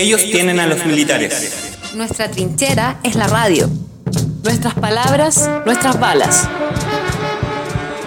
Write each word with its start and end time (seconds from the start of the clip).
Ellos 0.00 0.22
tienen 0.22 0.58
a 0.58 0.66
los 0.66 0.86
militares. 0.86 1.76
Nuestra 1.92 2.30
trinchera 2.30 2.98
es 3.02 3.16
la 3.16 3.26
radio. 3.26 3.68
Nuestras 4.42 4.72
palabras, 4.72 5.46
nuestras 5.66 6.00
balas. 6.00 6.48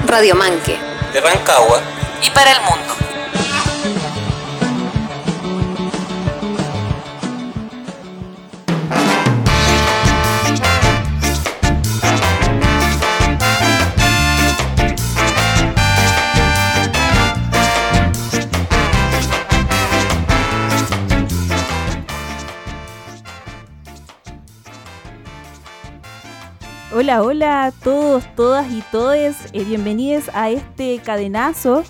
Radio 0.08 0.34
Manque. 0.34 0.76
De 1.14 1.22
Rancagua. 1.22 1.84
Y 2.26 2.32
para 2.32 2.54
el 2.54 2.62
mundo. 2.62 3.03
Hola, 27.14 27.22
hola 27.22 27.66
a 27.66 27.72
todos, 27.72 28.24
todas 28.36 28.72
y 28.72 28.82
todes. 28.92 29.36
Eh, 29.54 29.64
bienvenidos 29.64 30.32
a 30.34 30.50
este 30.50 30.98
cadenazo. 30.98 31.84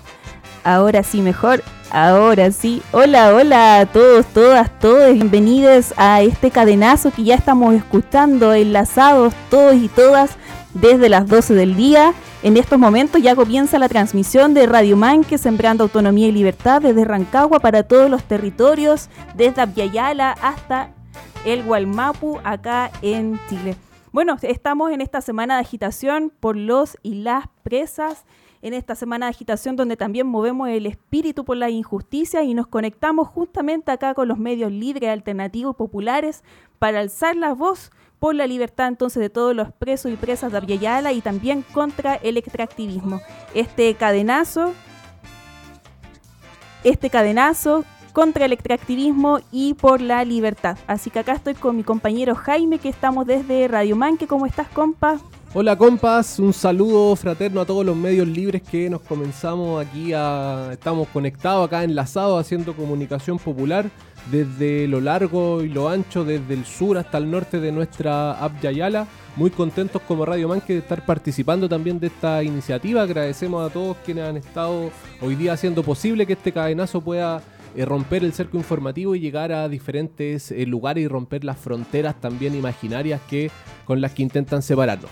Ahora 0.64 1.02
sí, 1.02 1.22
mejor. 1.22 1.62
Ahora 1.90 2.50
sí. 2.50 2.82
Hola, 2.92 3.34
hola 3.34 3.78
a 3.80 3.86
todos, 3.86 4.26
todas, 4.26 4.78
todos. 4.80 5.14
Bienvenidos 5.14 5.94
a 5.96 6.20
este 6.20 6.50
cadenazo 6.50 7.10
que 7.10 7.24
ya 7.24 7.36
estamos 7.36 7.74
escuchando, 7.74 8.52
enlazados 8.52 9.32
todos 9.48 9.76
y 9.76 9.88
todas 9.88 10.32
desde 10.74 11.08
las 11.08 11.26
12 11.26 11.54
del 11.54 11.74
día. 11.74 12.12
En 12.42 12.58
estos 12.58 12.78
momentos 12.78 13.22
ya 13.22 13.34
comienza 13.34 13.78
la 13.78 13.88
transmisión 13.88 14.52
de 14.52 14.66
Radio 14.66 14.98
Manque, 14.98 15.38
Sembrando 15.38 15.84
Autonomía 15.84 16.26
y 16.26 16.32
Libertad 16.32 16.82
desde 16.82 17.02
Rancagua 17.06 17.60
para 17.60 17.82
todos 17.82 18.10
los 18.10 18.24
territorios, 18.24 19.08
desde 19.34 19.62
Apiayala 19.62 20.32
hasta 20.32 20.90
el 21.46 21.62
Gualmapu, 21.62 22.40
acá 22.44 22.90
en 23.00 23.40
Chile. 23.48 23.74
Bueno, 24.14 24.36
estamos 24.42 24.92
en 24.92 25.00
esta 25.00 25.20
semana 25.20 25.56
de 25.56 25.62
agitación 25.62 26.32
por 26.38 26.56
los 26.56 26.96
y 27.02 27.16
las 27.16 27.46
presas, 27.64 28.26
en 28.62 28.72
esta 28.72 28.94
semana 28.94 29.26
de 29.26 29.30
agitación 29.30 29.74
donde 29.74 29.96
también 29.96 30.28
movemos 30.28 30.68
el 30.68 30.86
espíritu 30.86 31.44
por 31.44 31.56
la 31.56 31.68
injusticia 31.68 32.44
y 32.44 32.54
nos 32.54 32.68
conectamos 32.68 33.26
justamente 33.26 33.90
acá 33.90 34.14
con 34.14 34.28
los 34.28 34.38
medios 34.38 34.70
libres, 34.70 35.10
alternativos, 35.10 35.74
populares, 35.74 36.44
para 36.78 37.00
alzar 37.00 37.34
la 37.34 37.54
voz 37.54 37.90
por 38.20 38.36
la 38.36 38.46
libertad 38.46 38.86
entonces 38.86 39.20
de 39.20 39.30
todos 39.30 39.52
los 39.52 39.72
presos 39.72 40.12
y 40.12 40.14
presas 40.14 40.52
de 40.52 40.58
Aviala 40.58 41.12
y 41.12 41.20
también 41.20 41.64
contra 41.74 42.14
el 42.14 42.36
extractivismo. 42.36 43.20
Este 43.52 43.92
cadenazo, 43.96 44.74
este 46.84 47.10
cadenazo 47.10 47.84
contra 48.14 48.46
el 48.46 48.52
extractivismo 48.52 49.40
y 49.52 49.74
por 49.74 50.00
la 50.00 50.24
libertad. 50.24 50.78
Así 50.86 51.10
que 51.10 51.18
acá 51.18 51.32
estoy 51.32 51.52
con 51.54 51.76
mi 51.76 51.82
compañero 51.82 52.34
Jaime, 52.34 52.78
que 52.78 52.88
estamos 52.88 53.26
desde 53.26 53.68
Radio 53.68 53.96
Manque. 53.96 54.26
¿Cómo 54.26 54.46
estás, 54.46 54.68
compa? 54.68 55.18
Hola 55.52 55.76
compas, 55.76 56.38
un 56.40 56.52
saludo 56.52 57.14
fraterno 57.14 57.60
a 57.60 57.64
todos 57.64 57.86
los 57.86 57.94
medios 57.94 58.26
libres 58.26 58.62
que 58.62 58.90
nos 58.90 59.02
comenzamos 59.02 59.84
aquí 59.84 60.12
a... 60.12 60.70
Estamos 60.72 61.06
conectados 61.08 61.66
acá, 61.66 61.84
enlazados, 61.84 62.40
haciendo 62.40 62.74
comunicación 62.74 63.38
popular 63.38 63.88
desde 64.32 64.88
lo 64.88 65.00
largo 65.00 65.62
y 65.62 65.68
lo 65.68 65.88
ancho, 65.88 66.24
desde 66.24 66.54
el 66.54 66.64
sur 66.64 66.98
hasta 66.98 67.18
el 67.18 67.30
norte 67.30 67.60
de 67.60 67.70
nuestra 67.70 68.36
Yayala. 68.62 69.06
Muy 69.36 69.50
contentos 69.50 70.02
como 70.02 70.24
Radio 70.24 70.48
Manque 70.48 70.72
de 70.72 70.78
estar 70.80 71.04
participando 71.04 71.68
también 71.68 72.00
de 72.00 72.06
esta 72.08 72.42
iniciativa. 72.42 73.02
Agradecemos 73.02 73.68
a 73.68 73.72
todos 73.72 73.96
quienes 74.04 74.28
han 74.28 74.36
estado 74.36 74.90
hoy 75.20 75.34
día 75.34 75.52
haciendo 75.52 75.82
posible 75.82 76.26
que 76.26 76.32
este 76.34 76.52
cadenazo 76.52 77.00
pueda 77.00 77.42
eh, 77.74 77.84
romper 77.84 78.24
el 78.24 78.32
cerco 78.32 78.56
informativo 78.56 79.14
y 79.14 79.20
llegar 79.20 79.52
a 79.52 79.68
diferentes 79.68 80.50
eh, 80.50 80.66
lugares 80.66 81.04
y 81.04 81.08
romper 81.08 81.44
las 81.44 81.58
fronteras 81.58 82.20
también 82.20 82.54
imaginarias 82.54 83.20
que 83.28 83.50
con 83.84 84.00
las 84.00 84.12
que 84.12 84.22
intentan 84.22 84.62
separarnos. 84.62 85.10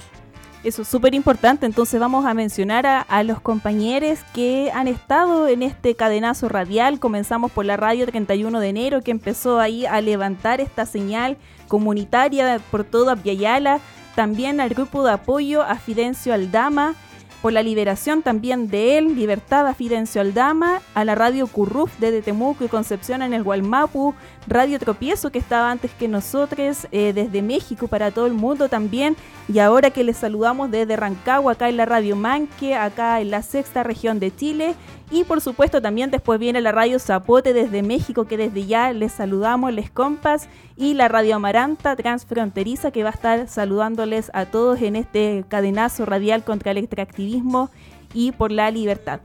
Eso 0.64 0.82
es 0.82 0.88
súper 0.88 1.12
importante, 1.12 1.66
entonces 1.66 1.98
vamos 1.98 2.24
a 2.24 2.34
mencionar 2.34 2.86
a, 2.86 3.22
los 3.24 3.40
compañeros 3.40 4.20
que 4.32 4.70
han 4.72 4.86
estado 4.86 5.48
en 5.48 5.64
este 5.64 5.96
cadenazo 5.96 6.48
radial. 6.48 7.00
Comenzamos 7.00 7.50
por 7.50 7.64
la 7.64 7.76
radio 7.76 8.06
31 8.06 8.60
de 8.60 8.68
enero 8.68 9.00
que 9.02 9.10
empezó 9.10 9.58
ahí 9.58 9.86
a 9.86 10.00
levantar 10.00 10.60
esta 10.60 10.86
señal 10.86 11.36
comunitaria 11.66 12.60
por 12.70 12.84
toda 12.84 13.16
Viayala. 13.16 13.80
También 14.14 14.60
al 14.60 14.68
grupo 14.68 15.04
de 15.04 15.12
apoyo 15.12 15.62
a 15.62 15.74
Fidencio 15.76 16.32
Aldama, 16.32 16.94
por 17.42 17.52
la 17.52 17.64
liberación 17.64 18.22
también 18.22 18.68
de 18.68 18.96
él, 18.96 19.16
Libertad 19.16 19.66
a 19.66 19.74
Fidencio 19.74 20.20
Aldama, 20.20 20.80
a 20.94 21.04
la 21.04 21.16
radio 21.16 21.48
Curruf 21.48 21.98
de 21.98 22.22
Temuco 22.22 22.64
y 22.64 22.68
Concepción 22.68 23.20
en 23.20 23.34
el 23.34 23.42
Gualmapu, 23.42 24.14
Radio 24.46 24.78
Tropiezo 24.78 25.30
que 25.30 25.40
estaba 25.40 25.72
antes 25.72 25.90
que 25.90 26.06
nosotros, 26.06 26.86
eh, 26.92 27.12
desde 27.12 27.42
México 27.42 27.88
para 27.88 28.12
todo 28.12 28.26
el 28.26 28.32
mundo 28.32 28.68
también, 28.68 29.16
y 29.52 29.58
ahora 29.58 29.90
que 29.90 30.04
les 30.04 30.18
saludamos 30.18 30.70
desde 30.70 30.94
Rancagua, 30.94 31.52
acá 31.52 31.68
en 31.68 31.76
la 31.76 31.84
Radio 31.84 32.14
Manque, 32.14 32.76
acá 32.76 33.20
en 33.20 33.32
la 33.32 33.42
sexta 33.42 33.82
región 33.82 34.20
de 34.20 34.34
Chile, 34.34 34.76
y 35.12 35.24
por 35.24 35.42
supuesto 35.42 35.82
también 35.82 36.10
después 36.10 36.40
viene 36.40 36.62
la 36.62 36.72
radio 36.72 36.98
Zapote 36.98 37.52
desde 37.52 37.82
México, 37.82 38.24
que 38.24 38.38
desde 38.38 38.64
ya 38.64 38.92
les 38.94 39.12
saludamos, 39.12 39.70
les 39.72 39.90
compas, 39.90 40.48
y 40.74 40.94
la 40.94 41.06
radio 41.06 41.36
Amaranta 41.36 41.94
transfronteriza, 41.96 42.90
que 42.90 43.02
va 43.02 43.10
a 43.10 43.12
estar 43.12 43.46
saludándoles 43.46 44.30
a 44.32 44.46
todos 44.46 44.80
en 44.80 44.96
este 44.96 45.44
cadenazo 45.48 46.06
radial 46.06 46.44
contra 46.44 46.70
el 46.70 46.78
extractivismo 46.78 47.68
y 48.14 48.32
por 48.32 48.50
la 48.50 48.70
libertad. 48.70 49.20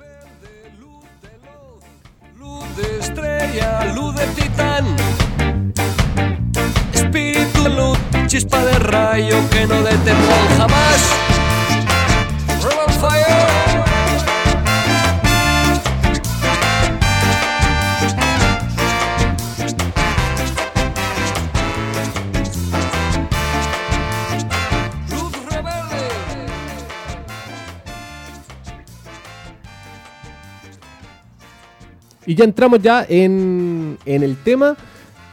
Luz 2.37 2.75
de 2.75 2.99
estrella, 2.99 3.93
luz 3.95 4.13
de 4.13 4.27
titán, 4.27 4.85
espíritu 6.93 7.69
luz, 7.69 7.97
chispa 8.27 8.63
de 8.65 8.77
rayo 8.79 9.37
que 9.49 9.65
no 9.65 9.81
detendrán 9.81 10.47
jamás. 10.57 11.11
Rebel 12.61 12.93
fire. 12.99 13.56
Y 32.27 32.35
ya 32.35 32.43
entramos 32.43 32.79
ya 32.81 33.05
en, 33.07 33.97
en 34.05 34.21
el 34.21 34.35
tema. 34.35 34.75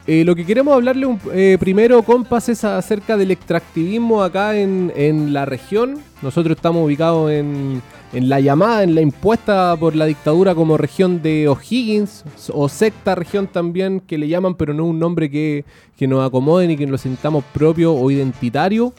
Eh, 0.06 0.24
lo 0.24 0.36
que 0.36 0.46
queremos 0.46 0.74
hablarle 0.74 1.18
eh, 1.32 1.56
primero, 1.58 2.02
compas, 2.02 2.48
es 2.48 2.62
acerca 2.62 3.16
del 3.16 3.32
extractivismo 3.32 4.22
acá 4.22 4.56
en, 4.56 4.92
en 4.94 5.32
la 5.32 5.44
región. 5.44 5.98
Nosotros 6.22 6.56
estamos 6.56 6.84
ubicados 6.84 7.32
en, 7.32 7.82
en 8.12 8.28
la 8.28 8.38
llamada, 8.38 8.84
en 8.84 8.94
la 8.94 9.00
impuesta 9.00 9.76
por 9.76 9.96
la 9.96 10.06
dictadura 10.06 10.54
como 10.54 10.76
región 10.76 11.20
de 11.20 11.48
O'Higgins, 11.48 12.22
o 12.52 12.68
sexta 12.68 13.16
región 13.16 13.48
también, 13.48 13.98
que 13.98 14.16
le 14.16 14.28
llaman, 14.28 14.54
pero 14.54 14.72
no 14.72 14.84
un 14.84 15.00
nombre 15.00 15.28
que, 15.28 15.64
que 15.96 16.06
nos 16.06 16.24
acomode 16.24 16.68
ni 16.68 16.76
que 16.76 16.86
nos 16.86 17.00
sintamos 17.00 17.42
propio 17.52 17.92
o 17.92 18.08
identitario. 18.08 18.92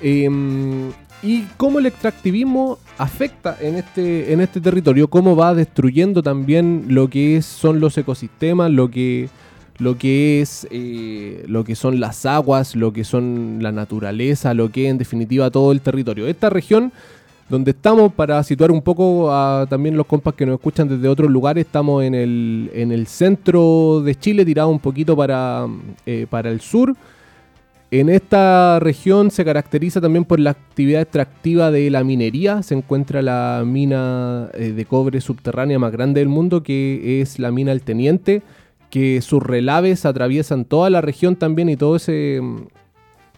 Em, 0.00 0.90
y 1.22 1.44
cómo 1.56 1.78
el 1.78 1.86
extractivismo 1.86 2.78
afecta 2.98 3.56
en 3.60 3.76
este, 3.76 4.32
en 4.32 4.40
este 4.40 4.60
territorio, 4.60 5.08
cómo 5.08 5.36
va 5.36 5.54
destruyendo 5.54 6.22
también 6.22 6.86
lo 6.88 7.08
que 7.08 7.36
es- 7.36 7.46
son 7.46 7.78
los 7.80 7.96
ecosistemas, 7.96 8.70
lo 8.70 8.90
que, 8.90 9.28
lo 9.78 9.96
que 9.96 10.40
es 10.40 10.66
eh, 10.70 11.44
lo 11.48 11.64
que 11.64 11.74
son 11.76 12.00
las 12.00 12.26
aguas, 12.26 12.74
lo 12.76 12.92
que 12.92 13.04
son 13.04 13.58
la 13.60 13.72
naturaleza, 13.72 14.52
lo 14.54 14.70
que 14.70 14.86
es 14.86 14.90
en 14.90 14.98
definitiva 14.98 15.50
todo 15.50 15.72
el 15.72 15.80
territorio. 15.80 16.26
Esta 16.26 16.50
región 16.50 16.92
donde 17.48 17.72
estamos, 17.72 18.12
para 18.14 18.42
situar 18.42 18.70
un 18.70 18.80
poco 18.80 19.30
a 19.32 19.66
también 19.68 19.96
los 19.96 20.06
compas 20.06 20.34
que 20.34 20.46
nos 20.46 20.54
escuchan 20.54 20.88
desde 20.88 21.06
otros 21.08 21.30
lugares, 21.30 21.66
estamos 21.66 22.02
en 22.02 22.14
el, 22.14 22.70
en 22.72 22.92
el 22.92 23.06
centro 23.06 24.00
de 24.02 24.14
Chile, 24.14 24.44
tirado 24.44 24.68
un 24.70 24.78
poquito 24.78 25.14
para, 25.16 25.66
eh, 26.06 26.26
para 26.30 26.50
el 26.50 26.60
sur. 26.60 26.94
En 27.92 28.08
esta 28.08 28.80
región 28.80 29.30
se 29.30 29.44
caracteriza 29.44 30.00
también 30.00 30.24
por 30.24 30.40
la 30.40 30.48
actividad 30.48 31.02
extractiva 31.02 31.70
de 31.70 31.90
la 31.90 32.02
minería. 32.02 32.62
Se 32.62 32.74
encuentra 32.74 33.20
la 33.20 33.64
mina 33.66 34.48
eh, 34.54 34.72
de 34.72 34.86
cobre 34.86 35.20
subterránea 35.20 35.78
más 35.78 35.92
grande 35.92 36.20
del 36.20 36.30
mundo, 36.30 36.62
que 36.62 37.20
es 37.20 37.38
la 37.38 37.50
mina 37.50 37.70
El 37.70 37.82
Teniente, 37.82 38.40
que 38.88 39.20
sus 39.20 39.42
relaves 39.42 40.06
atraviesan 40.06 40.64
toda 40.64 40.88
la 40.88 41.02
región 41.02 41.36
también 41.36 41.68
y 41.68 41.76
todo 41.76 41.96
ese 41.96 42.40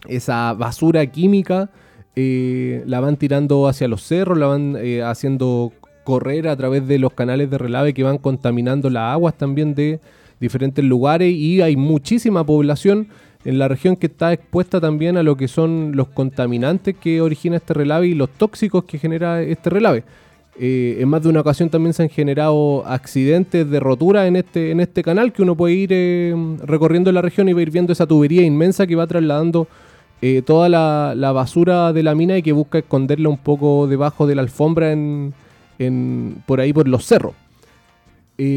esa 0.07 0.53
basura 0.53 1.05
química 1.07 1.69
eh, 2.15 2.81
la 2.85 3.01
van 3.01 3.17
tirando 3.17 3.67
hacia 3.67 3.89
los 3.89 4.03
cerros, 4.03 4.37
la 4.37 4.47
van 4.47 4.77
eh, 4.79 5.03
haciendo 5.03 5.73
correr 6.05 6.47
a 6.47 6.55
través 6.55 6.87
de 6.87 6.97
los 6.97 7.11
canales 7.11 7.49
de 7.49 7.57
relave 7.57 7.93
que 7.93 8.03
van 8.03 8.19
contaminando 8.19 8.89
las 8.89 9.11
aguas 9.11 9.37
también 9.37 9.75
de 9.75 9.99
diferentes 10.39 10.85
lugares 10.85 11.33
y 11.33 11.61
hay 11.61 11.75
muchísima 11.75 12.45
población 12.45 13.09
en 13.45 13.59
la 13.59 13.67
región 13.67 13.95
que 13.95 14.07
está 14.07 14.33
expuesta 14.33 14.81
también 14.81 15.17
a 15.17 15.23
lo 15.23 15.37
que 15.37 15.47
son 15.47 15.91
los 15.95 16.07
contaminantes 16.09 16.95
que 16.95 17.21
origina 17.21 17.57
este 17.57 17.73
relave 17.73 18.07
y 18.07 18.13
los 18.15 18.29
tóxicos 18.31 18.83
que 18.85 18.97
genera 18.97 19.41
este 19.41 19.69
relave. 19.69 20.03
Eh, 20.59 20.97
en 21.01 21.09
más 21.09 21.21
de 21.21 21.29
una 21.29 21.41
ocasión 21.41 21.69
también 21.69 21.93
se 21.93 22.01
han 22.03 22.09
generado 22.09 22.85
accidentes 22.87 23.69
de 23.69 23.79
rotura 23.79 24.25
en 24.25 24.37
este, 24.37 24.71
en 24.71 24.79
este 24.79 25.03
canal 25.03 25.31
que 25.33 25.41
uno 25.41 25.53
puede 25.55 25.73
ir 25.75 25.89
eh, 25.91 26.33
recorriendo 26.63 27.11
la 27.11 27.21
región 27.21 27.47
y 27.49 27.53
va 27.53 27.59
a 27.59 27.63
ir 27.63 27.71
viendo 27.71 27.91
esa 27.93 28.07
tubería 28.07 28.41
inmensa 28.41 28.87
que 28.87 28.95
va 28.95 29.05
trasladando 29.05 29.67
eh, 30.21 30.41
toda 30.45 30.69
la, 30.69 31.13
la 31.15 31.31
basura 31.33 31.91
de 31.91 32.03
la 32.03 32.15
mina 32.15 32.37
y 32.37 32.41
que 32.41 32.53
busca 32.53 32.77
esconderla 32.79 33.27
un 33.29 33.37
poco 33.37 33.85
debajo 33.85 34.25
de 34.27 34.35
la 34.35 34.41
alfombra 34.43 34.91
en, 34.93 35.33
en- 35.77 36.37
por 36.45 36.61
ahí 36.61 36.71
por 36.73 36.87
los 36.87 37.05
cerros. 37.05 37.33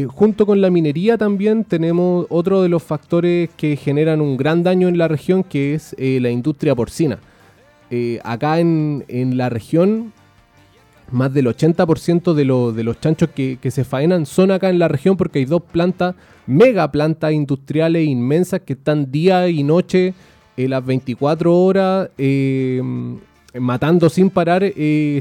Junto 0.09 0.45
con 0.45 0.59
la 0.59 0.69
minería 0.69 1.17
también 1.17 1.63
tenemos 1.63 2.25
otro 2.29 2.61
de 2.61 2.67
los 2.69 2.83
factores 2.83 3.49
que 3.55 3.77
generan 3.77 4.19
un 4.19 4.35
gran 4.35 4.61
daño 4.61 4.89
en 4.89 4.97
la 4.97 5.07
región 5.07 5.41
que 5.43 5.73
es 5.73 5.95
eh, 5.97 6.19
la 6.21 6.29
industria 6.29 6.75
porcina. 6.75 7.19
Eh, 7.89 8.19
acá 8.23 8.59
en, 8.59 9.05
en 9.07 9.37
la 9.37 9.47
región 9.49 10.11
más 11.11 11.33
del 11.33 11.47
80% 11.47 12.33
de, 12.33 12.45
lo- 12.45 12.71
de 12.73 12.83
los 12.83 12.99
chanchos 12.99 13.29
que, 13.33 13.57
que 13.61 13.71
se 13.71 13.83
faenan 13.85 14.25
son 14.25 14.51
acá 14.51 14.69
en 14.69 14.79
la 14.79 14.87
región 14.89 15.15
porque 15.17 15.39
hay 15.39 15.45
dos 15.45 15.63
plantas, 15.63 16.13
mega 16.45 16.91
plantas 16.91 17.31
industriales 17.31 18.05
inmensas 18.05 18.59
que 18.61 18.73
están 18.73 19.09
día 19.11 19.47
y 19.47 19.63
noche, 19.63 20.13
eh, 20.57 20.67
las 20.67 20.85
24 20.85 21.57
horas, 21.57 22.09
matando 23.57 24.09
sin 24.09 24.29
parar 24.29 24.61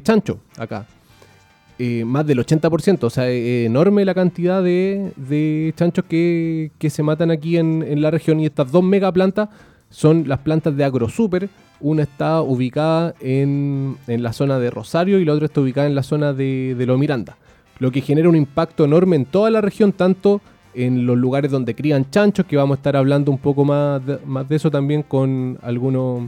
chanchos 0.03 0.37
acá. 0.59 0.85
Eh, 1.81 2.05
más 2.05 2.27
del 2.27 2.39
80%, 2.41 3.05
o 3.05 3.11
sea, 3.11 3.29
es 3.31 3.67
enorme 3.67 4.05
la 4.05 4.13
cantidad 4.13 4.63
de, 4.63 5.13
de 5.17 5.73
chanchos 5.77 6.05
que, 6.09 6.73
que 6.79 6.91
se 6.91 7.05
matan 7.05 7.31
aquí 7.31 7.57
en, 7.57 7.85
en 7.87 8.03
la 8.03 8.11
región 8.11 8.41
y 8.41 8.47
estas 8.47 8.73
dos 8.73 8.83
mega 8.83 9.13
plantas 9.13 9.49
son 9.91 10.27
las 10.27 10.41
plantas 10.41 10.77
de 10.77 10.85
AgroSuper. 10.85 11.49
Una 11.81 12.03
está 12.03 12.43
ubicada 12.43 13.15
en, 13.21 13.97
en 14.09 14.23
la 14.25 14.33
zona 14.33 14.59
de 14.59 14.71
Rosario 14.71 15.21
y 15.21 15.25
la 15.25 15.35
otra 15.35 15.47
está 15.47 15.61
ubicada 15.61 15.87
en 15.87 15.95
la 15.95 16.03
zona 16.03 16.33
de, 16.33 16.75
de 16.77 16.87
Lo 16.87 16.99
Miranda. 16.99 17.37
Lo 17.79 17.93
que 17.93 18.01
genera 18.01 18.29
un 18.29 18.35
impacto 18.35 18.85
enorme 18.85 19.15
en 19.15 19.25
toda 19.25 19.51
la 19.51 19.61
región, 19.61 19.93
tanto 19.93 20.41
en 20.75 21.07
los 21.07 21.17
lugares 21.17 21.51
donde 21.51 21.77
crían 21.77 22.11
chanchos, 22.11 22.47
que 22.47 22.57
vamos 22.57 22.77
a 22.77 22.79
estar 22.79 22.97
hablando 22.97 23.31
un 23.31 23.39
poco 23.39 23.65
más 23.65 24.05
de, 24.05 24.19
más 24.27 24.49
de 24.49 24.57
eso 24.57 24.71
también 24.71 25.05
con 25.05 25.59
algunos 25.63 26.25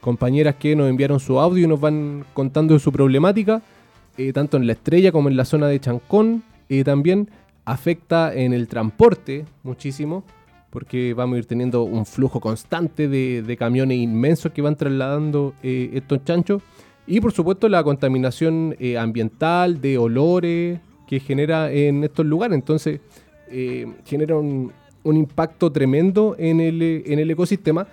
compañeras 0.00 0.56
que 0.56 0.74
nos 0.76 0.88
enviaron 0.88 1.20
su 1.20 1.40
audio 1.40 1.64
y 1.64 1.68
nos 1.68 1.80
van 1.80 2.24
contando 2.34 2.74
de 2.74 2.80
su 2.80 2.92
problemática, 2.92 3.62
eh, 4.16 4.32
tanto 4.32 4.56
en 4.56 4.66
la 4.66 4.72
estrella 4.72 5.12
como 5.12 5.28
en 5.28 5.36
la 5.36 5.44
zona 5.44 5.66
de 5.68 5.80
Chancón. 5.80 6.42
eh, 6.68 6.84
también 6.84 7.30
afecta 7.64 8.34
en 8.34 8.52
el 8.52 8.66
transporte 8.66 9.44
muchísimo 9.62 10.24
porque 10.70 11.14
vamos 11.14 11.36
a 11.36 11.38
ir 11.38 11.46
teniendo 11.46 11.82
un 11.84 12.06
flujo 12.06 12.40
constante 12.40 13.06
de, 13.06 13.56
camiones 13.58 13.98
inmensos 13.98 14.52
que 14.52 14.62
van 14.62 14.74
trasladando 14.74 15.54
eh, 15.62 15.90
estos 15.92 16.24
chanchos. 16.24 16.62
Y 17.06 17.20
por 17.20 17.32
supuesto 17.32 17.68
la 17.68 17.84
contaminación 17.84 18.74
ambiental, 18.98 19.82
de 19.82 19.98
olores 19.98 20.80
que 21.06 21.20
genera 21.20 21.70
en 21.70 22.04
estos 22.04 22.24
lugares. 22.24 22.54
Entonces 22.54 23.00
genera 24.06 24.36
un, 24.36 24.72
impacto 25.04 25.70
tremendo 25.70 26.36
en 26.38 26.60
el, 26.60 27.30
ecosistema. 27.30 27.86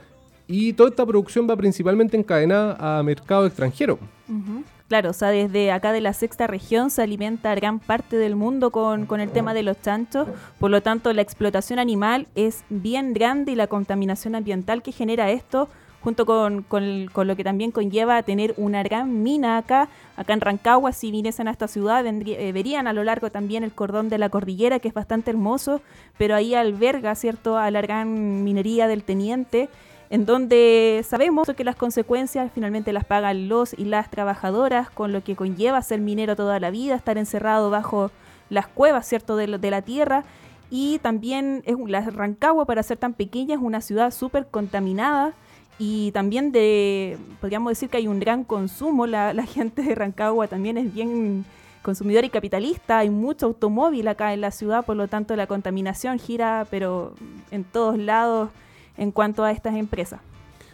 Y 0.48 0.71
toda 0.71 0.89
esta 0.89 1.06
producción 1.06 1.50
va 1.50 1.57
principalmente 1.57 2.16
encadenada 2.16 3.00
a 3.00 3.04
mercado 3.04 3.45
extranjero. 3.45 4.00
Ujú. 4.30 4.63
Claro, 4.90 5.12
o 5.12 5.14
sea, 5.14 5.30
desde 5.30 5.72
acá 5.72 5.92
de 5.92 6.02
la 6.02 6.14
sexta 6.14 6.48
región 6.48 6.90
se 6.90 7.04
alimenta 7.04 7.54
gran 7.54 7.80
parte 7.80 8.18
del 8.18 8.36
mundo 8.36 8.72
con, 8.72 9.06
con 9.06 9.20
el 9.20 9.30
tema 9.30 9.54
de 9.54 9.62
los 9.62 9.80
chanchos, 9.80 10.28
por 10.60 10.72
lo 10.72 10.82
tanto 10.82 11.14
la 11.14 11.22
explotación 11.22 11.78
animal 11.78 12.26
es 12.34 12.64
bien 12.70 13.14
grande 13.14 13.52
y 13.52 13.56
la 13.56 13.68
contaminación 13.68 14.34
ambiental 14.34 14.82
que 14.82 14.92
genera 14.92 15.30
esto, 15.30 15.70
junto 16.02 16.26
con, 16.26 16.64
con 16.64 17.28
lo 17.28 17.36
que 17.36 17.44
también 17.44 17.70
conlleva 17.70 18.24
tener 18.24 18.56
una 18.58 18.82
gran 18.82 19.22
mina 19.22 19.60
acá, 19.60 19.90
acá 20.18 20.34
en 20.34 20.42
Rancagua, 20.42 20.92
si 20.92 21.12
viniesen 21.12 21.48
a 21.48 21.52
esta 21.52 21.68
ciudad, 21.68 22.04
eh, 22.08 22.52
verían 22.52 22.88
a 22.88 22.94
lo 22.94 23.04
largo 23.04 23.30
también 23.30 23.64
el 23.64 23.74
cordón 23.74 24.10
de 24.10 24.18
la 24.18 24.30
cordillera, 24.30 24.80
que 24.80 24.88
es 24.88 24.94
bastante 24.96 25.30
hermoso, 25.30 25.82
pero 26.18 26.34
ahí 26.34 26.56
alberga, 26.56 27.14
¿cierto?, 27.14 27.58
a 27.58 27.70
la 27.70 27.82
gran 27.82 28.44
minería 28.44 28.88
del 28.88 29.04
Teniente, 29.04 29.70
en 30.10 30.26
donde 30.26 31.06
sabemos 31.08 31.50
que 31.56 31.64
las 31.64 31.76
consecuencias 31.76 32.52
finalmente 32.54 32.94
las 32.94 33.06
pagan 33.06 33.48
los 33.48 33.74
y 33.78 33.86
las 33.86 34.10
trabajadoras, 34.10 34.90
con 34.90 35.12
lo 35.14 35.24
que 35.24 35.36
conlleva 35.36 35.82
ser 35.82 36.00
minero 36.00 36.36
toda 36.36 36.60
la 36.60 36.72
vida, 36.72 36.96
estar 36.96 37.18
encerrado 37.18 37.70
bajo 37.70 38.12
las 38.50 38.68
cuevas, 38.68 39.08
¿cierto?, 39.08 39.36
de, 39.36 39.60
de 39.60 39.72
la 39.72 39.82
tierra. 39.82 40.24
Y 40.72 41.00
también 41.00 41.64
es 41.66 41.76
la 41.88 42.02
Rancagua, 42.02 42.66
para 42.66 42.84
ser 42.84 42.98
tan 42.98 43.14
pequeña, 43.14 43.56
es 43.56 43.62
una 43.62 43.82
ciudad 43.82 44.12
súper 44.12 44.48
contaminada 44.48 45.34
y 45.80 46.12
también 46.12 46.52
de, 46.52 47.18
podríamos 47.40 47.72
decir 47.72 47.90
que 47.90 47.98
hay 47.98 48.08
un 48.08 48.20
gran 48.20 48.44
consumo, 48.44 49.08
la, 49.08 49.34
la 49.34 49.46
gente 49.46 49.82
de 49.82 49.96
Rancagua 49.96 50.48
también 50.48 50.78
es 50.78 50.94
bien 50.94 51.46
consumidor 51.82 52.26
y 52.26 52.30
capitalista, 52.30 53.00
hay 53.00 53.10
mucho 53.10 53.46
automóvil 53.46 54.08
acá 54.10 54.34
en 54.34 54.42
la 54.42 54.52
ciudad, 54.52 54.86
por 54.86 54.98
lo 54.98 55.08
tanto 55.08 55.36
la 55.38 55.48
contaminación 55.48 56.20
gira, 56.20 56.68
pero 56.70 57.14
en 57.52 57.64
todos 57.64 57.98
lados 57.98 58.50
en 59.00 59.12
cuanto 59.12 59.44
a 59.44 59.51
estas 59.51 59.75
empresas. 59.75 60.19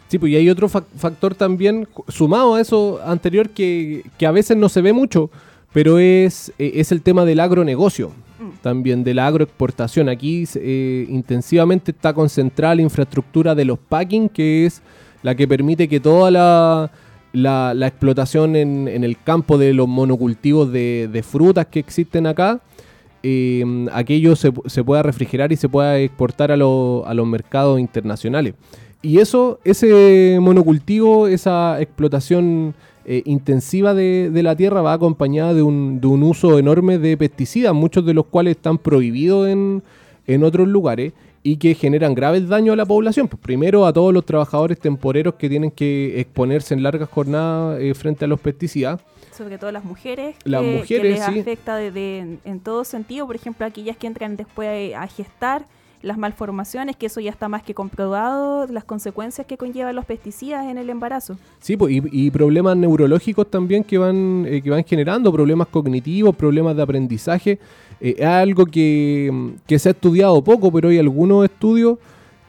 Sí, 0.08 0.18
pues 0.18 0.32
y 0.32 0.36
hay 0.36 0.48
otro 0.50 0.68
fac- 0.68 0.84
factor 0.96 1.34
también 1.34 1.88
sumado 2.08 2.54
a 2.54 2.60
eso 2.60 3.00
anterior 3.04 3.48
que, 3.50 4.02
que 4.18 4.26
a 4.26 4.30
veces 4.30 4.56
no 4.56 4.68
se 4.68 4.80
ve 4.82 4.92
mucho, 4.92 5.30
pero 5.72 5.98
es, 5.98 6.52
eh, 6.58 6.72
es 6.76 6.92
el 6.92 7.02
tema 7.02 7.24
del 7.24 7.40
agronegocio, 7.40 8.12
también 8.62 9.02
de 9.02 9.14
la 9.14 9.26
agroexportación. 9.26 10.08
Aquí 10.08 10.44
eh, 10.54 11.06
intensivamente 11.08 11.90
está 11.90 12.12
concentrada 12.14 12.74
la 12.76 12.82
infraestructura 12.82 13.54
de 13.54 13.64
los 13.64 13.78
packing, 13.78 14.28
que 14.28 14.66
es 14.66 14.80
la 15.22 15.34
que 15.34 15.48
permite 15.48 15.88
que 15.88 15.98
toda 15.98 16.30
la, 16.30 16.90
la- 17.32 17.74
la 17.74 17.86
explotación 17.88 18.54
en, 18.54 18.86
en 18.86 19.02
el 19.02 19.20
campo 19.20 19.58
de 19.58 19.72
los 19.74 19.88
monocultivos 19.88 20.70
de, 20.70 21.08
de 21.12 21.22
frutas 21.24 21.66
que 21.66 21.80
existen 21.80 22.26
acá, 22.28 22.60
eh, 23.28 23.86
aquello 23.92 24.36
se, 24.36 24.52
se 24.66 24.84
pueda 24.84 25.02
refrigerar 25.02 25.50
y 25.50 25.56
se 25.56 25.68
pueda 25.68 25.98
exportar 25.98 26.52
a 26.52 26.56
los 26.56 27.26
mercados 27.26 27.80
internacionales. 27.80 28.54
Y 29.02 29.18
eso, 29.18 29.58
ese 29.64 30.38
monocultivo, 30.40 31.26
esa 31.26 31.80
explotación 31.80 32.74
eh, 33.04 33.22
intensiva 33.24 33.94
de, 33.94 34.30
de 34.30 34.42
la 34.44 34.54
tierra 34.54 34.80
va 34.80 34.92
acompañada 34.92 35.54
de 35.54 35.62
un, 35.62 36.00
de 36.00 36.06
un 36.06 36.22
uso 36.22 36.56
enorme 36.56 36.98
de 36.98 37.16
pesticidas, 37.16 37.74
muchos 37.74 38.06
de 38.06 38.14
los 38.14 38.26
cuales 38.26 38.56
están 38.56 38.78
prohibidos 38.78 39.48
en, 39.48 39.82
en 40.26 40.44
otros 40.44 40.68
lugares 40.68 41.12
y 41.42 41.56
que 41.56 41.74
generan 41.74 42.14
graves 42.14 42.48
daños 42.48 42.74
a 42.74 42.76
la 42.76 42.86
población. 42.86 43.26
Pues 43.26 43.40
primero 43.42 43.86
a 43.86 43.92
todos 43.92 44.14
los 44.14 44.24
trabajadores 44.24 44.78
temporeros 44.78 45.34
que 45.34 45.48
tienen 45.48 45.72
que 45.72 46.20
exponerse 46.20 46.74
en 46.74 46.82
largas 46.84 47.08
jornadas 47.08 47.80
eh, 47.80 47.92
frente 47.94 48.24
a 48.24 48.28
los 48.28 48.40
pesticidas. 48.40 49.00
Sobre 49.36 49.58
todo 49.58 49.70
las 49.72 49.84
mujeres, 49.84 50.34
Las 50.44 50.62
que, 50.62 50.76
mujeres, 50.78 51.02
que 51.02 51.08
les 51.10 51.24
sí. 51.24 51.40
afecta 51.40 51.76
de- 51.76 51.90
de- 51.90 52.18
en, 52.18 52.40
en 52.44 52.60
todo 52.60 52.84
sentido, 52.84 53.26
por 53.26 53.36
ejemplo, 53.36 53.66
aquellas 53.66 53.96
que 53.96 54.06
entran 54.06 54.36
después 54.36 54.94
a 54.94 55.06
gestar, 55.06 55.66
las 56.02 56.18
malformaciones, 56.18 56.94
que 56.94 57.06
eso 57.06 57.20
ya 57.20 57.30
está 57.30 57.48
más 57.48 57.62
que 57.64 57.74
comprobado, 57.74 58.66
las 58.68 58.84
consecuencias 58.84 59.46
que 59.46 59.56
conllevan 59.56 59.96
los 59.96 60.04
pesticidas 60.04 60.66
en 60.66 60.78
el 60.78 60.88
embarazo. 60.90 61.36
Sí, 61.58 61.76
pues, 61.76 61.94
y, 61.94 62.02
y 62.12 62.30
problemas 62.30 62.76
neurológicos 62.76 63.50
también 63.50 63.82
que 63.82 63.98
van, 63.98 64.44
eh, 64.46 64.60
que 64.62 64.70
van 64.70 64.84
generando, 64.84 65.32
problemas 65.32 65.66
cognitivos, 65.68 66.36
problemas 66.36 66.76
de 66.76 66.82
aprendizaje. 66.82 67.58
Eh, 68.00 68.14
es 68.18 68.26
algo 68.26 68.66
que, 68.66 69.54
que 69.66 69.78
se 69.78 69.88
ha 69.88 69.92
estudiado 69.92 70.42
poco, 70.44 70.70
pero 70.70 70.90
hay 70.90 70.98
algunos 70.98 71.44
estudios, 71.44 71.98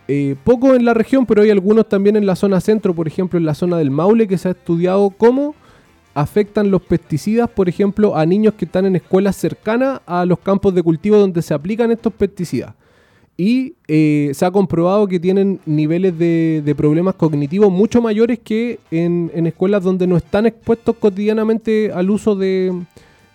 eh, 0.07 0.35
poco 0.43 0.75
en 0.75 0.85
la 0.85 0.93
región, 0.93 1.25
pero 1.25 1.41
hay 1.41 1.49
algunos 1.49 1.87
también 1.89 2.15
en 2.15 2.25
la 2.25 2.35
zona 2.35 2.59
centro, 2.59 2.93
por 2.93 3.07
ejemplo, 3.07 3.39
en 3.39 3.45
la 3.45 3.55
zona 3.55 3.77
del 3.77 3.89
Maule, 3.91 4.27
que 4.27 4.37
se 4.37 4.49
ha 4.49 4.51
estudiado 4.51 5.09
cómo 5.09 5.55
afectan 6.17 6.71
los 6.71 6.81
pesticidas, 6.81 7.47
por 7.47 7.69
ejemplo, 7.69 8.15
a 8.15 8.25
niños 8.25 8.55
que 8.55 8.65
están 8.65 8.87
en 8.87 8.95
escuelas 8.95 9.35
cercanas 9.35 10.01
a 10.07 10.25
los 10.25 10.39
campos 10.39 10.73
de 10.73 10.81
cultivo 10.81 11.15
donde 11.15 11.43
se 11.43 11.53
aplican 11.53 11.91
estos 11.91 12.11
pesticidas. 12.11 12.73
Y 13.37 13.75
eh, 13.87 14.31
se 14.33 14.43
ha 14.43 14.49
comprobado 14.49 15.07
que 15.07 15.19
tienen 15.19 15.59
niveles 15.67 16.17
de, 16.17 16.73
problemas 16.75 17.13
cognitivos 17.13 17.71
mucho 17.71 18.01
mayores 18.01 18.39
que 18.39 18.79
en, 18.89 19.29
escuelas 19.45 19.83
donde 19.83 20.07
no 20.07 20.17
están 20.17 20.47
expuestos 20.47 20.95
cotidianamente 20.95 21.91
al 21.93 22.09
uso 22.09 22.35
de, 22.35 22.73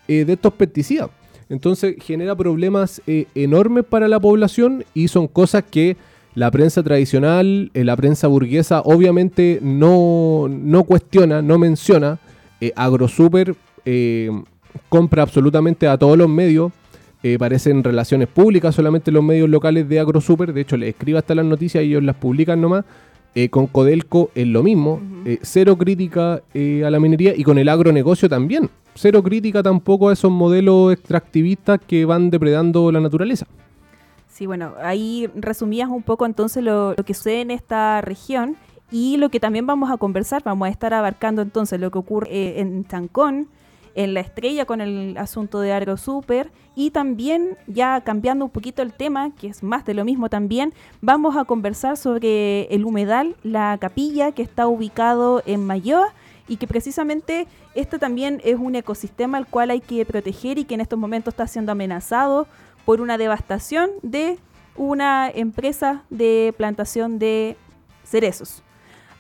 eh, 0.09 0.25
estos 0.27 0.53
pesticidas. 0.55 1.09
Entonces 1.49 1.95
genera 2.01 2.35
problemas 2.35 3.01
eh, 3.07 3.27
enormes 3.37 3.85
para 3.85 4.09
la 4.09 4.19
población 4.19 4.85
y 4.93 5.07
son 5.07 5.29
cosas 5.29 5.63
que 5.71 5.97
la 6.35 6.51
prensa 6.51 6.83
tradicional, 6.83 7.71
la 7.75 7.97
prensa 7.97 8.27
burguesa, 8.27 8.81
obviamente 8.81 9.61
no, 9.63 10.49
no 10.51 10.83
cuestiona, 10.83 11.43
no 11.43 11.59
menciona. 11.59 12.19
Eh, 12.63 12.73
AgroSuper 12.77 13.57
eh, 13.85 14.31
compra 14.89 15.25
absolutamente 15.25 15.89
a 15.89 15.99
todos 15.99 16.17
los 16.17 16.29
medios. 16.29 16.71
Eh, 17.25 17.37
parecen 17.37 17.83
relaciones 17.83 18.29
públicas 18.29 18.73
solamente 18.73 19.11
los 19.11 19.25
medios 19.25 19.49
locales 19.49 19.89
de 19.89 19.99
AgroSuper. 19.99 20.53
De 20.53 20.61
hecho, 20.61 20.77
les 20.77 20.91
escribe 20.91 21.19
hasta 21.19 21.35
las 21.35 21.45
noticias 21.45 21.83
y 21.83 21.89
ellos 21.89 22.05
las 22.05 22.15
publican 22.15 22.61
nomás. 22.61 22.85
Con 23.51 23.67
Codelco 23.67 24.31
es 24.35 24.47
lo 24.47 24.63
mismo. 24.63 25.01
Cero 25.41 25.79
crítica 25.79 26.35
a 26.35 26.91
la 26.91 27.01
minería 27.01 27.33
y 27.35 27.43
con 27.45 27.57
el 27.57 27.71
agronegocio 27.71 28.29
también. 28.29 28.69
Cero 28.95 29.23
crítica 29.23 29.63
tampoco 29.63 30.11
a 30.11 30.13
esos 30.13 30.31
modelos 30.31 30.93
extractivistas 30.93 31.81
que 31.81 32.05
van 32.05 32.29
depredando 32.29 32.93
la 32.93 33.01
naturaleza. 33.01 33.47
Sí, 34.29 34.45
bueno, 34.45 34.75
ahí 34.83 35.31
resumías 35.35 35.89
un 35.89 36.03
poco 36.03 36.27
entonces 36.27 36.63
lo, 36.63 36.93
lo 36.95 37.05
que 37.05 37.15
sucede 37.15 37.41
en 37.41 37.51
esta 37.51 38.03
región 38.03 38.57
y 38.93 39.17
lo 39.17 39.31
que 39.31 39.41
también 39.41 39.67
vamos 39.67 39.91
a 39.91 39.97
conversar, 39.97 40.43
vamos 40.45 40.69
a 40.69 40.71
estar 40.71 40.93
abarcando 40.93 41.41
entonces 41.41 41.81
lo 41.81 41.91
que 41.91 41.99
ocurre 41.99 42.29
eh, 42.31 42.61
en 42.61 42.87
Chancón, 42.87 43.49
en 43.95 44.15
La 44.15 44.21
Estrella 44.21 44.67
con 44.67 44.81
el 44.81 45.17
asunto 45.17 45.61
de 45.61 45.73
Argo 45.73 45.97
Super 45.97 46.51
y 46.77 46.91
también 46.91 47.57
ya 47.67 48.03
cambiando 48.03 48.45
un 48.45 48.51
poquito 48.51 48.83
el 48.83 48.93
tema, 48.93 49.31
que 49.35 49.49
es 49.49 49.63
más 49.63 49.85
de 49.87 49.95
lo 49.95 50.05
mismo 50.05 50.29
también, 50.29 50.73
vamos 51.01 51.37
a 51.37 51.45
conversar 51.45 51.97
sobre 51.97 52.65
el 52.75 52.85
humedal, 52.85 53.35
la 53.43 53.77
capilla 53.81 54.33
que 54.33 54.43
está 54.43 54.67
ubicado 54.67 55.43
en 55.47 55.67
Mayoa 55.67 56.13
y 56.47 56.59
que 56.59 56.67
precisamente 56.67 57.47
este 57.75 57.99
también 57.99 58.43
es 58.45 58.59
un 58.59 58.75
ecosistema 58.75 59.39
al 59.39 59.47
cual 59.47 59.71
hay 59.71 59.81
que 59.81 60.05
proteger 60.05 60.59
y 60.59 60.65
que 60.65 60.75
en 60.75 60.83
estos 60.83 60.99
momentos 60.99 61.33
está 61.33 61.47
siendo 61.47 61.73
amenazado 61.73 62.47
por 62.85 63.01
una 63.01 63.17
devastación 63.17 63.91
de 64.03 64.39
una 64.77 65.31
empresa 65.31 66.03
de 66.11 66.55
plantación 66.57 67.19
de 67.19 67.57
cerezos. 68.05 68.63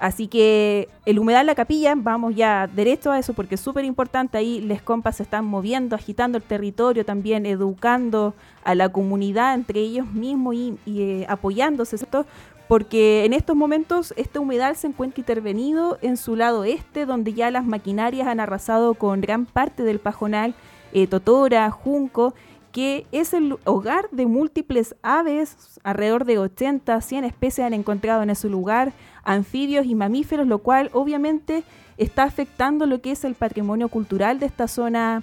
Así 0.02 0.26
que 0.26 0.88
el 1.06 1.20
humedal 1.20 1.46
La 1.46 1.54
Capilla, 1.54 1.94
vamos 1.96 2.34
ya 2.34 2.66
derecho 2.66 3.12
a 3.12 3.20
eso 3.20 3.34
porque 3.34 3.54
es 3.54 3.60
súper 3.60 3.84
importante. 3.84 4.36
Ahí 4.36 4.60
les 4.60 4.82
compas 4.82 5.18
se 5.18 5.22
están 5.22 5.44
moviendo, 5.44 5.94
agitando 5.94 6.38
el 6.38 6.42
territorio, 6.42 7.04
también 7.04 7.46
educando 7.46 8.34
a 8.64 8.74
la 8.74 8.88
comunidad 8.88 9.54
entre 9.54 9.78
ellos 9.78 10.08
mismos 10.08 10.56
y, 10.56 10.76
eh, 10.86 11.24
apoyándose, 11.28 11.98
¿cierto? 11.98 12.26
Porque 12.66 13.24
en 13.24 13.32
estos 13.32 13.54
momentos 13.54 14.12
este 14.16 14.40
humedal 14.40 14.74
se 14.74 14.88
encuentra 14.88 15.20
intervenido 15.20 15.98
en 16.02 16.16
su 16.16 16.34
lado 16.34 16.64
este, 16.64 17.06
donde 17.06 17.32
ya 17.32 17.52
las 17.52 17.64
maquinarias 17.64 18.26
han 18.26 18.40
arrasado 18.40 18.94
con 18.94 19.20
gran 19.20 19.46
parte 19.46 19.84
del 19.84 20.00
pajonal, 20.00 20.56
eh, 20.92 21.06
totora, 21.06 21.70
junco, 21.70 22.34
que 22.72 23.06
es 23.12 23.34
el 23.34 23.56
hogar 23.64 24.08
de 24.10 24.26
múltiples 24.26 24.96
aves, 25.02 25.78
alrededor 25.84 26.24
de 26.24 26.38
80, 26.38 27.00
100 27.00 27.24
especies 27.24 27.66
han 27.66 27.74
encontrado 27.74 28.22
en 28.24 28.30
ese 28.30 28.48
lugar, 28.48 28.92
anfibios 29.24 29.86
y 29.86 29.94
mamíferos, 29.94 30.46
lo 30.46 30.58
cual 30.58 30.90
obviamente 30.92 31.64
está 31.96 32.24
afectando 32.24 32.86
lo 32.86 33.00
que 33.00 33.12
es 33.12 33.24
el 33.24 33.34
patrimonio 33.34 33.88
cultural 33.88 34.38
de 34.38 34.46
esta 34.46 34.68
zona 34.68 35.22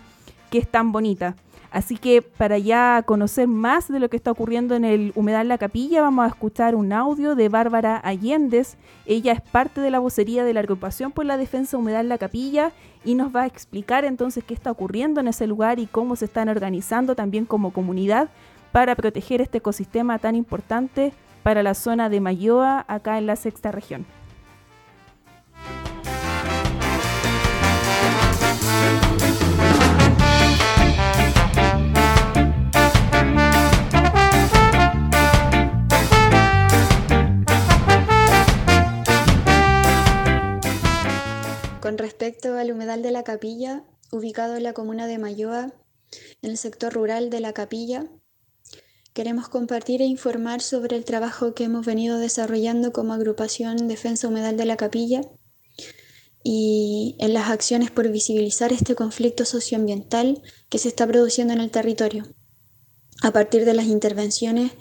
que 0.50 0.60
es 0.60 0.68
tan 0.68 0.91
bonita. 0.91 1.36
Así 1.72 1.98
que 1.98 2.24
para 2.24 2.58
ya 2.58 3.03
conocer 3.06 3.48
más 3.48 3.89
de 3.89 4.00
lo 4.00 4.10
que 4.10 4.18
está 4.18 4.32
ocurriendo 4.32 4.75
en 4.75 4.84
el 4.86 5.12
Humedal 5.15 5.48
La 5.48 5.60
Capilla, 5.60 6.01
vamos 6.01 6.25
a 6.25 6.29
escuchar 6.29 6.74
un 6.74 6.91
audio 6.91 7.36
de 7.36 7.48
Bárbara 7.48 8.01
Allendez. 8.03 8.75
Ella 9.06 9.34
es 9.34 9.41
parte 9.41 9.79
de 9.79 9.91
la 9.91 10.00
vocería 10.00 10.44
de 10.44 10.53
la 10.53 10.62
agrupación 10.62 11.12
por 11.12 11.25
la 11.25 11.38
defensa 11.38 11.77
Humedal 11.77 12.10
La 12.10 12.18
Capilla 12.18 12.72
y 13.06 13.13
nos 13.13 13.36
va 13.36 13.44
a 13.44 13.46
explicar 13.46 14.03
entonces 14.03 14.44
qué 14.44 14.56
está 14.56 14.72
ocurriendo 14.72 15.20
en 15.20 15.27
ese 15.27 15.46
lugar 15.46 15.77
y 15.77 15.86
cómo 15.86 16.15
se 16.15 16.25
están 16.25 16.50
organizando 16.50 17.15
también 17.15 17.46
como 17.46 17.72
comunidad 17.72 18.29
para 18.72 18.96
proteger 18.96 19.39
este 19.39 19.60
ecosistema 19.60 20.18
tan 20.18 20.36
importante 20.36 21.13
para 21.43 21.63
la 21.63 21.74
zona 21.74 22.10
de 22.10 22.19
Mayoa, 22.19 22.86
acá 22.88 23.17
en 23.17 23.27
la 23.27 23.36
sexta 23.36 23.72
región. 23.72 24.05
Con 41.79 41.98
respecto 41.98 42.55
al 42.55 42.72
humedal 42.72 43.01
de 43.01 43.12
la 43.12 43.24
capilla, 43.24 43.84
ubicado 44.12 44.55
en 44.58 44.63
la 44.63 44.74
comuna 44.74 45.08
de 45.08 45.17
Mayoa, 45.17 45.72
en 46.41 46.51
el 46.51 46.58
sector 46.58 46.93
rural 46.93 47.29
de 47.29 47.39
la 47.39 47.53
capilla, 47.53 48.05
queremos 49.19 49.49
compartir 49.49 50.01
e 50.01 50.05
informar 50.05 50.61
sobre 50.61 50.95
el 50.95 51.03
trabajo 51.03 51.53
que 51.53 51.65
hemos 51.65 51.85
venido 51.85 52.19
desarrollando 52.19 52.93
como 52.93 53.11
agrupación 53.11 53.89
Defensa 53.89 54.29
Humedal 54.29 54.55
de 54.55 54.63
la 54.63 54.77
Capilla 54.77 55.19
y 56.41 57.17
en 57.19 57.33
las 57.33 57.49
acciones 57.49 57.91
por 57.91 58.09
visibilizar 58.09 58.71
este 58.71 58.95
conflicto 58.95 59.43
socioambiental 59.43 60.41
que 60.69 60.77
se 60.77 60.88
está 60.88 61.05
produciendo 61.05 61.51
en 61.51 61.59
el 61.59 61.69
territorio, 61.69 62.33
a 63.21 63.31
partir 63.33 63.65
de 63.65 63.73
las 63.73 63.88
intervenciones 63.88 64.71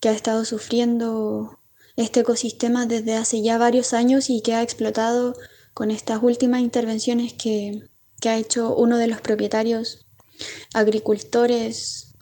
que 0.00 0.08
ha 0.08 0.12
estado 0.12 0.44
sufriendo 0.44 1.60
este 1.94 2.18
ecosistema 2.18 2.86
desde 2.86 3.14
hace 3.14 3.42
ya 3.42 3.58
varios 3.58 3.92
años 3.92 4.28
y 4.28 4.40
que 4.40 4.54
ha 4.54 4.62
explotado 4.62 5.36
con 5.72 5.92
estas 5.92 6.20
últimas 6.20 6.62
intervenciones 6.62 7.32
que, 7.32 7.84
que 8.20 8.28
ha 8.28 8.38
hecho 8.38 8.74
uno 8.74 8.98
de 8.98 9.06
los 9.06 9.20
propietarios 9.20 10.04
agricultores 10.72 12.13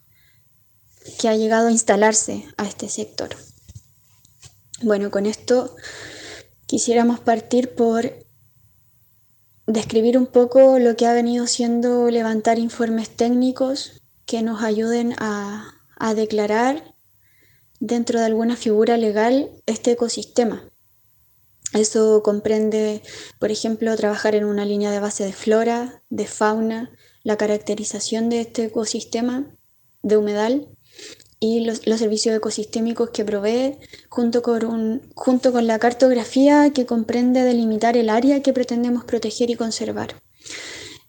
que 1.18 1.28
ha 1.28 1.36
llegado 1.36 1.68
a 1.68 1.72
instalarse 1.72 2.46
a 2.56 2.66
este 2.66 2.88
sector. 2.88 3.30
Bueno, 4.82 5.10
con 5.10 5.26
esto 5.26 5.74
quisiéramos 6.66 7.20
partir 7.20 7.74
por 7.74 8.22
describir 9.66 10.18
un 10.18 10.26
poco 10.26 10.78
lo 10.78 10.96
que 10.96 11.06
ha 11.06 11.12
venido 11.12 11.46
siendo 11.46 12.10
levantar 12.10 12.58
informes 12.58 13.08
técnicos 13.10 14.02
que 14.26 14.42
nos 14.42 14.62
ayuden 14.62 15.14
a, 15.18 15.78
declarar 16.16 16.96
dentro 17.78 18.18
de 18.18 18.26
alguna 18.26 18.56
figura 18.56 18.96
legal 18.96 19.50
este 19.66 19.92
ecosistema. 19.92 20.68
Eso 21.74 22.24
comprende, 22.24 23.02
por 23.38 23.52
ejemplo, 23.52 23.96
trabajar 23.96 24.34
en 24.34 24.44
una 24.44 24.64
línea 24.64 24.90
de 24.90 24.98
base 24.98 25.24
de 25.24 25.32
flora, 25.32 26.02
de 26.10 26.26
fauna, 26.26 26.90
la 27.22 27.36
caracterización 27.36 28.30
de 28.30 28.40
este 28.40 28.64
ecosistema 28.64 29.46
de 30.02 30.16
humedal 30.16 30.76
y 31.42 31.58
los, 31.64 31.80
servicios 31.80 32.36
ecosistémicos 32.36 33.10
que 33.10 33.24
provee, 33.24 33.76
junto 34.08 34.42
con, 34.42 35.02
junto 35.16 35.50
con 35.50 35.66
la 35.66 35.80
cartografía 35.80 36.70
que 36.72 36.86
comprende 36.86 37.42
delimitar 37.42 37.96
el 37.96 38.10
área 38.10 38.42
que 38.42 38.52
pretendemos 38.52 39.04
proteger 39.04 39.50
y 39.50 39.56
conservar. 39.56 40.22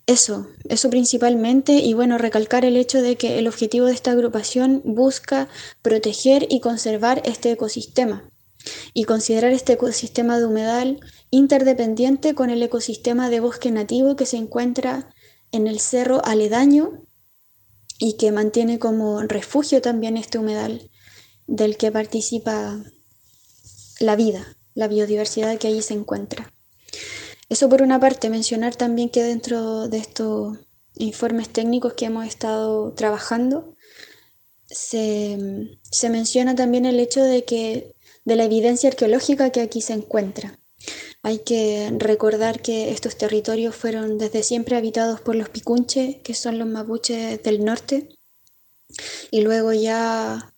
Eso, 0.08 0.48
eso 0.68 0.90
principalmente, 0.90 1.74
y 1.74 1.94
bueno, 1.94 2.18
recalcar 2.18 2.66
el 2.66 2.78
hecho 2.78 3.04
de 3.04 3.16
que 3.16 3.38
el 3.38 3.48
objetivo 3.48 3.86
de 3.86 3.94
esta 3.94 4.10
agrupación 4.10 4.82
busca 4.84 5.50
proteger 5.84 6.48
y 6.50 6.62
conservar 6.62 7.22
este 7.26 7.52
ecosistema, 7.52 8.28
y 8.92 9.04
considerar 9.04 9.52
este 9.52 9.74
ecosistema 9.74 10.40
de 10.40 10.46
humedal 10.48 11.00
interdependiente 11.30 12.34
con 12.34 12.50
el 12.50 12.64
ecosistema 12.64 13.30
de 13.30 13.40
bosque 13.40 13.70
nativo 13.70 14.16
que 14.16 14.26
se 14.26 14.38
encuentra 14.38 15.14
en 15.52 15.68
el 15.68 15.80
cerro 15.80 16.26
aledaño 16.26 17.04
y 18.06 18.18
que 18.18 18.34
mantiene 18.34 18.80
como 18.80 19.22
refugio 19.22 19.82
también 19.82 20.18
este 20.18 20.38
humedal 20.38 20.92
del 21.48 21.78
que 21.78 21.90
participa 21.90 22.84
la 24.02 24.18
vida, 24.18 24.58
la 24.74 24.90
biodiversidad 24.90 25.58
que 25.58 25.70
allí 25.70 25.82
se 25.82 25.94
encuentra. 25.94 26.52
Eso 27.48 27.70
por 27.70 27.82
una 27.82 28.02
parte, 28.02 28.30
mencionar 28.30 28.76
también 28.76 29.10
que 29.10 29.24
dentro 29.24 29.88
de 29.88 30.00
estos 30.00 30.58
informes 30.96 31.48
técnicos 31.48 31.94
que 31.94 32.04
hemos 32.04 32.28
estado 32.28 32.92
trabajando, 32.92 33.74
se, 34.68 35.80
se 35.90 36.10
menciona 36.10 36.56
también 36.56 36.86
el 36.86 37.00
hecho 37.00 37.24
de 37.24 37.46
que 37.46 37.96
de 38.26 38.36
la 38.36 38.44
evidencia 38.44 38.90
arqueológica 38.90 39.50
que 39.52 39.62
aquí 39.62 39.80
se 39.80 39.94
encuentra. 39.94 40.60
Hay 41.26 41.40
que 41.40 41.90
recordar 42.00 42.62
que 42.62 42.92
estos 42.92 43.18
territorios 43.18 43.74
fueron 43.74 44.18
desde 44.18 44.44
siempre 44.44 44.76
habitados 44.76 45.22
por 45.22 45.36
los 45.36 45.48
picunches, 45.48 46.18
que 46.18 46.34
son 46.34 46.60
los 46.60 46.68
mapuches 46.68 47.42
del 47.42 47.64
norte, 47.64 48.10
y 49.32 49.42
luego 49.42 49.72
ya 49.72 50.54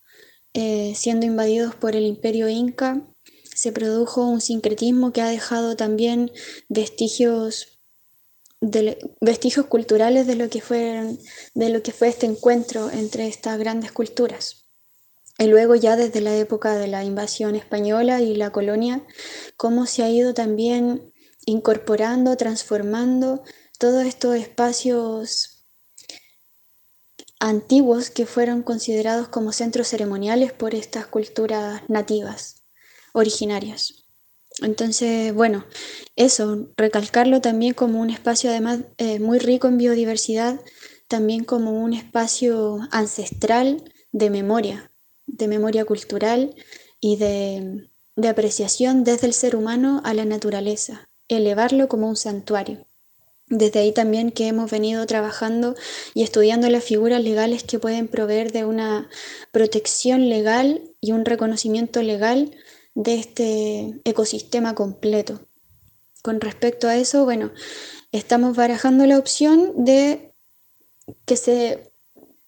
eh, 0.54 0.92
siendo 0.96 1.24
invadidos 1.24 1.76
por 1.76 1.94
el 1.94 2.04
imperio 2.04 2.48
inca, 2.48 3.06
se 3.54 3.70
produjo 3.70 4.26
un 4.26 4.40
sincretismo 4.40 5.12
que 5.12 5.22
ha 5.22 5.28
dejado 5.28 5.76
también 5.76 6.32
vestigios, 6.68 7.78
vestigios 9.20 9.66
culturales 9.66 10.26
de 10.26 10.34
lo 10.34 10.50
que 10.50 10.60
fue 10.60 11.16
este 12.08 12.26
encuentro 12.26 12.90
entre 12.90 13.28
estas 13.28 13.56
grandes 13.58 13.92
culturas. 13.92 14.65
Y 15.38 15.46
luego 15.48 15.74
ya 15.74 15.96
desde 15.96 16.20
la 16.20 16.34
época 16.36 16.76
de 16.76 16.86
la 16.86 17.04
invasión 17.04 17.56
española 17.56 18.22
y 18.22 18.34
la 18.36 18.50
colonia, 18.50 19.06
cómo 19.56 19.86
se 19.86 20.02
ha 20.02 20.08
ido 20.08 20.32
también 20.32 21.12
incorporando, 21.44 22.36
transformando 22.36 23.42
todos 23.78 24.04
estos 24.04 24.36
espacios 24.36 25.66
antiguos 27.38 28.10
que 28.10 28.26
fueron 28.26 28.62
considerados 28.62 29.28
como 29.28 29.52
centros 29.52 29.88
ceremoniales 29.88 30.52
por 30.52 30.74
estas 30.74 31.06
culturas 31.06 31.82
nativas, 31.88 32.64
originarias. 33.12 34.06
Entonces, 34.62 35.34
bueno, 35.34 35.66
eso, 36.16 36.68
recalcarlo 36.78 37.42
también 37.42 37.74
como 37.74 38.00
un 38.00 38.08
espacio 38.08 38.48
además 38.48 38.80
eh, 38.96 39.18
muy 39.20 39.38
rico 39.38 39.68
en 39.68 39.76
biodiversidad, 39.76 40.60
también 41.08 41.44
como 41.44 41.72
un 41.72 41.92
espacio 41.92 42.78
ancestral 42.90 43.84
de 44.12 44.30
memoria, 44.30 44.90
de 45.26 45.48
memoria 45.48 45.84
cultural 45.84 46.54
y 47.00 47.16
de, 47.16 47.88
apreciación 48.28 49.04
desde 49.04 49.26
el 49.26 49.34
ser 49.34 49.56
humano 49.56 50.00
a 50.04 50.14
la 50.14 50.24
naturaleza, 50.24 51.08
elevarlo 51.28 51.88
como 51.88 52.08
un 52.08 52.16
santuario. 52.16 52.86
Desde 53.48 53.80
ahí 53.80 53.92
también 53.92 54.32
que 54.32 54.48
hemos 54.48 54.70
venido 54.70 55.06
trabajando 55.06 55.76
y 56.14 56.22
estudiando 56.22 56.68
las 56.68 56.82
figuras 56.82 57.22
legales 57.22 57.62
que 57.62 57.78
pueden 57.78 58.08
proveer 58.08 58.50
de 58.50 58.64
una 58.64 59.08
protección 59.52 60.28
legal 60.28 60.82
y 61.00 61.12
un 61.12 61.24
reconocimiento 61.24 62.02
legal 62.02 62.56
de 62.94 63.14
este 63.14 64.00
ecosistema 64.04 64.74
completo, 64.74 65.46
con 66.26 66.40
respecto 66.40 66.88
a 66.88 66.96
eso, 66.96 67.24
bueno, 67.24 67.52
estamos 68.10 68.56
barajando 68.56 69.06
la 69.06 69.16
opción 69.16 69.84
de 69.84 70.34
que 71.24 71.36
se 71.36 71.92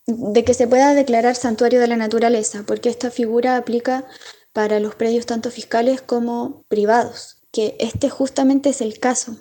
de 0.09 0.43
que 0.43 0.55
se 0.55 0.67
pueda 0.67 0.95
declarar 0.95 1.37
santuario 1.37 1.81
de 1.81 1.87
la 1.87 1.97
naturaleza, 1.97 2.65
porque 2.67 2.89
esta 2.89 3.11
figura 3.11 3.59
aplica 3.59 4.07
para 4.55 4.81
los 4.81 4.95
predios 4.95 5.27
tanto 5.27 5.51
fiscales 5.51 6.01
como 6.01 6.65
privados, 6.69 7.43
que 7.53 7.77
este 7.79 8.09
justamente 8.09 8.71
es 8.71 8.81
el 8.81 8.99
caso. 8.99 9.37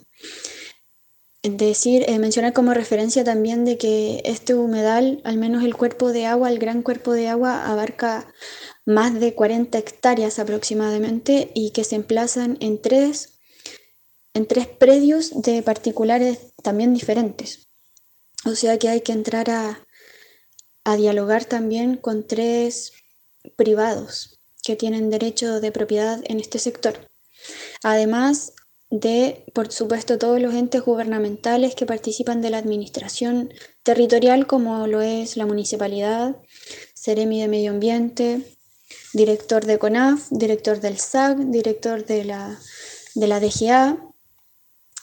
Es 1.42 1.56
decir, 1.56 2.04
eh, 2.10 2.20
mencionar 2.20 2.52
como 2.52 2.74
referencia 2.74 3.24
también 3.24 3.64
de 3.64 3.78
que 3.78 4.22
este 4.26 4.56
humedal, 4.56 5.22
al 5.24 5.38
menos 5.38 5.64
el 5.64 5.78
cuerpo 5.78 6.12
de 6.12 6.26
agua, 6.26 6.50
el 6.50 6.60
gran 6.60 6.82
cuerpo 6.82 7.14
de 7.14 7.30
agua, 7.30 7.66
abarca 7.72 8.34
más 8.86 9.18
de 9.18 9.34
40 9.34 9.78
hectáreas 9.78 10.38
aproximadamente 10.38 11.50
y 11.56 11.72
que 11.72 11.86
se 11.86 11.96
emplazan 11.96 12.58
en 12.60 12.82
tres, 12.82 13.40
en 14.34 14.46
tres 14.46 14.68
predios 14.68 15.42
de 15.42 15.64
particulares 15.64 16.54
también 16.62 16.94
diferentes. 16.94 17.70
O 18.44 18.54
sea 18.56 18.78
que 18.78 18.90
hay 18.90 19.00
que 19.00 19.14
entrar 19.14 19.50
a, 19.50 19.87
a 20.88 20.96
dialogar 20.96 21.44
también 21.44 21.98
con 21.98 22.26
tres 22.26 22.94
privados 23.58 24.40
que 24.64 24.78
tienen 24.78 25.10
derecho 25.10 25.60
de 25.60 25.74
propiedad 25.74 26.22
en 26.24 26.40
este 26.40 26.60
sector. 26.60 27.10
Además 27.84 28.54
de, 28.90 29.44
por 29.54 29.70
supuesto, 29.70 30.18
todos 30.18 30.40
los 30.40 30.54
entes 30.54 30.82
gubernamentales 30.82 31.76
que 31.76 31.86
participan 31.86 32.42
de 32.42 32.52
la 32.52 32.60
administración 32.60 33.54
territorial, 33.84 34.48
como 34.48 34.88
lo 34.88 35.02
es 35.02 35.36
la 35.36 35.46
municipalidad, 35.46 36.38
Ceremi 36.96 37.42
de 37.42 37.50
Medio 37.50 37.72
Ambiente, 37.72 38.56
director 39.12 39.66
de 39.66 39.80
CONAF, 39.80 40.30
director 40.32 40.80
del 40.80 41.00
SAC, 41.00 41.38
director 41.38 42.06
de 42.06 42.24
la, 42.24 42.58
de 43.14 43.28
la 43.28 43.42
DGA, 43.42 43.98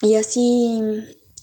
y 0.00 0.14
así 0.14 0.80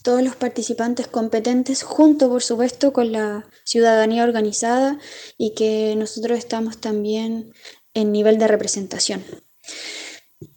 todos 0.02 0.22
los 0.22 0.36
participantes 0.36 1.08
competentes, 1.08 1.84
junto 1.84 2.30
por 2.30 2.42
supuesto 2.42 2.94
con 2.94 3.12
la 3.12 3.48
ciudadanía 3.64 4.24
organizada 4.24 5.00
y 5.38 5.54
que 5.54 5.96
nosotros 5.96 6.38
estamos 6.38 6.80
también 6.80 7.54
en 7.94 8.12
nivel 8.12 8.38
de 8.38 8.48
representación. 8.48 9.24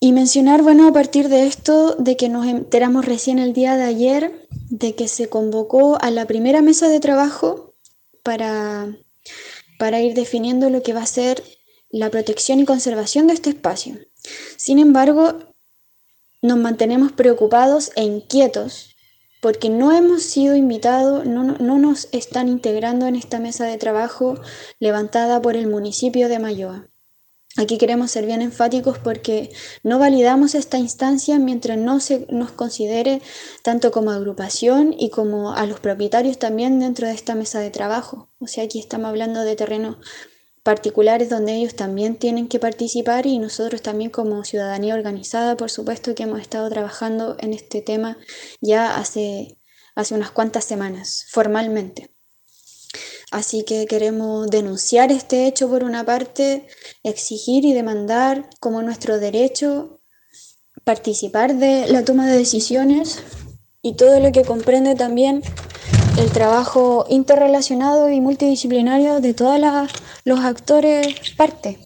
Y 0.00 0.12
mencionar, 0.12 0.62
bueno, 0.62 0.88
a 0.88 0.92
partir 0.92 1.28
de 1.28 1.46
esto, 1.46 1.94
de 1.98 2.16
que 2.16 2.28
nos 2.28 2.46
enteramos 2.46 3.04
recién 3.04 3.38
el 3.38 3.52
día 3.52 3.76
de 3.76 3.84
ayer, 3.84 4.48
de 4.70 4.94
que 4.94 5.08
se 5.08 5.28
convocó 5.28 5.98
a 6.00 6.10
la 6.10 6.26
primera 6.26 6.62
mesa 6.62 6.88
de 6.88 7.00
trabajo 7.00 7.74
para, 8.22 8.96
para 9.78 10.00
ir 10.00 10.14
definiendo 10.14 10.70
lo 10.70 10.82
que 10.82 10.94
va 10.94 11.02
a 11.02 11.06
ser 11.06 11.42
la 11.90 12.10
protección 12.10 12.60
y 12.60 12.64
conservación 12.64 13.26
de 13.26 13.34
este 13.34 13.50
espacio. 13.50 13.98
Sin 14.56 14.78
embargo, 14.78 15.38
nos 16.40 16.58
mantenemos 16.58 17.12
preocupados 17.12 17.90
e 17.94 18.02
inquietos 18.02 18.93
porque 19.44 19.68
no 19.68 19.92
hemos 19.92 20.22
sido 20.22 20.56
invitados, 20.56 21.26
no, 21.26 21.44
no, 21.44 21.78
nos 21.78 22.08
están 22.12 22.48
integrando 22.48 23.06
en 23.06 23.14
esta 23.14 23.40
mesa 23.40 23.66
de 23.66 23.76
trabajo 23.76 24.40
levantada 24.78 25.42
por 25.42 25.54
el 25.54 25.66
municipio 25.66 26.30
de 26.30 26.38
Mayoa. 26.38 26.88
Aquí 27.58 27.76
queremos 27.76 28.10
ser 28.10 28.24
bien 28.24 28.40
enfáticos 28.40 28.96
porque 28.98 29.50
no 29.82 29.98
validamos 29.98 30.54
esta 30.54 30.78
instancia 30.78 31.38
mientras 31.38 31.76
no 31.76 32.00
se 32.00 32.26
nos 32.30 32.52
considere 32.52 33.20
tanto 33.62 33.90
como 33.90 34.12
agrupación 34.12 34.94
y 34.98 35.10
como 35.10 35.52
a 35.52 35.66
los 35.66 35.78
propietarios 35.78 36.38
también 36.38 36.80
dentro 36.80 37.06
de 37.06 37.12
esta 37.12 37.34
mesa 37.34 37.60
de 37.60 37.68
trabajo. 37.68 38.30
O 38.38 38.46
sea, 38.46 38.64
aquí 38.64 38.78
estamos 38.78 39.08
hablando 39.08 39.42
de 39.42 39.56
terrenos 39.56 39.98
particulares 40.64 41.28
donde 41.28 41.54
ellos 41.54 41.76
también 41.76 42.16
tienen 42.16 42.48
que 42.48 42.58
participar 42.58 43.26
y 43.26 43.38
nosotros 43.38 43.82
también 43.82 44.10
como 44.10 44.44
ciudadanía 44.44 44.94
organizada, 44.94 45.56
por 45.56 45.70
supuesto 45.70 46.14
que 46.14 46.24
hemos 46.24 46.40
estado 46.40 46.68
trabajando 46.70 47.36
en 47.38 47.52
este 47.52 47.82
tema 47.82 48.16
ya 48.60 48.96
hace, 48.96 49.58
hace 49.94 50.14
unas 50.14 50.30
cuantas 50.30 50.64
semanas, 50.64 51.26
formalmente. 51.30 52.10
Así 53.30 53.64
que 53.64 53.86
queremos 53.86 54.48
denunciar 54.48 55.12
este 55.12 55.46
hecho 55.46 55.68
por 55.68 55.84
una 55.84 56.04
parte, 56.04 56.66
exigir 57.02 57.64
y 57.64 57.74
demandar 57.74 58.48
como 58.58 58.80
nuestro 58.80 59.18
derecho 59.18 60.00
participar 60.84 61.56
de 61.56 61.86
la 61.88 62.04
toma 62.04 62.26
de 62.26 62.38
decisiones 62.38 63.22
y 63.82 63.96
todo 63.96 64.18
lo 64.18 64.32
que 64.32 64.44
comprende 64.44 64.94
también 64.94 65.42
el 66.16 66.30
trabajo 66.30 67.06
interrelacionado 67.08 68.08
y 68.10 68.20
multidisciplinario 68.20 69.20
de 69.20 69.34
todos 69.34 69.60
los 70.24 70.40
actores 70.40 71.14
parte. 71.36 71.78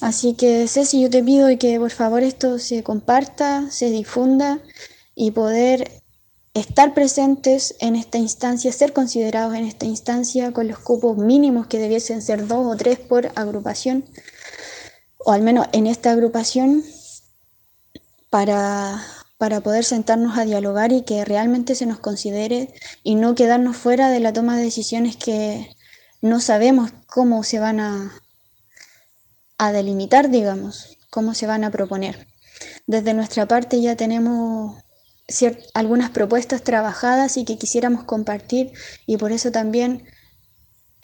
Así 0.00 0.34
que 0.34 0.68
Ceci, 0.68 1.00
yo 1.00 1.08
te 1.08 1.22
pido 1.22 1.48
que 1.58 1.78
por 1.78 1.90
favor 1.90 2.22
esto 2.22 2.58
se 2.58 2.82
comparta, 2.82 3.70
se 3.70 3.90
difunda 3.90 4.60
y 5.14 5.30
poder 5.30 6.02
estar 6.52 6.92
presentes 6.92 7.74
en 7.80 7.96
esta 7.96 8.18
instancia, 8.18 8.70
ser 8.72 8.92
considerados 8.92 9.54
en 9.54 9.64
esta 9.64 9.86
instancia 9.86 10.52
con 10.52 10.68
los 10.68 10.78
cupos 10.78 11.16
mínimos 11.16 11.66
que 11.66 11.78
debiesen 11.78 12.20
ser 12.20 12.46
dos 12.46 12.66
o 12.66 12.76
tres 12.76 12.98
por 12.98 13.32
agrupación, 13.34 14.04
o 15.18 15.32
al 15.32 15.42
menos 15.42 15.66
en 15.72 15.86
esta 15.86 16.12
agrupación, 16.12 16.84
para, 18.28 19.02
para 19.44 19.60
poder 19.60 19.84
sentarnos 19.84 20.38
a 20.38 20.46
dialogar 20.46 20.90
y 20.90 21.02
que 21.02 21.22
realmente 21.22 21.74
se 21.74 21.84
nos 21.84 21.98
considere 21.98 22.72
y 23.02 23.14
no 23.14 23.34
quedarnos 23.34 23.76
fuera 23.76 24.08
de 24.08 24.18
la 24.18 24.32
toma 24.32 24.56
de 24.56 24.62
decisiones 24.62 25.16
que 25.16 25.68
no 26.22 26.40
sabemos 26.40 26.92
cómo 27.06 27.44
se 27.44 27.58
van 27.58 27.78
a, 27.78 28.10
a 29.58 29.70
delimitar, 29.70 30.30
digamos, 30.30 30.96
cómo 31.10 31.34
se 31.34 31.46
van 31.46 31.62
a 31.62 31.70
proponer. 31.70 32.26
Desde 32.86 33.12
nuestra 33.12 33.44
parte 33.46 33.82
ya 33.82 33.96
tenemos 33.96 34.82
algunas 35.74 36.08
propuestas 36.08 36.62
trabajadas 36.62 37.36
y 37.36 37.44
que 37.44 37.58
quisiéramos 37.58 38.04
compartir 38.04 38.72
y 39.04 39.18
por 39.18 39.30
eso 39.30 39.52
también 39.52 40.06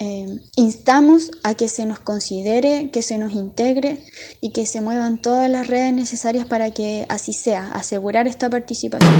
eh, 0.03 0.41
instamos 0.57 1.31
a 1.43 1.55
que 1.55 1.69
se 1.69 1.85
nos 1.85 1.99
considere, 1.99 2.91
que 2.91 3.03
se 3.03 3.19
nos 3.19 3.35
integre 3.35 4.03
y 4.41 4.51
que 4.51 4.65
se 4.65 4.81
muevan 4.81 5.21
todas 5.21 5.51
las 5.51 5.67
redes 5.67 5.93
necesarias 5.93 6.47
para 6.47 6.71
que 6.71 7.05
así 7.11 7.35
sea, 7.35 7.71
asegurar 7.73 8.27
esta 8.27 8.49
participación. 8.49 9.13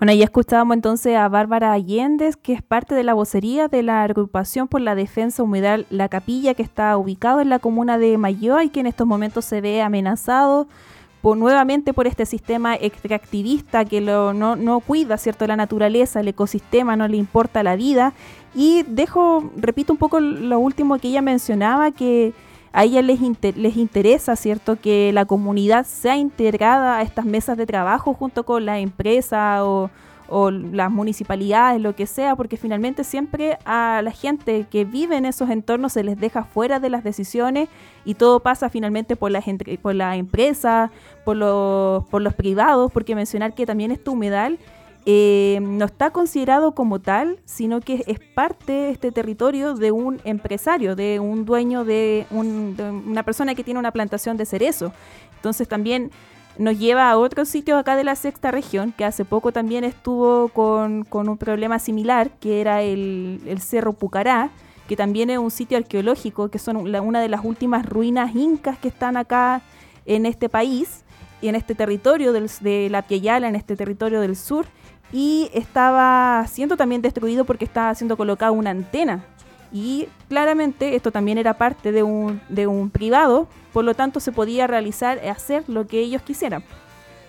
Bueno, 0.00 0.14
ya 0.14 0.24
escuchábamos 0.24 0.76
entonces 0.76 1.14
a 1.14 1.28
Bárbara 1.28 1.72
Allende, 1.72 2.32
que 2.42 2.54
es 2.54 2.62
parte 2.62 2.94
de 2.94 3.02
la 3.02 3.12
vocería 3.12 3.68
de 3.68 3.82
la 3.82 4.02
agrupación 4.02 4.66
por 4.66 4.80
la 4.80 4.94
defensa 4.94 5.42
humedal 5.42 5.84
La 5.90 6.08
Capilla, 6.08 6.54
que 6.54 6.62
está 6.62 6.96
ubicado 6.96 7.42
en 7.42 7.50
la 7.50 7.58
comuna 7.58 7.98
de 7.98 8.16
Mayoa 8.16 8.64
y 8.64 8.70
que 8.70 8.80
en 8.80 8.86
estos 8.86 9.06
momentos 9.06 9.44
se 9.44 9.60
ve 9.60 9.82
amenazado 9.82 10.68
por, 11.20 11.36
nuevamente 11.36 11.92
por 11.92 12.06
este 12.06 12.24
sistema 12.24 12.76
extractivista 12.76 13.84
que 13.84 14.00
lo, 14.00 14.32
no, 14.32 14.56
no 14.56 14.80
cuida 14.80 15.18
cierto 15.18 15.46
la 15.46 15.56
naturaleza, 15.56 16.20
el 16.20 16.28
ecosistema, 16.28 16.96
no 16.96 17.06
le 17.06 17.18
importa 17.18 17.62
la 17.62 17.76
vida. 17.76 18.14
Y 18.54 18.84
dejo, 18.84 19.50
repito 19.54 19.92
un 19.92 19.98
poco 19.98 20.18
lo 20.18 20.60
último 20.60 20.98
que 20.98 21.08
ella 21.08 21.20
mencionaba, 21.20 21.90
que 21.90 22.32
a 22.72 22.84
ella 22.84 23.02
les, 23.02 23.20
les 23.56 23.76
interesa, 23.76 24.36
¿cierto?, 24.36 24.76
que 24.80 25.12
la 25.12 25.24
comunidad 25.24 25.86
sea 25.86 26.16
integrada 26.16 26.98
a 26.98 27.02
estas 27.02 27.24
mesas 27.24 27.56
de 27.56 27.66
trabajo 27.66 28.14
junto 28.14 28.44
con 28.44 28.64
la 28.64 28.78
empresa 28.78 29.64
o, 29.64 29.90
las 30.32 30.92
municipalidades, 30.92 31.80
lo 31.80 31.96
que 31.96 32.06
sea, 32.06 32.36
porque 32.36 32.56
finalmente 32.56 33.02
siempre 33.02 33.58
a 33.64 34.00
la 34.00 34.12
gente 34.12 34.64
que 34.70 34.84
vive 34.84 35.16
en 35.16 35.24
esos 35.24 35.50
entornos 35.50 35.94
se 35.94 36.04
les 36.04 36.20
deja 36.20 36.44
fuera 36.44 36.78
de 36.78 36.88
las 36.88 37.02
decisiones 37.02 37.68
y 38.04 38.14
todo 38.14 38.38
pasa 38.38 38.68
finalmente 38.68 39.16
por 39.16 39.32
la, 39.32 39.42
por 39.82 39.96
la 39.96 40.14
empresa, 40.14 40.92
por 41.24 41.36
los, 41.36 42.06
por 42.06 42.22
los 42.22 42.32
privados, 42.34 42.92
porque 42.92 43.16
mencionar 43.16 43.54
que 43.54 43.66
también 43.66 43.90
este 43.90 44.08
humedal 44.08 44.60
eh, 45.06 45.58
no 45.62 45.86
está 45.86 46.10
considerado 46.10 46.72
como 46.72 46.98
tal, 47.00 47.38
sino 47.46 47.80
que 47.80 48.04
es 48.06 48.18
parte 48.34 48.72
de 48.72 48.90
este 48.90 49.12
territorio 49.12 49.74
de 49.74 49.92
un 49.92 50.20
empresario, 50.24 50.94
de 50.94 51.20
un 51.20 51.46
dueño, 51.46 51.84
de, 51.84 52.26
una 52.30 53.22
persona 53.22 53.54
que 53.54 53.64
tiene 53.64 53.80
una 53.80 53.92
plantación 53.92 54.36
de 54.36 54.44
cerezo. 54.44 54.92
Entonces 55.36 55.68
también 55.68 56.10
nos 56.58 56.78
lleva 56.78 57.10
a 57.10 57.16
otro 57.16 57.46
sitio 57.46 57.78
acá 57.78 57.96
de 57.96 58.04
la 58.04 58.14
sexta 58.14 58.50
región, 58.50 58.92
que 58.92 59.06
hace 59.06 59.24
poco 59.24 59.52
también 59.52 59.84
estuvo 59.84 60.48
con, 60.48 61.06
un 61.10 61.38
problema 61.38 61.78
similar, 61.78 62.30
que 62.38 62.60
era 62.60 62.82
el, 62.82 63.58
Cerro 63.60 63.94
Pucará, 63.94 64.50
que 64.86 64.96
también 64.96 65.30
es 65.30 65.38
un 65.38 65.50
sitio 65.50 65.78
arqueológico, 65.78 66.50
que 66.50 66.58
son 66.58 66.76
una 66.76 67.20
de 67.22 67.28
las 67.28 67.42
últimas 67.42 67.86
ruinas 67.86 68.34
incas 68.34 68.76
que 68.78 68.88
están 68.88 69.16
acá 69.16 69.62
en 70.04 70.26
este 70.26 70.50
país 70.50 71.04
y 71.40 71.48
en 71.48 71.54
este 71.54 71.74
territorio 71.74 72.34
de 72.34 72.88
la 72.90 73.00
Piayala, 73.00 73.48
en 73.48 73.56
este 73.56 73.76
territorio 73.76 74.20
del 74.20 74.36
sur 74.36 74.66
y 75.12 75.50
estaba 75.54 76.46
siendo 76.48 76.76
también 76.76 77.02
destruido 77.02 77.44
porque 77.44 77.64
estaba 77.64 77.94
siendo 77.94 78.16
colocada 78.16 78.52
una 78.52 78.70
antena. 78.70 79.24
Y 79.72 80.08
claramente 80.28 80.96
esto 80.96 81.12
también 81.12 81.38
era 81.38 81.54
parte 81.54 81.92
de 81.92 82.02
un, 82.02 82.40
de 82.48 82.66
un 82.66 82.90
privado, 82.90 83.46
por 83.72 83.84
lo 83.84 83.94
tanto 83.94 84.18
se 84.18 84.32
podía 84.32 84.66
realizar, 84.66 85.18
hacer 85.28 85.68
lo 85.68 85.86
que 85.86 86.00
ellos 86.00 86.22
quisieran. 86.22 86.64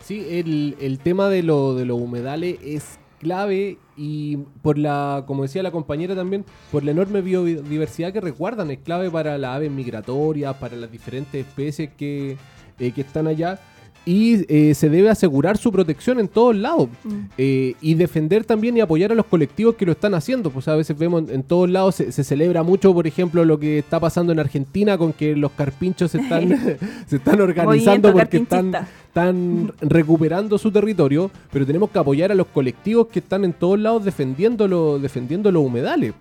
Sí, 0.01 0.25
el, 0.29 0.75
el 0.79 0.99
tema 0.99 1.29
de, 1.29 1.43
lo, 1.43 1.75
de 1.75 1.85
los 1.85 1.99
humedales 1.99 2.57
es 2.63 2.99
clave 3.19 3.77
y 3.95 4.37
por 4.63 4.79
la, 4.79 5.23
como 5.27 5.43
decía 5.43 5.61
la 5.61 5.69
compañera 5.69 6.15
también, 6.15 6.43
por 6.71 6.83
la 6.83 6.89
enorme 6.89 7.21
biodiversidad 7.21 8.11
que 8.11 8.19
resguardan, 8.19 8.71
es 8.71 8.79
clave 8.79 9.11
para 9.11 9.37
las 9.37 9.57
aves 9.57 9.69
migratorias, 9.69 10.55
para 10.55 10.75
las 10.75 10.91
diferentes 10.91 11.45
especies 11.45 11.91
que, 11.95 12.37
eh, 12.79 12.91
que 12.91 13.01
están 13.01 13.27
allá 13.27 13.59
y 14.05 14.45
eh, 14.51 14.73
se 14.73 14.89
debe 14.89 15.09
asegurar 15.09 15.57
su 15.57 15.71
protección 15.71 16.19
en 16.19 16.27
todos 16.27 16.55
lados 16.55 16.89
Mm. 17.03 17.09
Eh, 17.37 17.75
y 17.81 17.93
defender 17.95 18.43
también 18.45 18.75
y 18.77 18.81
apoyar 18.81 19.11
a 19.11 19.15
los 19.15 19.25
colectivos 19.25 19.75
que 19.75 19.85
lo 19.85 19.91
están 19.91 20.13
haciendo. 20.13 20.49
Pues 20.49 20.67
a 20.67 20.75
veces 20.75 20.97
vemos 20.97 21.23
en 21.29 21.43
todos 21.43 21.69
lados 21.69 21.95
se, 21.95 22.11
se 22.11 22.23
celebra 22.23 22.63
mucho, 22.63 22.93
por 22.93 23.05
ejemplo, 23.07 23.43
lo 23.45 23.59
que 23.59 23.79
está 23.79 23.99
pasando 23.99 24.31
en 24.33 24.39
Argentina 24.39 24.97
con 24.97 25.13
que 25.13 25.35
los 25.35 25.51
carpinchos 25.51 26.11
se 26.11 26.19
están, 26.19 26.49
se 27.07 27.15
están 27.17 27.41
organizando 27.41 28.11
porque 28.11 28.37
están, 28.37 28.71
están 29.07 29.71
recuperando 29.81 30.57
su 30.57 30.71
territorio, 30.71 31.29
pero 31.51 31.65
tenemos 31.65 31.89
que 31.91 31.99
apoyar 31.99 32.31
a 32.31 32.35
los 32.35 32.47
colectivos 32.47 33.07
que 33.07 33.19
están 33.19 33.43
en 33.45 33.53
todos 33.53 33.79
lados 33.79 34.03
defendiendo, 34.05 34.67
lo- 34.67 34.99
defendiendo 34.99 35.51
los 35.51 35.63
humedales. 35.63 36.13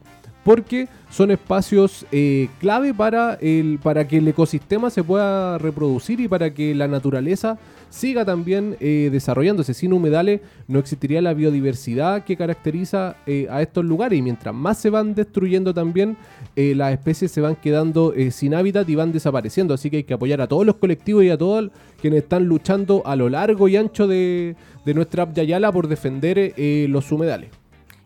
Porque 0.45 0.89
son 1.11 1.31
espacios 1.31 2.07
eh, 2.13 2.49
clave 2.61 2.95
para, 2.95 3.35
el, 3.35 3.79
para 3.83 4.09
que 4.09 4.19
el 4.19 4.29
ecosistema 4.29 4.91
se 4.91 5.05
pueda 5.05 5.59
reproducir 5.59 6.21
y 6.21 6.29
para 6.29 6.55
que 6.55 6.75
la 6.75 6.89
naturaleza 6.89 7.59
siga 7.91 8.25
también 8.25 8.77
eh, 8.81 9.11
desarrollándose. 9.13 9.75
Sin 9.75 9.93
humedales 9.93 10.41
no 10.69 10.79
existiría 10.79 11.21
la 11.21 11.35
biodiversidad 11.35 12.25
que 12.25 12.37
caracteriza 12.37 13.17
eh, 13.27 13.47
a 13.51 13.61
estos 13.61 13.85
lugares 13.85 14.19
y 14.19 14.23
mientras 14.23 14.55
más 14.55 14.79
se 14.79 14.89
van 14.89 15.15
destruyendo 15.15 15.75
también, 15.75 16.17
eh, 16.57 16.75
las 16.75 16.93
especies 16.93 17.31
se 17.31 17.41
van 17.41 17.57
quedando 17.57 18.15
eh, 18.15 18.31
sin 18.31 18.55
hábitat 18.55 18.89
y 18.89 18.95
van 18.95 19.13
desapareciendo. 19.13 19.75
Así 19.75 19.91
que 19.91 19.99
hay 19.99 20.05
que 20.05 20.15
apoyar 20.15 20.41
a 20.41 20.47
todos 20.47 20.65
los 20.65 20.77
colectivos 20.77 21.25
y 21.25 21.31
a 21.31 21.37
todos 21.37 21.71
quienes 22.01 22.23
están 22.23 22.45
luchando 22.45 23.03
a 23.05 23.17
lo 23.17 23.29
largo 23.29 23.69
y 23.69 23.77
ancho 23.77 24.07
de, 24.07 24.57
de 24.87 24.95
nuestra 24.95 25.31
Yayala 25.33 25.71
por 25.73 25.89
defender 25.89 26.55
los 26.89 27.11
humedales. 27.13 27.60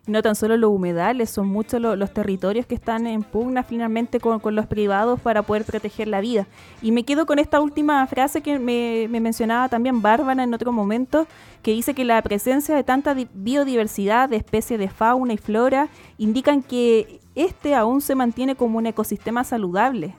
No 0.07 0.21
tan 0.21 0.35
solo 0.35 0.55
los 0.55 0.69
humedales, 0.69 1.31
son 1.31 1.47
muchos 1.47 1.81
lo- 1.81 1.95
los 1.95 2.13
territorios 2.13 2.67
que 2.67 2.75
están 2.75 3.07
en 3.07 3.23
pugna 3.23 3.63
finalmente 3.63 4.19
con, 4.19 4.39
los 4.55 4.67
privados 4.67 5.19
para 5.19 5.41
poder 5.41 5.63
proteger 5.65 6.07
la 6.07 6.21
vida. 6.21 6.45
Y 6.83 6.91
me 6.91 7.03
quedo 7.03 7.25
con 7.25 7.39
esta 7.39 7.59
última 7.59 8.05
frase 8.05 8.41
que 8.41 8.59
me, 8.59 9.07
me 9.09 9.19
mencionaba 9.19 9.67
también 9.67 10.03
Bárbara 10.03 10.43
en 10.43 10.53
otro 10.53 10.71
momento, 10.71 11.25
que 11.63 11.71
dice 11.71 11.95
que 11.95 12.05
la 12.05 12.21
presencia 12.21 12.75
de 12.75 12.83
tanta 12.83 13.15
di- 13.15 13.27
biodiversidad 13.33 14.29
de 14.29 14.35
especies 14.37 14.79
de 14.79 14.89
fauna 14.89 15.33
y 15.33 15.37
flora 15.37 15.87
indican 16.19 16.61
que 16.61 17.19
este 17.33 17.73
aún 17.73 17.99
se 18.01 18.13
mantiene 18.13 18.55
como 18.55 18.77
un 18.77 18.85
ecosistema 18.85 19.43
saludable 19.43 20.13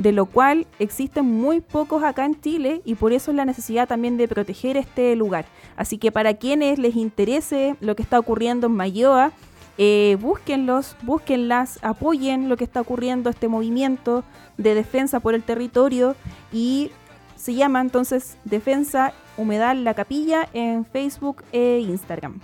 de 0.00 0.12
lo 0.12 0.24
cual 0.24 0.66
existen 0.78 1.26
muy 1.26 1.60
pocos 1.60 2.02
acá 2.02 2.24
en 2.24 2.40
Chile 2.40 2.80
y 2.86 2.94
por 2.94 3.12
eso 3.12 3.30
es 3.30 3.36
la 3.36 3.44
necesidad 3.44 3.86
también 3.86 4.16
de 4.16 4.28
proteger 4.28 4.78
este 4.78 5.14
lugar. 5.14 5.44
Así 5.76 5.98
que 5.98 6.10
para 6.10 6.32
quienes 6.34 6.78
les 6.78 6.96
interese 6.96 7.76
lo 7.80 7.94
que 7.94 8.02
está 8.02 8.18
ocurriendo 8.18 8.68
en 8.68 8.76
Mayoa, 8.76 9.32
eh, 9.76 10.16
búsquenlos, 10.18 10.96
búsquenlas, 11.02 11.78
apoyen 11.82 12.48
lo 12.48 12.56
que 12.56 12.64
está 12.64 12.80
ocurriendo, 12.80 13.28
este 13.28 13.48
movimiento 13.48 14.24
de 14.56 14.74
defensa 14.74 15.20
por 15.20 15.34
el 15.34 15.42
territorio 15.42 16.16
y 16.50 16.90
se 17.36 17.52
llama 17.52 17.82
entonces 17.82 18.38
Defensa 18.44 19.12
Humedal 19.36 19.84
La 19.84 19.92
Capilla 19.92 20.48
en 20.54 20.86
Facebook 20.86 21.42
e 21.52 21.80
Instagram. 21.80 22.40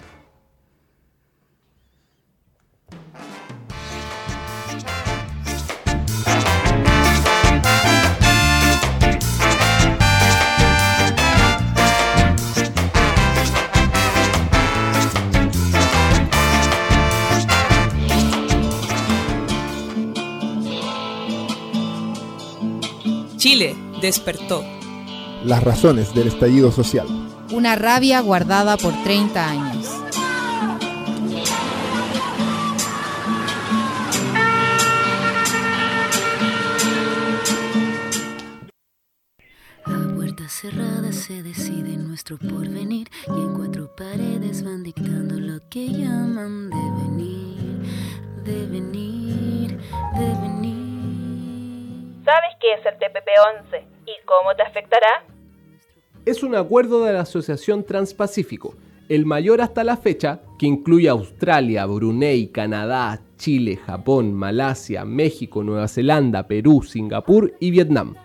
Chile 23.46 23.76
despertó. 24.00 24.64
Las 25.44 25.62
razones 25.62 26.12
del 26.12 26.26
estallido 26.26 26.72
social. 26.72 27.06
Una 27.52 27.76
rabia 27.76 28.18
guardada 28.18 28.76
por 28.76 28.92
30 29.04 29.48
años. 29.48 29.87
A 39.85 40.14
puertas 40.16 40.52
cerradas 40.52 41.14
se 41.14 41.44
decide 41.44 41.96
nuestro 41.98 42.38
porvenir 42.38 43.09
y 43.28 43.30
en 43.30 43.52
cuatro 43.54 43.94
paredes 43.94 44.64
van 44.64 44.82
dictando 44.82 45.38
lo 45.38 45.61
que 45.70 45.87
llaman 45.87 46.68
devenir, 46.68 47.85
devenir, 48.44 49.78
devenir. 50.18 50.86
¿Sabes 52.26 52.56
qué 52.60 52.74
es 52.74 52.84
el 52.84 52.98
TPP-11 52.98 53.86
y 54.04 54.26
cómo 54.26 54.54
te 54.54 54.62
afectará? 54.62 55.24
es 56.26 56.42
un 56.42 56.56
acuerdo 56.56 57.04
de 57.04 57.12
la 57.12 57.20
Asociación 57.20 57.84
Transpacífico, 57.84 58.74
el 59.08 59.24
mayor 59.24 59.60
hasta 59.60 59.84
la 59.84 59.96
fecha, 59.96 60.40
que 60.58 60.66
incluye 60.66 61.08
Australia, 61.08 61.86
Brunei, 61.86 62.48
Canadá, 62.48 63.22
Chile, 63.36 63.76
Japón, 63.76 64.34
Malasia, 64.34 65.04
México, 65.04 65.62
Nueva 65.62 65.86
Zelanda, 65.86 66.48
Perú, 66.48 66.82
Singapur 66.82 67.54
y 67.60 67.70
Vietnam. 67.70 68.16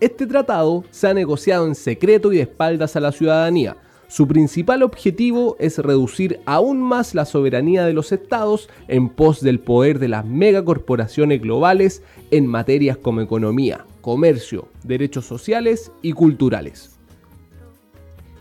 Este 0.00 0.26
tratado 0.26 0.84
se 0.90 1.08
ha 1.08 1.14
negociado 1.14 1.66
en 1.66 1.74
secreto 1.74 2.32
y 2.32 2.36
de 2.36 2.42
espaldas 2.44 2.96
a 2.96 3.00
la 3.00 3.12
ciudadanía. 3.12 3.76
Su 4.08 4.28
principal 4.28 4.82
objetivo 4.82 5.56
es 5.58 5.78
reducir 5.78 6.40
aún 6.46 6.80
más 6.80 7.14
la 7.14 7.24
soberanía 7.24 7.84
de 7.84 7.92
los 7.92 8.12
estados 8.12 8.68
en 8.88 9.08
pos 9.08 9.40
del 9.40 9.60
poder 9.60 9.98
de 9.98 10.08
las 10.08 10.24
megacorporaciones 10.24 11.40
globales 11.40 12.02
en 12.30 12.46
materias 12.46 12.96
como 12.96 13.22
economía, 13.22 13.86
comercio, 14.00 14.68
derechos 14.82 15.24
sociales 15.24 15.90
y 16.02 16.12
culturales. 16.12 16.98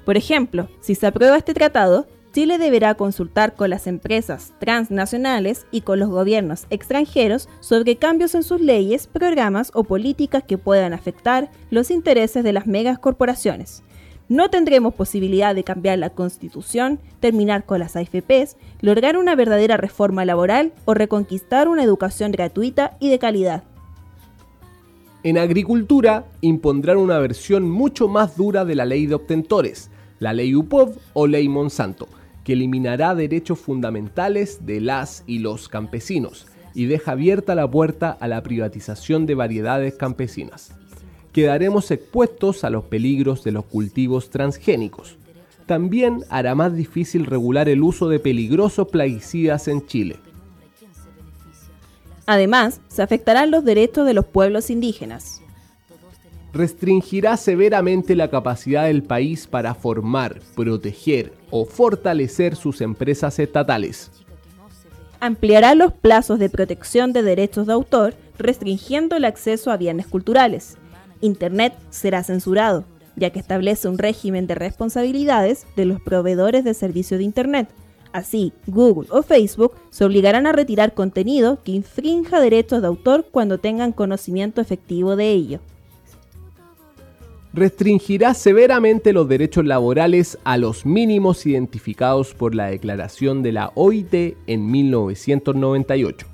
Por 0.06 0.18
ejemplo, 0.18 0.68
si 0.82 0.96
se 0.96 1.08
aprueba 1.08 1.38
este 1.38 1.54
tratado, 1.54 2.08
Chile 2.34 2.58
deberá 2.58 2.96
consultar 2.96 3.54
con 3.54 3.70
las 3.70 3.86
empresas 3.86 4.54
transnacionales 4.60 5.68
y 5.72 5.82
con 5.82 6.00
los 6.00 6.10
gobiernos 6.10 6.66
extranjeros 6.72 7.48
sobre 7.60 7.96
cambios 7.98 8.34
en 8.34 8.42
sus 8.42 8.60
leyes, 8.60 9.06
programas 9.06 9.72
o 9.76 9.84
políticas 9.84 10.44
que 10.44 10.58
puedan 10.58 10.94
afectar 10.94 11.52
los 11.70 11.92
intereses 11.92 12.44
de 12.44 12.52
las 12.52 12.66
megas 12.66 12.98
corporaciones. 12.98 13.84
No 14.30 14.50
tendremos 14.50 14.94
posibilidad 14.94 15.54
de 15.54 15.64
cambiar 15.64 16.00
la 16.00 16.10
constitución, 16.10 17.00
terminar 17.20 17.66
con 17.66 17.80
las 17.80 17.96
AFPs, 17.96 18.56
lograr 18.82 19.18
una 19.18 19.36
verdadera 19.36 19.78
reforma 19.78 20.24
laboral 20.26 20.72
o 20.86 20.94
reconquistar 20.94 21.68
una 21.68 21.84
educación 21.84 22.32
gratuita 22.32 22.98
y 23.00 23.10
de 23.10 23.20
calidad. 23.20 23.64
En 25.24 25.38
agricultura 25.38 26.26
impondrán 26.42 26.98
una 26.98 27.18
versión 27.20 27.70
mucho 27.70 28.08
más 28.08 28.36
dura 28.36 28.66
de 28.66 28.76
la 28.76 28.86
ley 28.86 29.06
de 29.06 29.16
obtentores, 29.16 29.90
la 30.20 30.34
ley 30.34 30.56
UPOV 30.56 30.98
o 31.14 31.28
ley 31.28 31.48
Monsanto, 31.48 32.08
que 32.44 32.54
eliminará 32.54 33.16
derechos 33.16 33.60
fundamentales 33.60 34.66
de 34.66 34.82
las 34.82 35.24
y 35.28 35.40
los 35.40 35.70
campesinos 35.70 36.48
y 36.74 36.86
deja 36.86 37.12
abierta 37.12 37.56
la 37.56 37.70
puerta 37.70 38.12
a 38.12 38.28
la 38.28 38.42
privatización 38.42 39.26
de 39.26 39.36
variedades 39.36 39.96
campesinas. 39.96 40.76
Quedaremos 41.34 41.90
expuestos 41.92 42.64
a 42.64 42.70
los 42.70 42.86
peligros 42.86 43.44
de 43.44 43.52
los 43.52 43.66
cultivos 43.66 44.30
transgénicos. 44.30 45.18
También 45.66 46.24
hará 46.30 46.54
más 46.56 46.76
difícil 46.76 47.26
regular 47.26 47.68
el 47.70 47.82
uso 47.82 48.08
de 48.08 48.20
peligrosos 48.20 48.88
plaguicidas 48.90 49.68
en 49.68 49.86
Chile. 49.88 50.18
Además, 52.26 52.82
se 52.88 53.02
afectarán 53.02 53.50
los 53.50 53.66
derechos 53.66 54.06
de 54.06 54.14
los 54.14 54.26
pueblos 54.26 54.70
indígenas. 54.70 55.42
restringirá 56.54 57.36
severamente 57.36 58.16
la 58.16 58.30
capacidad 58.30 58.86
del 58.86 59.02
país 59.02 59.48
para 59.48 59.74
formar, 59.74 60.40
proteger 60.56 61.34
o 61.50 61.66
fortalecer 61.66 62.56
sus 62.56 62.80
empresas 62.82 63.40
estatales. 63.40 64.12
ampliará 65.20 65.74
los 65.74 65.94
plazos 65.94 66.38
de 66.38 66.50
protección 66.50 67.12
de 67.12 67.24
derechos 67.24 67.66
de 67.66 67.74
autor, 67.74 68.14
restringiendo 68.38 69.16
el 69.16 69.26
acceso 69.26 69.72
a 69.72 69.78
bienes 69.78 70.06
culturales. 70.06 70.78
Internet 71.24 71.74
será 71.90 72.24
censurado, 72.24 72.84
ya 73.16 73.30
que 73.30 73.40
establece 73.40 73.88
un 73.88 73.98
régimen 73.98 74.46
de 74.46 74.56
responsabilidades 74.56 75.66
de 75.76 75.86
los 75.86 76.02
proveedores 76.02 76.64
de 76.64 76.74
servicios 76.74 77.18
de 77.20 77.24
Internet. 77.24 77.70
Así, 78.12 78.54
Google 78.68 79.08
o 79.10 79.24
Facebook 79.24 79.74
se 79.90 80.06
obligarán 80.06 80.46
a 80.46 80.52
retirar 80.52 80.94
contenido 80.94 81.64
que 81.64 81.72
infrinja 81.72 82.40
derechos 82.40 82.82
de 82.82 82.88
autor 82.88 83.26
cuando 83.32 83.58
tengan 83.58 83.92
conocimiento 83.92 84.62
efectivo 84.62 85.16
de 85.16 85.32
ello. 85.32 85.60
Restringirá 87.54 88.34
severamente 88.34 89.14
los 89.14 89.28
derechos 89.28 89.66
laborales 89.66 90.38
a 90.44 90.58
los 90.58 90.86
mínimos 90.86 91.46
identificados 91.46 92.34
por 92.34 92.54
la 92.54 92.68
declaración 92.68 93.44
de 93.44 93.52
la 93.52 93.72
OIT 93.76 94.36
en 94.48 94.72
1998. 94.72 96.28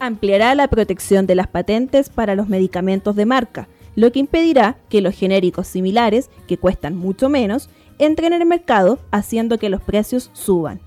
ampliará 0.00 0.56
la 0.56 0.66
protección 0.66 1.26
de 1.28 1.36
las 1.36 1.46
patentes 1.46 2.10
para 2.10 2.34
los 2.34 2.48
medicamentos 2.48 3.14
de 3.14 3.24
marca, 3.24 3.68
lo 3.94 4.12
que 4.12 4.20
impedirá 4.20 4.78
que 4.88 5.00
los 5.00 5.14
genéricos 5.14 5.66
similares, 5.66 6.30
que 6.46 6.58
cuestan 6.58 6.96
mucho 6.96 7.28
menos, 7.28 7.68
entren 7.98 8.32
en 8.32 8.42
el 8.42 8.48
mercado, 8.48 8.98
haciendo 9.10 9.58
que 9.58 9.68
los 9.68 9.82
precios 9.82 10.30
suban. 10.32 10.80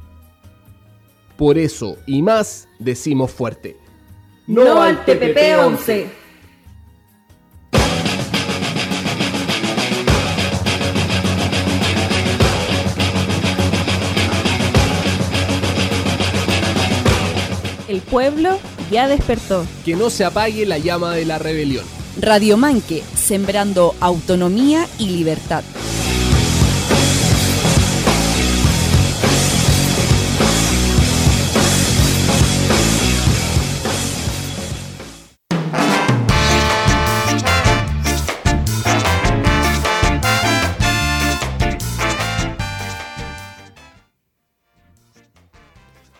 Por 1.37 1.57
eso 1.57 1.97
y 2.05 2.21
más 2.21 2.67
decimos 2.79 3.31
fuerte. 3.31 3.77
No 4.47 4.81
al 4.81 5.03
TPP 5.03 5.37
11. 5.59 6.07
El 17.87 18.01
pueblo 18.01 18.57
ya 18.91 19.07
despertó. 19.07 19.65
Que 19.83 19.95
no 19.95 20.09
se 20.09 20.25
apague 20.25 20.65
la 20.65 20.77
llama 20.77 21.15
de 21.15 21.25
la 21.25 21.37
rebelión. 21.37 21.85
Radio 22.19 22.55
Manque, 22.55 23.03
sembrando 23.13 23.93
autonomía 23.99 24.87
y 24.97 25.09
libertad. 25.09 25.63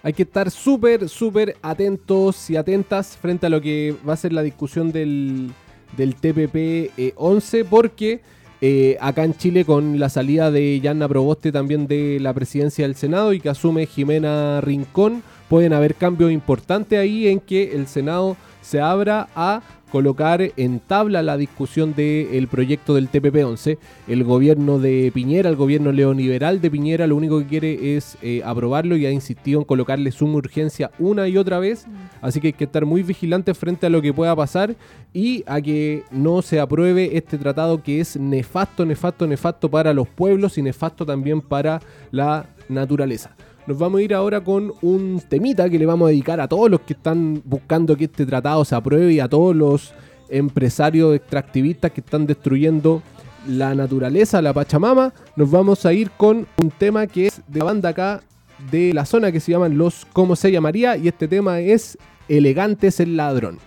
Hay 0.04 0.14
que 0.14 0.24
estar 0.24 0.52
súper, 0.52 1.10
súper 1.10 1.56
atentos 1.64 2.50
y 2.50 2.58
atentas 2.58 3.18
frente 3.18 3.48
a 3.48 3.50
lo 3.50 3.60
que 3.60 3.96
va 4.08 4.14
a 4.14 4.18
ser 4.18 4.34
la 4.34 4.44
discusión 4.44 4.92
del, 4.92 5.52
del 5.98 6.16
TPP 6.16 6.56
eh, 6.98 7.14
11 7.16 7.66
porque 7.66 8.22
eh, 8.62 8.98
acá 9.02 9.24
en 9.24 9.36
Chile 9.36 9.66
con 9.66 10.00
la 10.00 10.10
salida 10.10 10.50
de 10.50 10.80
Yanna 10.80 11.08
Proboste 11.08 11.52
también 11.52 11.88
de 11.88 12.20
la 12.22 12.34
presidencia 12.34 12.86
del 12.86 12.96
Senado 12.96 13.34
y 13.34 13.40
que 13.40 13.50
asume 13.50 13.86
Jimena 13.86 14.62
Rincón, 14.62 15.24
pueden 15.50 15.74
haber 15.74 15.96
cambios 15.96 16.32
importantes 16.32 16.98
ahí 16.98 17.28
en 17.28 17.40
que 17.40 17.76
el 17.76 17.88
Senado 17.88 18.38
se 18.62 18.82
abra 18.82 19.28
a 19.36 19.62
colocar 19.96 20.42
en 20.58 20.82
tabla 20.82 21.24
la 21.24 21.38
discusión 21.38 21.96
del 21.96 22.50
proyecto 22.50 22.96
del 22.96 23.10
TPP-11. 23.10 23.78
El 24.10 24.26
gobierno 24.26 24.78
de 24.78 25.10
Piñera, 25.14 25.50
el 25.50 25.56
gobierno 25.56 25.94
neoliberal 25.94 26.60
de 26.60 26.70
Piñera, 26.70 27.08
lo 27.08 27.16
único 27.16 27.40
que 27.40 27.46
quiere 27.46 27.96
es 27.96 28.18
eh, 28.22 28.42
aprobarlo 28.44 28.98
y 28.98 29.06
ha 29.06 29.12
insistido 29.12 29.62
en 29.62 29.66
colocarle 29.66 30.12
suma 30.12 30.36
urgencia 30.36 30.92
una 31.00 31.30
y 31.30 31.38
otra 31.38 31.60
vez. 31.60 31.86
Así 32.22 32.42
que 32.42 32.48
hay 32.48 32.54
que 32.54 32.66
estar 32.66 32.86
muy 32.86 33.04
vigilantes 33.04 33.58
frente 33.58 33.86
a 33.86 33.90
lo 33.90 34.02
que 34.02 34.12
pueda 34.12 34.36
pasar 34.36 34.76
y 35.14 35.46
a 35.48 35.62
que 35.62 36.04
no 36.12 36.42
se 36.42 36.60
apruebe 36.60 37.16
este 37.16 37.38
tratado 37.38 37.82
que 37.82 38.02
es 38.02 38.18
nefasto, 38.18 38.86
nefasto, 38.86 39.26
nefasto 39.26 39.72
para 39.72 39.94
los 39.94 40.10
pueblos 40.10 40.58
y 40.58 40.62
nefasto 40.62 41.06
también 41.06 41.40
para 41.40 41.80
la 42.12 42.50
naturaleza. 42.68 43.34
Nos 43.68 43.80
vamos 43.80 44.00
a 44.00 44.04
ir 44.04 44.14
ahora 44.14 44.44
con 44.44 44.74
un 44.84 45.20
temita 45.28 45.68
que 45.70 45.80
le 45.80 45.88
vamos 45.88 46.06
a 46.06 46.10
dedicar 46.10 46.40
a 46.40 46.48
todos 46.48 46.70
los 46.70 46.82
que 46.82 46.94
están 46.94 47.42
buscando 47.44 47.98
que 47.98 48.06
este 48.06 48.26
tratado 48.26 48.64
se 48.64 48.76
apruebe 48.76 49.12
y 49.12 49.20
a 49.20 49.28
todos 49.28 49.56
los 49.56 49.92
empresarios 50.30 51.16
extractivistas 51.16 51.92
que 51.92 52.02
están 52.02 52.28
destruyendo 52.28 53.02
la 53.48 53.74
naturaleza, 53.74 54.40
la 54.42 54.54
Pachamama. 54.54 55.14
Nos 55.36 55.50
vamos 55.50 55.84
a 55.86 55.94
ir 55.94 56.12
con 56.12 56.48
un 56.62 56.70
tema 56.70 57.08
que 57.08 57.28
es 57.28 57.42
de 57.48 57.60
la 57.60 57.66
banda 57.66 57.90
acá 57.90 58.22
de 58.70 58.94
la 58.94 59.06
zona 59.06 59.32
que 59.32 59.40
se 59.40 59.52
llaman 59.52 59.78
Los 59.78 60.06
¿Cómo 60.14 60.36
se 60.36 60.52
llamaría? 60.52 60.96
Y 60.96 61.08
este 61.08 61.28
tema 61.28 61.60
es 61.60 61.98
Elegantes 62.30 63.00
el 63.00 63.18
ladrón. 63.18 63.58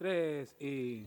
Tres 0.00 0.56
y... 0.58 1.06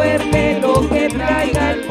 suerte 0.00 0.58
lo 0.62 0.88
que 0.88 1.08
traiga 1.08 1.72
el 1.72 1.89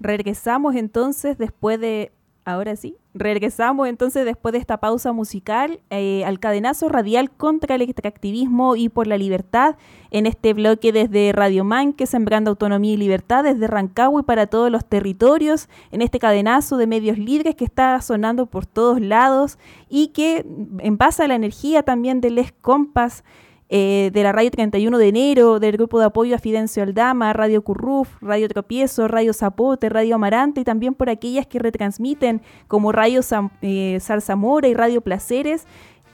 Regresamos 0.00 0.74
entonces 0.74 1.38
después 1.38 1.80
de... 1.80 2.12
Ahora 2.44 2.76
sí, 2.76 2.96
regresamos 3.12 3.88
entonces 3.88 4.24
después 4.24 4.54
de 4.54 4.58
esta 4.58 4.78
pausa 4.78 5.12
musical 5.12 5.80
eh, 5.90 6.24
al 6.24 6.40
cadenazo 6.40 6.88
radial 6.88 7.30
contra 7.30 7.74
el 7.74 7.82
extractivismo 7.82 8.74
y 8.74 8.88
por 8.88 9.06
la 9.06 9.18
libertad 9.18 9.76
en 10.10 10.24
este 10.24 10.54
bloque 10.54 10.90
desde 10.90 11.32
Radio 11.32 11.62
Man, 11.64 11.92
que 11.92 12.06
Sembrando 12.06 12.50
Autonomía 12.50 12.94
y 12.94 12.96
Libertad 12.96 13.44
desde 13.44 13.66
Rancagua 13.66 14.22
y 14.22 14.24
para 14.24 14.46
todos 14.46 14.70
los 14.70 14.86
territorios, 14.86 15.68
en 15.90 16.00
este 16.00 16.18
cadenazo 16.18 16.78
de 16.78 16.86
medios 16.86 17.18
libres 17.18 17.54
que 17.54 17.66
está 17.66 18.00
sonando 18.00 18.46
por 18.46 18.64
todos 18.64 18.98
lados 18.98 19.58
y 19.90 20.08
que 20.08 20.46
en 20.78 20.96
base 20.96 21.24
a 21.24 21.28
la 21.28 21.34
energía 21.34 21.82
también 21.82 22.22
de 22.22 22.30
Les 22.30 22.52
Compas, 22.52 23.24
eh, 23.70 24.10
de 24.12 24.22
la 24.22 24.32
Radio 24.32 24.50
31 24.50 24.96
de 24.96 25.08
enero, 25.08 25.60
del 25.60 25.76
grupo 25.76 25.98
de 25.98 26.06
apoyo 26.06 26.34
a 26.34 26.38
Fidencio 26.38 26.82
Aldama, 26.82 27.32
Radio 27.32 27.62
Curruf, 27.62 28.08
Radio 28.22 28.48
Tropiezo, 28.48 29.08
Radio 29.08 29.32
Zapote, 29.34 29.88
Radio 29.88 30.14
Amarante 30.14 30.62
y 30.62 30.64
también 30.64 30.94
por 30.94 31.10
aquellas 31.10 31.46
que 31.46 31.58
retransmiten 31.58 32.40
como 32.66 32.92
Radio 32.92 33.22
Sam, 33.22 33.50
eh, 33.60 33.98
Zarzamora 34.00 34.68
y 34.68 34.74
Radio 34.74 35.00
Placeres. 35.00 35.66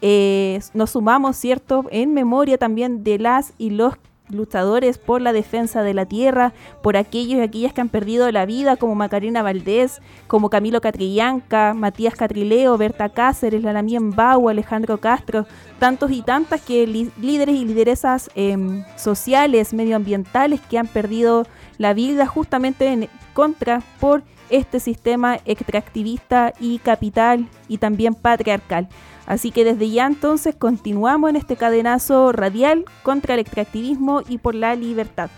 Eh, 0.02 0.60
nos 0.74 0.90
sumamos, 0.90 1.36
¿cierto?, 1.36 1.84
en 1.90 2.12
memoria 2.12 2.58
también 2.58 3.04
de 3.04 3.18
las 3.18 3.54
y 3.56 3.70
los 3.70 3.94
luchadores 4.28 4.98
por 4.98 5.20
la 5.20 5.32
defensa 5.32 5.82
de 5.82 5.94
la 5.94 6.06
tierra, 6.06 6.52
por 6.82 6.96
aquellos 6.96 7.38
y 7.38 7.42
aquellas 7.42 7.72
que 7.72 7.80
han 7.80 7.88
perdido 7.88 8.30
la 8.32 8.46
vida, 8.46 8.76
como 8.76 8.94
Macarena 8.94 9.42
Valdés, 9.42 10.00
como 10.26 10.50
Camilo 10.50 10.80
Catrillanca, 10.80 11.74
Matías 11.74 12.14
Catrileo, 12.14 12.78
Berta 12.78 13.08
Cáceres, 13.08 13.62
Lalamien 13.62 14.10
Bau, 14.10 14.48
Alejandro 14.48 14.98
Castro, 14.98 15.46
tantos 15.78 16.10
y 16.10 16.22
tantas 16.22 16.60
que 16.62 16.86
líderes 16.86 17.54
y 17.54 17.64
lideresas 17.64 18.30
eh, 18.34 18.56
sociales, 18.96 19.74
medioambientales 19.74 20.60
que 20.62 20.78
han 20.78 20.86
perdido 20.86 21.46
la 21.78 21.92
vida 21.94 22.26
justamente 22.26 22.86
en 22.88 23.08
contra 23.34 23.82
por 24.00 24.22
este 24.50 24.80
sistema 24.80 25.38
extractivista 25.44 26.52
y 26.60 26.78
capital 26.78 27.48
y 27.68 27.78
también 27.78 28.14
patriarcal. 28.14 28.88
Así 29.26 29.50
que 29.50 29.64
desde 29.64 29.88
ya 29.90 30.06
entonces 30.06 30.54
continuamos 30.54 31.30
en 31.30 31.36
este 31.36 31.56
cadenazo 31.56 32.32
radial 32.32 32.84
contra 33.02 33.34
el 33.34 33.40
extractivismo 33.40 34.22
y 34.28 34.38
por 34.38 34.54
la 34.54 34.74
libertad. 34.74 35.30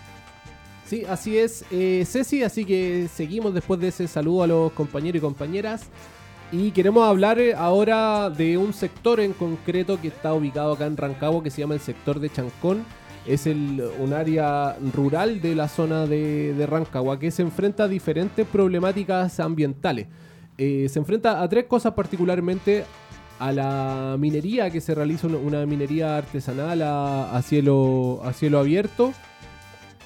Sí, 0.85 1.03
así 1.05 1.37
es, 1.37 1.65
eh, 1.69 2.05
Ceci, 2.05 2.43
así 2.43 2.63
que 2.63 3.09
seguimos 3.13 3.53
después 3.53 3.79
de 3.79 3.89
ese 3.89 4.07
saludo 4.07 4.43
a 4.43 4.47
los 4.47 4.71
compañeros 4.71 5.19
y 5.19 5.21
compañeras. 5.21 5.87
Y 6.51 6.71
queremos 6.71 7.07
hablar 7.07 7.39
eh, 7.39 7.53
ahora 7.53 8.29
de 8.29 8.57
un 8.57 8.73
sector 8.73 9.19
en 9.19 9.33
concreto 9.33 9.99
que 9.99 10.07
está 10.07 10.33
ubicado 10.33 10.73
acá 10.73 10.85
en 10.85 10.95
Rancagua, 10.95 11.43
que 11.43 11.49
se 11.49 11.61
llama 11.61 11.73
el 11.73 11.81
sector 11.81 12.21
de 12.21 12.29
Chancón. 12.29 12.85
Es 13.25 13.45
un 13.45 14.13
área 14.13 14.77
rural 14.93 15.41
de 15.41 15.53
la 15.53 15.67
zona 15.67 16.05
de, 16.05 16.53
de 16.53 16.65
Rancagua 16.65 17.19
que 17.19 17.29
se 17.29 17.41
enfrenta 17.41 17.83
a 17.83 17.87
diferentes 17.89 18.47
problemáticas 18.47 19.41
ambientales. 19.41 20.07
Eh, 20.57 20.87
se 20.89 20.97
enfrenta 20.97 21.43
a 21.43 21.49
tres 21.49 21.65
cosas 21.65 21.93
particularmente 21.93 22.85
a 23.39 23.51
la 23.51 24.15
minería 24.19 24.69
que 24.69 24.81
se 24.81 24.95
realiza 24.95 25.27
una, 25.27 25.65
minería 25.65 26.17
artesanal 26.17 26.81
a, 26.81 27.41
cielo, 27.43 28.21
a 28.23 28.33
cielo 28.33 28.59
abierto 28.59 29.13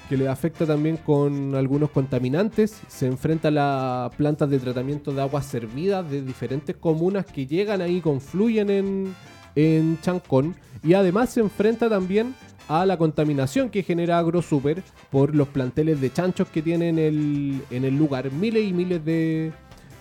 que 0.08 0.16
le 0.16 0.28
afecta 0.28 0.66
también 0.66 0.98
con 0.98 1.54
algunos 1.54 1.90
contaminantes. 1.90 2.82
Se 2.88 3.06
enfrenta 3.06 3.48
a 3.48 3.50
las 3.50 4.14
plantas 4.16 4.50
de 4.50 4.58
tratamiento 4.58 5.12
de 5.12 5.22
aguas 5.22 5.46
servidas 5.46 6.10
de 6.10 6.20
diferentes 6.20 6.76
comunas 6.76 7.24
que 7.24 7.46
llegan 7.46 7.80
ahí, 7.80 8.02
confluyen 8.02 8.68
en, 8.68 9.14
en 9.54 9.98
Chancón. 10.02 10.54
Y 10.82 10.92
además 10.92 11.30
se 11.30 11.40
enfrenta 11.40 11.88
también 11.88 12.34
a 12.68 12.84
la 12.84 12.96
contaminación 12.96 13.70
que 13.70 13.82
genera 13.82 14.18
AgroSuper 14.18 14.82
por 15.10 15.34
los 15.34 15.48
planteles 15.48 16.00
de 16.00 16.12
chanchos 16.12 16.48
que 16.48 16.62
tiene 16.62 16.88
en 16.88 16.98
el, 16.98 17.62
en 17.70 17.84
el 17.84 17.96
lugar. 17.96 18.30
Miles 18.32 18.68
y 18.68 18.72
miles 18.72 19.04
de, 19.04 19.52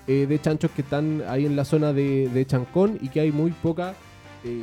eh, 0.07 0.25
de 0.27 0.41
chanchos 0.41 0.71
que 0.71 0.81
están 0.81 1.23
ahí 1.27 1.45
en 1.45 1.55
la 1.55 1.65
zona 1.65 1.93
de, 1.93 2.29
de 2.29 2.45
Chancón 2.45 2.97
y 3.01 3.09
que 3.09 3.19
hay 3.19 3.31
muy 3.31 3.51
poca... 3.51 3.95
eh, 4.43 4.61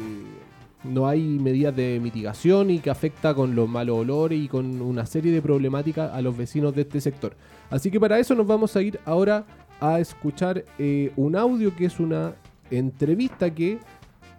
no 0.85 1.09
hay 1.09 1.21
medidas 1.21 1.75
de 1.75 1.99
mitigación 2.01 2.71
y 2.71 2.79
que 2.79 2.91
afecta 2.91 3.35
con 3.35 3.55
los 3.57 3.69
malos 3.69 3.99
olores 3.99 4.39
y 4.39 4.49
con 4.49 4.81
una 4.81 5.07
serie 5.07 5.33
de 5.33 5.43
problemáticas 5.43 6.13
a 6.13 6.23
los 6.23 6.37
vecinos 6.37 6.75
de 6.75 6.83
este 6.83 7.01
sector. 7.01 7.35
Así 7.69 7.91
que 7.91 7.99
para 7.99 8.19
eso 8.19 8.35
nos 8.35 8.47
vamos 8.47 8.77
a 8.77 8.83
ir 8.83 9.01
ahora 9.05 9.45
a 9.81 9.99
escuchar 9.99 10.65
eh, 10.79 11.13
un 11.17 11.37
audio 11.37 11.75
que 11.75 11.87
es 11.87 11.99
una 11.99 12.35
entrevista 12.71 13.53
que 13.53 13.79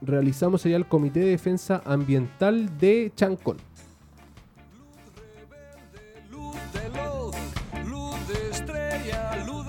realizamos 0.02 0.66
allá 0.66 0.78
al 0.78 0.88
Comité 0.88 1.20
de 1.20 1.32
Defensa 1.32 1.82
Ambiental 1.86 2.78
de 2.78 3.12
Chancón. 3.16 3.58
Luz 6.32 6.56
de 8.28 8.50
estrella, 8.50 9.46
luz. 9.46 9.60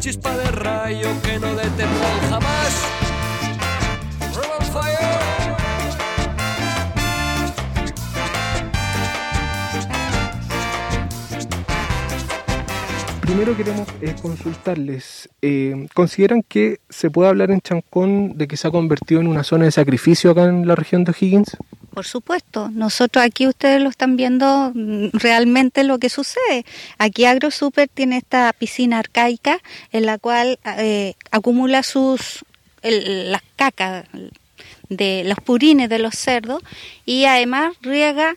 Chispa 0.00 0.34
de 0.34 0.50
rayo 0.50 1.08
que 1.22 1.38
no 1.38 1.54
detendrán 1.54 2.20
jamás. 2.30 2.86
Primero 13.20 13.56
queremos 13.56 13.88
eh, 14.00 14.14
consultarles, 14.20 15.28
eh, 15.40 15.86
¿consideran 15.94 16.42
que 16.42 16.80
se 16.88 17.10
puede 17.10 17.28
hablar 17.28 17.50
en 17.50 17.60
Chancón 17.60 18.36
de 18.36 18.48
que 18.48 18.56
se 18.56 18.66
ha 18.66 18.70
convertido 18.70 19.20
en 19.20 19.28
una 19.28 19.44
zona 19.44 19.66
de 19.66 19.70
sacrificio 19.70 20.32
acá 20.32 20.44
en 20.44 20.66
la 20.66 20.74
región 20.74 21.04
de 21.04 21.12
O'Higgins? 21.12 21.56
Por 21.92 22.06
supuesto, 22.06 22.70
nosotros 22.70 23.24
aquí 23.24 23.46
ustedes 23.46 23.82
lo 23.82 23.88
están 23.88 24.16
viendo 24.16 24.72
mm, 24.74 25.08
realmente 25.12 25.82
lo 25.84 25.98
que 25.98 26.08
sucede. 26.08 26.64
Aquí 26.98 27.24
AgroSuper 27.24 27.88
tiene 27.88 28.18
esta 28.18 28.52
piscina 28.52 28.98
arcaica 28.98 29.60
en 29.92 30.06
la 30.06 30.18
cual 30.18 30.58
eh, 30.78 31.14
acumula 31.30 31.82
sus 31.82 32.44
las 32.82 33.42
cacas 33.56 34.06
de 34.88 35.22
los 35.26 35.38
purines 35.38 35.88
de 35.90 35.98
los 35.98 36.14
cerdos 36.14 36.62
y 37.04 37.26
además 37.26 37.74
riega 37.82 38.36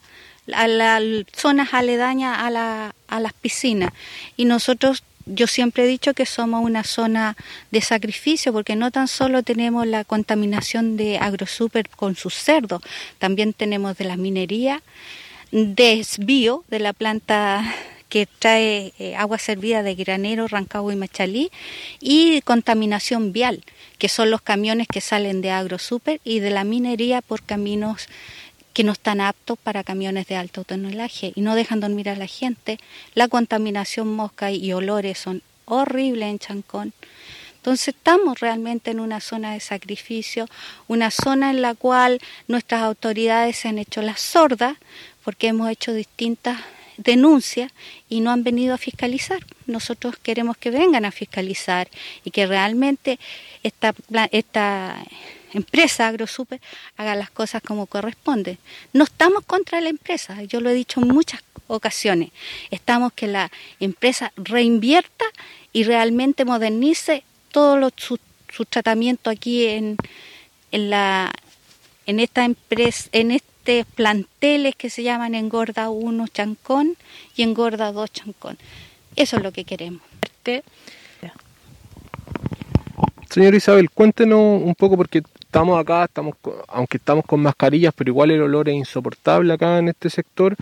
a 0.54 0.68
las 0.68 1.02
zonas 1.34 1.74
aledañas 1.74 2.38
a, 2.40 2.50
la, 2.50 2.96
a 3.08 3.20
las 3.20 3.34
piscinas. 3.34 3.94
Y 4.36 4.46
nosotros 4.46 5.04
yo 5.26 5.48
siempre 5.48 5.84
he 5.84 5.88
dicho 5.88 6.14
que 6.14 6.26
somos 6.26 6.64
una 6.64 6.84
zona 6.84 7.36
de 7.72 7.82
sacrificio 7.82 8.54
porque 8.54 8.76
no 8.76 8.92
tan 8.92 9.08
solo 9.08 9.44
tenemos 9.44 9.88
la 9.88 10.04
contaminación 10.04 10.98
de 10.98 11.18
AgroSuper 11.18 11.90
con 11.90 12.16
sus 12.16 12.34
cerdos, 12.34 12.82
también 13.20 13.54
tenemos 13.54 13.98
de 13.98 14.06
la 14.06 14.18
minería, 14.18 14.82
desvío 15.52 16.64
de 16.70 16.80
la 16.80 16.94
planta 16.94 17.64
que 18.10 18.28
trae 18.28 18.94
eh, 19.00 19.16
agua 19.16 19.40
servida 19.40 19.82
de 19.82 19.96
Granero, 19.96 20.48
Rancagua 20.48 20.94
y 20.94 20.96
Machalí 20.96 21.52
y 22.00 22.42
contaminación 22.42 23.34
vial, 23.34 23.64
que 23.98 24.08
son 24.08 24.30
los 24.30 24.42
camiones 24.42 24.88
que 24.88 25.02
salen 25.02 25.42
de 25.42 25.50
AgroSuper 25.50 26.22
y 26.24 26.40
de 26.40 26.52
la 26.52 26.64
minería 26.64 27.24
por 27.24 27.42
caminos 27.42 28.08
que 28.74 28.84
no 28.84 28.92
están 28.92 29.22
aptos 29.22 29.58
para 29.58 29.84
camiones 29.84 30.28
de 30.28 30.36
alto 30.36 30.64
tonelaje 30.64 31.32
y 31.36 31.42
no 31.42 31.56
dejan 31.56 31.80
dormir 31.80 32.10
a 32.10 32.16
la 32.16 32.28
gente. 32.28 32.80
La 33.14 33.28
contaminación 33.28 34.14
mosca 34.14 34.52
y 34.52 34.74
olores 34.74 35.20
son 35.20 35.42
horribles 35.66 36.30
en 36.30 36.40
Chancón. 36.40 36.94
Entonces 37.58 37.90
estamos 37.90 38.42
realmente 38.42 38.92
en 38.92 39.00
una 39.00 39.22
zona 39.22 39.54
de 39.54 39.62
sacrificio, 39.62 40.48
una 40.88 41.12
zona 41.12 41.50
en 41.50 41.62
la 41.62 41.76
cual 41.76 42.20
nuestras 42.50 42.82
autoridades 42.82 43.56
se 43.56 43.70
han 43.70 43.78
hecho 43.78 44.02
las 44.02 44.20
sordas 44.20 44.76
porque 45.24 45.48
hemos 45.48 45.70
hecho 45.70 45.94
distintas 45.94 46.60
denuncias 46.98 47.72
y 48.10 48.20
no 48.20 48.32
han 48.32 48.44
venido 48.44 48.74
a 48.74 48.78
fiscalizar. 48.78 49.40
Nosotros 49.66 50.18
queremos 50.18 50.58
que 50.58 50.72
vengan 50.72 51.06
a 51.06 51.12
fiscalizar 51.12 51.88
y 52.26 52.32
que 52.32 52.46
realmente 52.46 53.18
esta, 53.64 53.94
esta 54.32 54.98
empresa 55.54 56.08
AgroSuper 56.08 56.60
haga 56.98 57.16
las 57.16 57.30
cosas 57.30 57.62
como 57.62 57.86
corresponde. 57.86 58.58
No 58.92 59.04
estamos 59.04 59.44
contra 59.46 59.82
la 59.82 59.90
empresa, 59.90 60.42
yo 60.44 60.60
lo 60.60 60.70
he 60.70 60.74
dicho 60.74 61.02
en 61.02 61.10
muchas 61.10 61.42
ocasiones. 61.68 62.32
Estamos 62.72 63.14
que 63.14 63.28
la 63.28 63.52
empresa 63.80 64.32
reinvierta 64.36 65.26
y 65.72 65.84
realmente 65.84 66.46
modernice 66.46 67.24
todo 67.52 67.90
su, 67.96 68.20
su, 68.50 68.66
tratamiento 68.66 69.30
aquí 69.30 69.66
en, 69.68 69.98
en, 70.72 70.90
la, 70.90 71.32
en 72.06 72.20
esta 72.20 72.46
empresa, 72.46 73.10
en 73.12 73.32
estos 73.32 73.54
planteles 73.96 74.76
que 74.76 74.90
se 74.90 75.04
llaman 75.04 75.36
Engorda 75.36 75.90
1 75.90 76.28
Chancón 76.28 76.98
y 77.36 77.44
Engorda 77.44 77.92
2 77.92 78.12
Chancón. 78.12 78.58
Eso 79.16 79.38
es 79.38 79.44
lo 79.44 79.52
que 79.52 79.64
queremos. 79.64 80.02
Señor 83.30 83.56
Isabel, 83.56 83.90
cuéntenos 83.90 84.62
un 84.62 84.76
poco, 84.76 84.98
porque 84.98 85.24
estamos 85.54 85.80
acá, 85.80 86.06
estamos 86.06 86.34
aunque 86.68 86.98
estamos 86.98 87.24
con 87.26 87.40
mascarillas, 87.40 87.94
pero 87.96 88.10
igual 88.10 88.32
el 88.32 88.42
olor 88.42 88.70
es 88.70 88.76
insoportable 88.76 89.54
acá 89.54 89.78
en 89.78 89.90
este 89.90 90.10
sector. 90.10 90.56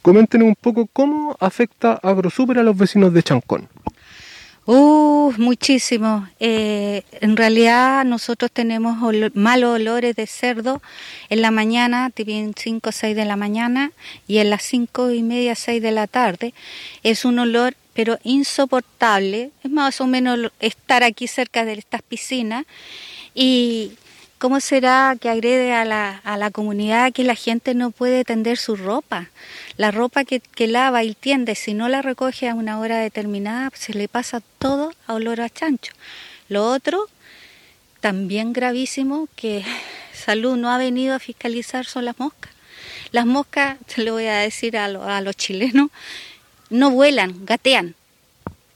Coméntenos 0.00 0.48
un 0.48 0.54
poco 0.54 0.88
cómo 0.90 1.36
afecta 1.38 2.00
AgroSuper 2.02 2.58
a 2.58 2.62
los 2.62 2.78
vecinos 2.78 3.12
de 3.12 3.22
Chancón. 3.22 3.68
Uh, 4.64 5.32
muchísimo. 5.36 6.26
Eh, 6.40 7.02
en 7.20 7.36
realidad 7.36 8.06
nosotros 8.06 8.50
tenemos 8.50 8.96
malos 9.34 9.74
olores 9.74 10.16
de 10.16 10.26
cerdo 10.26 10.80
en 11.28 11.42
la 11.42 11.50
mañana, 11.50 12.10
bien 12.16 12.54
5 12.56 12.88
o 12.88 12.92
6 12.92 13.14
de 13.14 13.24
la 13.26 13.36
mañana, 13.36 13.92
y 14.26 14.38
en 14.38 14.48
las 14.48 14.62
5 14.62 15.10
y 15.10 15.22
media, 15.22 15.54
6 15.54 15.82
de 15.82 15.90
la 15.92 16.06
tarde. 16.06 16.54
Es 17.02 17.26
un 17.26 17.38
olor 17.38 17.74
pero 17.92 18.18
insoportable. 18.24 19.50
Es 19.62 19.70
más 19.70 20.00
o 20.00 20.06
menos 20.06 20.52
estar 20.60 21.02
aquí 21.02 21.26
cerca 21.26 21.66
de 21.66 21.74
estas 21.74 22.00
piscinas 22.00 22.64
y 23.34 23.92
¿Cómo 24.38 24.60
será 24.60 25.16
que 25.18 25.30
agrede 25.30 25.72
a 25.72 25.86
la, 25.86 26.20
a 26.22 26.36
la 26.36 26.50
comunidad 26.50 27.10
que 27.10 27.24
la 27.24 27.34
gente 27.34 27.74
no 27.74 27.90
puede 27.90 28.22
tender 28.22 28.58
su 28.58 28.76
ropa? 28.76 29.30
La 29.78 29.90
ropa 29.90 30.24
que, 30.24 30.42
lava 30.66 31.02
y 31.04 31.14
tiende, 31.14 31.54
si 31.54 31.72
no 31.72 31.88
la 31.88 32.02
recoge 32.02 32.46
a 32.50 32.54
una 32.54 32.78
hora 32.78 32.98
determinada, 32.98 33.70
se 33.74 33.94
le 33.94 34.08
pasa 34.08 34.42
todo 34.58 34.92
a 35.06 35.14
olor 35.14 35.40
a 35.40 35.48
chancho. 35.48 35.94
Lo 36.50 36.70
otro, 36.70 37.08
también 38.00 38.52
gravísimo, 38.52 39.26
que 39.36 39.64
Salud 40.12 40.56
no 40.56 40.70
ha 40.70 40.76
venido 40.76 41.14
a 41.14 41.18
fiscalizar 41.18 41.86
son 41.86 42.04
las 42.04 42.18
moscas. 42.18 42.52
Las 43.12 43.24
moscas, 43.24 43.78
lo 43.96 44.12
voy 44.12 44.26
a 44.26 44.36
decir 44.36 44.76
a, 44.76 44.84
a 44.84 45.20
los 45.22 45.36
chilenos, 45.36 45.88
no 46.68 46.90
vuelan, 46.90 47.46
gatean. 47.46 47.94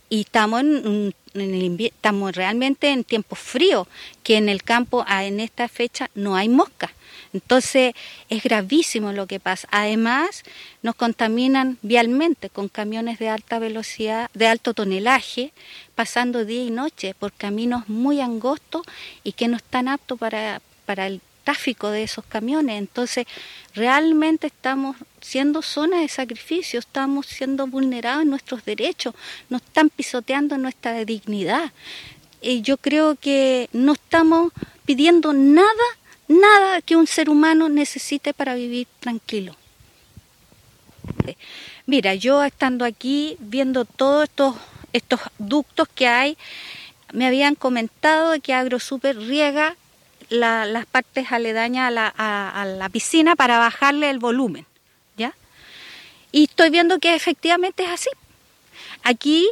Y 0.09 0.23
estamos 0.23 0.63
en 0.63 1.15
estamos 1.35 2.35
realmente 2.35 2.91
en 2.91 3.05
tiempos 3.05 3.39
fríos, 3.39 3.87
que 4.22 4.37
en 4.37 4.49
el 4.49 4.62
campo 4.62 5.05
en 5.09 5.41
esta 5.41 5.68
fecha 5.68 6.11
no 6.14 6.37
hay 6.37 6.49
mosca. 6.49 6.93
Entonces 7.33 7.95
es 8.28 8.43
gravísimo 8.43 9.12
lo 9.12 9.26
que 9.26 9.41
pasa. 9.41 9.68
Además, 9.70 10.43
nos 10.83 10.95
contaminan 10.95 11.78
vialmente 11.83 12.51
con 12.51 12.68
camiones 12.68 13.18
de 13.18 13.28
alta 13.28 13.59
velocidad, 13.59 14.31
de 14.35 14.49
alto 14.49 14.74
tonelaje, 14.74 15.53
pasando 15.95 16.45
día 16.45 16.64
y 16.64 16.70
noche 16.70 17.14
por 17.18 17.33
caminos 17.33 17.89
muy 17.89 18.20
angostos 18.20 18.83
y 19.22 19.33
que 19.33 19.49
no 19.49 19.57
están 19.57 19.89
aptos 19.89 20.18
para, 20.18 20.61
para 20.87 21.07
el 21.07 21.20
tráfico 21.51 21.90
de 21.90 22.05
esos 22.05 22.24
camiones. 22.24 22.78
Entonces, 22.78 23.26
realmente 23.74 24.46
estamos 24.46 24.96
siendo 25.20 25.62
zona 25.62 26.01
de 26.01 26.09
sacrificio, 26.09 26.78
estamos 26.78 27.26
siendo 27.26 27.66
vulnerados 27.66 28.22
en 28.22 28.30
nuestros 28.30 28.64
derechos, 28.64 29.14
nos 29.48 29.61
están 29.62 29.90
pisoteando 29.90 30.57
nuestra 30.59 31.05
dignidad. 31.05 31.72
Y 32.40 32.62
yo 32.62 32.76
creo 32.76 33.16
que 33.16 33.68
no 33.72 33.94
estamos 33.94 34.53
pidiendo 34.86 35.32
nada, 35.32 35.86
nada 36.28 36.82
que 36.82 36.94
un 36.94 37.09
ser 37.09 37.28
humano 37.28 37.68
necesite 37.68 38.32
para 38.32 38.55
vivir 38.55 38.86
tranquilo. 39.01 39.57
Mira, 41.86 42.14
yo 42.14 42.44
estando 42.44 42.84
aquí 42.84 43.36
viendo 43.40 43.84
todos 43.84 44.24
estos, 44.24 44.55
estos 44.92 45.20
ductos 45.38 45.88
que 45.96 46.07
hay, 46.07 46.38
me 47.12 47.26
habían 47.26 47.57
comentado 47.57 48.40
que 48.40 48.55
AgroSuper 48.55 49.18
riega 49.18 49.76
las 50.31 50.87
partes 50.87 51.31
aledañas 51.31 51.89
a 51.89 51.91
la, 51.91 52.09
a 52.09 52.64
la 52.64 52.89
piscina 52.89 53.37
para 53.37 53.59
bajarle 53.59 54.11
el 54.11 54.18
volumen. 54.18 54.66
Y 56.33 56.45
estoy 56.45 56.70
viendo 56.70 56.99
que 56.99 57.14
efectivamente 57.14 57.85
es 57.85 57.91
así. 57.91 58.11
Aquí 59.03 59.51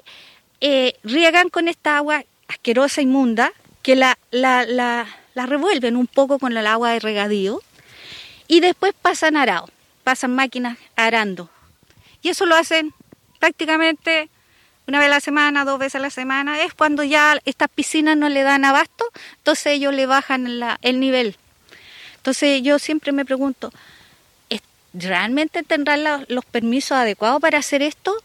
eh, 0.60 0.94
riegan 1.02 1.48
con 1.48 1.68
esta 1.68 1.96
agua 1.96 2.24
asquerosa, 2.46 3.02
inmunda, 3.02 3.52
que 3.82 3.96
la, 3.96 4.18
la, 4.30 4.64
la, 4.64 5.06
la, 5.34 5.46
revuelven 5.46 5.96
un 5.96 6.06
poco 6.06 6.38
con 6.38 6.56
el 6.56 6.66
agua 6.66 6.92
de 6.92 7.00
regadío 7.00 7.60
y 8.46 8.60
después 8.60 8.94
pasan 9.00 9.36
arado, 9.36 9.68
pasan 10.04 10.34
máquinas 10.34 10.78
arando. 10.96 11.50
Y 12.22 12.28
eso 12.28 12.46
lo 12.46 12.54
hacen 12.54 12.94
prácticamente 13.38 14.28
una 14.88 14.98
vez 14.98 15.06
a 15.06 15.10
la 15.10 15.20
semana, 15.20 15.64
dos 15.66 15.78
veces 15.78 15.96
a 15.96 16.00
la 16.00 16.10
semana. 16.10 16.64
Es 16.64 16.72
cuando 16.72 17.04
ya 17.04 17.38
estas 17.44 17.68
piscinas 17.68 18.16
no 18.16 18.30
le 18.30 18.42
dan 18.42 18.64
abasto, 18.64 19.04
entonces 19.36 19.74
ellos 19.74 19.94
le 19.94 20.06
bajan 20.06 20.62
el 20.80 20.98
nivel. 20.98 21.36
Entonces 22.16 22.62
yo 22.62 22.78
siempre 22.78 23.12
me 23.12 23.26
pregunto, 23.26 23.70
¿realmente 24.94 25.62
tendrán 25.62 26.24
los 26.28 26.44
permisos 26.46 26.92
adecuados 26.92 27.40
para 27.40 27.58
hacer 27.58 27.82
esto? 27.82 28.16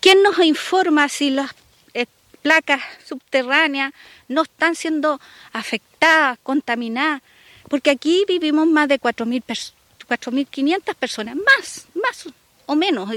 ¿Quién 0.00 0.22
nos 0.22 0.38
informa 0.38 1.08
si 1.08 1.30
las 1.30 1.50
eh, 1.92 2.06
placas 2.40 2.80
subterráneas 3.04 3.92
no 4.28 4.42
están 4.42 4.76
siendo 4.76 5.20
afectadas, 5.52 6.38
contaminadas? 6.44 7.20
Porque 7.68 7.90
aquí 7.90 8.24
vivimos 8.28 8.68
más 8.68 8.86
de 8.86 9.00
4.500 9.00 10.94
personas, 10.94 11.34
más, 11.34 11.88
más 11.94 12.28
o 12.66 12.76
menos, 12.76 13.10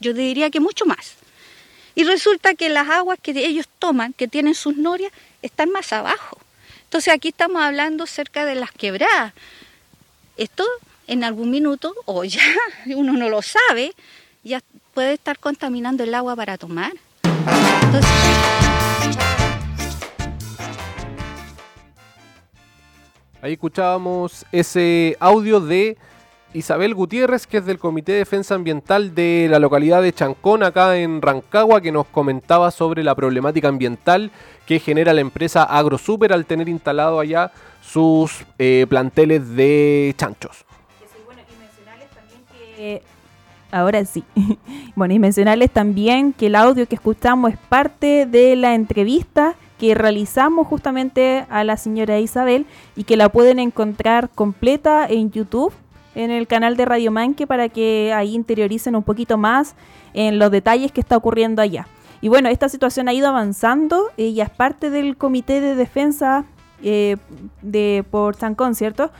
yo 0.00 0.14
diría 0.14 0.50
que 0.50 0.60
mucho 0.60 0.86
más. 0.86 1.17
Y 1.98 2.04
resulta 2.04 2.54
que 2.54 2.68
las 2.68 2.88
aguas 2.88 3.18
que 3.20 3.32
ellos 3.32 3.66
toman, 3.80 4.12
que 4.12 4.28
tienen 4.28 4.54
sus 4.54 4.76
norias, 4.76 5.10
están 5.42 5.72
más 5.72 5.92
abajo. 5.92 6.38
Entonces 6.84 7.12
aquí 7.12 7.30
estamos 7.30 7.60
hablando 7.60 8.06
cerca 8.06 8.44
de 8.44 8.54
las 8.54 8.70
quebradas. 8.70 9.32
Esto 10.36 10.64
en 11.08 11.24
algún 11.24 11.50
minuto, 11.50 11.92
o 12.04 12.22
ya 12.24 12.40
uno 12.94 13.14
no 13.14 13.28
lo 13.28 13.42
sabe, 13.42 13.94
ya 14.44 14.62
puede 14.94 15.14
estar 15.14 15.40
contaminando 15.40 16.04
el 16.04 16.14
agua 16.14 16.36
para 16.36 16.56
tomar. 16.56 16.92
Ahí 23.42 23.54
escuchábamos 23.54 24.46
ese 24.52 25.16
audio 25.18 25.58
de 25.58 25.96
Isabel 26.54 26.94
Gutiérrez, 26.94 27.46
que 27.46 27.58
es 27.58 27.66
del 27.66 27.78
Comité 27.78 28.12
de 28.12 28.18
Defensa 28.18 28.54
Ambiental 28.54 29.14
de 29.14 29.48
la 29.50 29.58
localidad 29.58 30.02
de 30.02 30.12
Chancón, 30.12 30.62
acá 30.62 30.96
en 30.96 31.20
Rancagua, 31.20 31.80
que 31.80 31.92
nos 31.92 32.06
comentaba 32.06 32.70
sobre 32.70 33.04
la 33.04 33.14
problemática 33.14 33.68
ambiental 33.68 34.30
que 34.66 34.78
genera 34.78 35.12
la 35.12 35.20
empresa 35.20 35.62
AgroSuper 35.62 36.32
al 36.32 36.46
tener 36.46 36.68
instalado 36.68 37.20
allá 37.20 37.52
sus 37.82 38.46
eh, 38.58 38.86
planteles 38.88 39.54
de 39.54 40.14
chanchos. 40.16 40.64
Ahora 43.70 44.04
sí. 44.04 44.24
bueno, 44.96 45.14
y 45.14 45.18
mencionarles 45.18 45.70
también 45.72 46.32
que 46.32 46.46
el 46.46 46.54
audio 46.54 46.86
que 46.86 46.94
escuchamos 46.94 47.52
es 47.52 47.58
parte 47.58 48.26
de 48.26 48.56
la 48.56 48.74
entrevista 48.74 49.54
que 49.78 49.94
realizamos 49.94 50.66
justamente 50.66 51.46
a 51.50 51.62
la 51.64 51.76
señora 51.76 52.18
Isabel 52.18 52.66
y 52.96 53.04
que 53.04 53.16
la 53.16 53.28
pueden 53.28 53.58
encontrar 53.58 54.28
completa 54.30 55.06
en 55.06 55.30
YouTube. 55.30 55.72
En 56.18 56.32
el 56.32 56.48
canal 56.48 56.76
de 56.76 56.84
Radio 56.84 57.12
Manque 57.12 57.46
para 57.46 57.68
que 57.68 58.12
ahí 58.12 58.34
interioricen 58.34 58.96
un 58.96 59.04
poquito 59.04 59.38
más 59.38 59.76
en 60.14 60.40
los 60.40 60.50
detalles 60.50 60.90
que 60.90 61.00
está 61.00 61.16
ocurriendo 61.16 61.62
allá. 61.62 61.86
Y 62.20 62.28
bueno, 62.28 62.48
esta 62.48 62.68
situación 62.68 63.08
ha 63.08 63.12
ido 63.12 63.28
avanzando, 63.28 64.06
ella 64.16 64.44
es 64.44 64.50
parte 64.50 64.90
del 64.90 65.16
Comité 65.16 65.60
de 65.60 65.76
Defensa 65.76 66.44
eh, 66.82 67.18
de 67.62 68.04
por 68.10 68.36
Chancón, 68.36 68.74
¿cierto? 68.74 69.12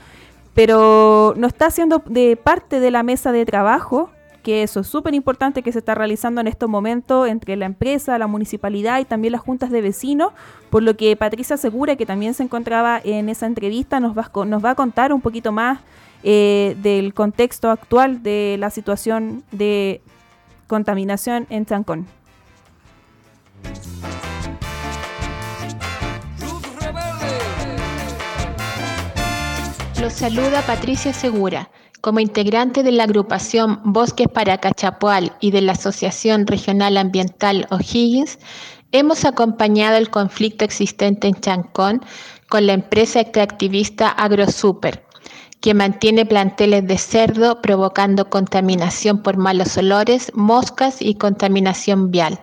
Pero 0.53 1.33
no 1.37 1.47
está 1.47 1.71
siendo 1.71 2.03
de 2.05 2.35
parte 2.35 2.81
de 2.81 2.91
la 2.91 3.01
mesa 3.01 3.31
de 3.31 3.45
trabajo, 3.45 4.09
que 4.43 4.63
eso 4.63 4.81
es 4.81 4.87
súper 4.87 5.13
importante 5.13 5.63
que 5.63 5.71
se 5.71 5.79
está 5.79 5.95
realizando 5.95 6.41
en 6.41 6.47
estos 6.47 6.69
momentos 6.69 7.29
entre 7.29 7.55
la 7.55 7.65
empresa, 7.65 8.17
la 8.17 8.27
municipalidad 8.27 8.99
y 8.99 9.05
también 9.05 9.31
las 9.31 9.41
juntas 9.41 9.69
de 9.69 9.81
vecinos, 9.81 10.33
por 10.69 10.83
lo 10.83 10.97
que 10.97 11.15
Patricia 11.15 11.55
Segura, 11.55 11.95
que 11.95 12.05
también 12.05 12.33
se 12.33 12.43
encontraba 12.43 12.99
en 13.01 13.29
esa 13.29 13.45
entrevista, 13.45 14.01
nos 14.01 14.17
va, 14.17 14.29
nos 14.45 14.65
va 14.65 14.71
a 14.71 14.75
contar 14.75 15.13
un 15.13 15.21
poquito 15.21 15.53
más 15.53 15.79
eh, 16.23 16.75
del 16.81 17.13
contexto 17.13 17.69
actual 17.69 18.23
de 18.23 18.57
la 18.59 18.69
situación 18.69 19.43
de 19.51 20.01
contaminación 20.67 21.47
en 21.49 21.65
Chancón. 21.65 22.07
Los 30.01 30.13
saluda 30.13 30.61
Patricia 30.61 31.11
Segura. 31.11 31.69
Como 32.01 32.21
integrante 32.21 32.83
de 32.83 32.93
la 32.93 33.03
agrupación 33.03 33.81
Bosques 33.83 34.29
para 34.29 34.57
Cachapual 34.59 35.33
y 35.41 35.51
de 35.51 35.59
la 35.59 35.73
Asociación 35.73 36.47
Regional 36.47 36.95
Ambiental 36.95 37.67
O'Higgins, 37.69 38.39
hemos 38.93 39.25
acompañado 39.25 39.97
el 39.97 40.09
conflicto 40.09 40.63
existente 40.63 41.27
en 41.27 41.35
Chancón 41.35 42.01
con 42.47 42.65
la 42.65 42.73
empresa 42.73 43.19
extractivista 43.19 44.09
AgroSuper, 44.09 45.03
que 45.61 45.73
mantiene 45.73 46.25
planteles 46.25 46.87
de 46.87 46.97
cerdo 46.97 47.61
provocando 47.61 48.29
contaminación 48.29 49.21
por 49.23 49.37
malos 49.37 49.77
olores, 49.77 50.31
moscas 50.33 51.01
y 51.01 51.15
contaminación 51.15 52.11
vial. 52.11 52.39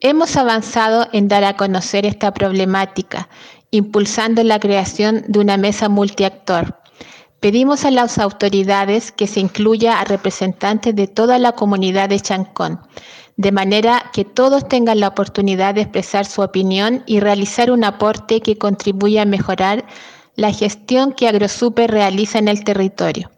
Hemos 0.00 0.36
avanzado 0.36 1.08
en 1.12 1.28
dar 1.28 1.44
a 1.44 1.56
conocer 1.56 2.06
esta 2.06 2.32
problemática, 2.32 3.28
impulsando 3.70 4.42
la 4.42 4.58
creación 4.60 5.24
de 5.28 5.40
una 5.40 5.56
mesa 5.56 5.88
multiactor 5.88 6.82
Pedimos 7.44 7.84
a 7.84 7.90
las 7.90 8.16
autoridades 8.16 9.12
que 9.12 9.26
se 9.26 9.38
incluya 9.38 10.00
a 10.00 10.04
representantes 10.06 10.96
de 10.96 11.06
toda 11.06 11.38
la 11.38 11.52
comunidad 11.52 12.08
de 12.08 12.18
Chancón, 12.18 12.80
de 13.36 13.52
manera 13.52 14.10
que 14.14 14.24
todos 14.24 14.66
tengan 14.66 15.00
la 15.00 15.08
oportunidad 15.08 15.74
de 15.74 15.82
expresar 15.82 16.24
su 16.24 16.40
opinión 16.40 17.02
y 17.04 17.20
realizar 17.20 17.70
un 17.70 17.84
aporte 17.84 18.40
que 18.40 18.56
contribuya 18.56 19.20
a 19.20 19.26
mejorar 19.26 19.84
la 20.36 20.52
gestión 20.52 21.12
que 21.12 21.28
AgroSuper 21.28 21.90
realiza 21.90 22.38
en 22.38 22.48
el 22.48 22.64
territorio. 22.64 23.30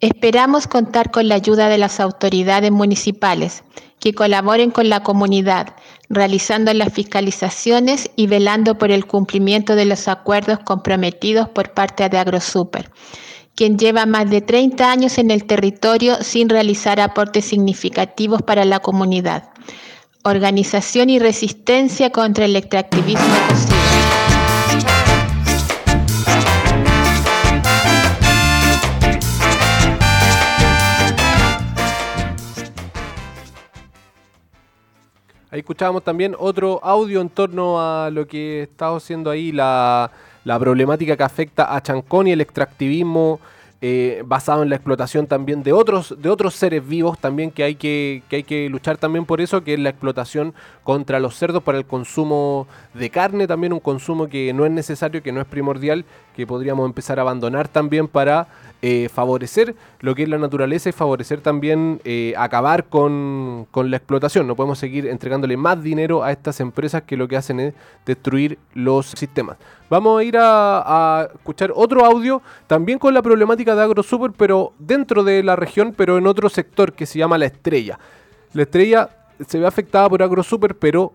Esperamos 0.00 0.66
contar 0.66 1.10
con 1.10 1.28
la 1.28 1.34
ayuda 1.34 1.68
de 1.68 1.78
las 1.78 2.00
autoridades 2.00 2.70
municipales 2.70 3.64
que 3.98 4.14
colaboren 4.14 4.70
con 4.70 4.88
la 4.88 5.02
comunidad, 5.02 5.74
realizando 6.08 6.72
las 6.72 6.92
fiscalizaciones 6.92 8.10
y 8.14 8.28
velando 8.28 8.78
por 8.78 8.92
el 8.92 9.06
cumplimiento 9.06 9.74
de 9.74 9.86
los 9.86 10.06
acuerdos 10.06 10.60
comprometidos 10.60 11.48
por 11.48 11.72
parte 11.74 12.08
de 12.08 12.18
AgroSuper 12.18 12.90
quien 13.58 13.76
lleva 13.76 14.06
más 14.06 14.30
de 14.30 14.40
30 14.40 14.88
años 14.88 15.18
en 15.18 15.32
el 15.32 15.44
territorio 15.44 16.22
sin 16.22 16.48
realizar 16.48 17.00
aportes 17.00 17.44
significativos 17.44 18.40
para 18.40 18.64
la 18.64 18.78
comunidad. 18.78 19.48
Organización 20.22 21.10
y 21.10 21.18
resistencia 21.18 22.10
contra 22.10 22.44
el 22.44 22.54
extractivismo. 22.54 23.26
Ahí 35.50 35.60
escuchábamos 35.60 36.04
también 36.04 36.36
otro 36.38 36.78
audio 36.84 37.22
en 37.22 37.30
torno 37.30 37.80
a 37.80 38.10
lo 38.10 38.26
que 38.26 38.64
está 38.64 38.94
haciendo 38.94 39.30
ahí 39.30 39.50
la, 39.50 40.10
la 40.44 40.58
problemática 40.58 41.16
que 41.16 41.22
afecta 41.22 41.74
a 41.74 41.80
Chancón 41.80 42.26
y 42.26 42.32
el 42.32 42.42
extractivismo 42.42 43.40
eh, 43.80 44.24
basado 44.26 44.62
en 44.62 44.68
la 44.68 44.76
explotación 44.76 45.26
también 45.26 45.62
de 45.62 45.72
otros, 45.72 46.20
de 46.20 46.28
otros 46.28 46.54
seres 46.54 46.86
vivos 46.86 47.18
también 47.18 47.50
que 47.50 47.62
hay 47.62 47.76
que, 47.76 48.24
que 48.28 48.36
hay 48.36 48.42
que 48.42 48.68
luchar 48.68 48.98
también 48.98 49.24
por 49.24 49.40
eso, 49.40 49.64
que 49.64 49.74
es 49.74 49.80
la 49.80 49.88
explotación 49.88 50.52
contra 50.82 51.18
los 51.18 51.36
cerdos 51.36 51.62
para 51.62 51.78
el 51.78 51.86
consumo 51.86 52.66
de 52.92 53.08
carne, 53.08 53.46
también 53.46 53.72
un 53.72 53.80
consumo 53.80 54.28
que 54.28 54.52
no 54.52 54.66
es 54.66 54.72
necesario, 54.72 55.22
que 55.22 55.32
no 55.32 55.40
es 55.40 55.46
primordial, 55.46 56.04
que 56.36 56.46
podríamos 56.46 56.86
empezar 56.86 57.20
a 57.20 57.22
abandonar 57.22 57.68
también 57.68 58.06
para 58.06 58.48
eh, 58.80 59.08
favorecer 59.12 59.74
lo 59.98 60.14
que 60.14 60.22
es 60.22 60.28
la 60.28 60.38
naturaleza 60.38 60.88
y 60.88 60.92
favorecer 60.92 61.40
también 61.40 62.00
eh, 62.04 62.32
acabar 62.36 62.84
con, 62.84 63.66
la 63.74 63.96
explotación. 63.96 64.46
No 64.46 64.54
podemos 64.54 64.78
seguir 64.78 65.08
entregándole 65.08 65.56
más 65.56 65.82
dinero 65.82 66.22
a 66.22 66.30
estas 66.30 66.60
empresas 66.60 67.02
que 67.02 67.16
lo 67.16 67.26
que 67.26 67.36
hacen 67.36 67.58
es 67.58 67.74
destruir 68.06 68.56
los 68.74 69.06
sistemas. 69.06 69.56
Vamos 69.90 70.20
a 70.20 70.22
ir 70.22 70.36
a, 70.38 71.28
escuchar 71.34 71.72
otro 71.74 72.04
audio, 72.04 72.40
también 72.68 73.00
con 73.00 73.12
la 73.14 73.20
problemática 73.22 73.74
de 73.74 73.82
AgroSuper, 73.82 74.30
pero 74.36 74.72
dentro 74.78 75.24
de 75.24 75.42
la 75.42 75.56
región, 75.56 75.92
pero 75.96 76.16
en 76.16 76.28
otro 76.28 76.48
sector 76.48 76.92
que 76.92 77.04
se 77.04 77.18
llama 77.18 77.36
La 77.36 77.46
Estrella. 77.46 77.98
La 78.52 78.62
Estrella 78.62 79.10
se 79.44 79.58
ve 79.58 79.66
afectada 79.66 80.08
por 80.08 80.22
AgroSuper, 80.22 80.76
pero 80.76 81.14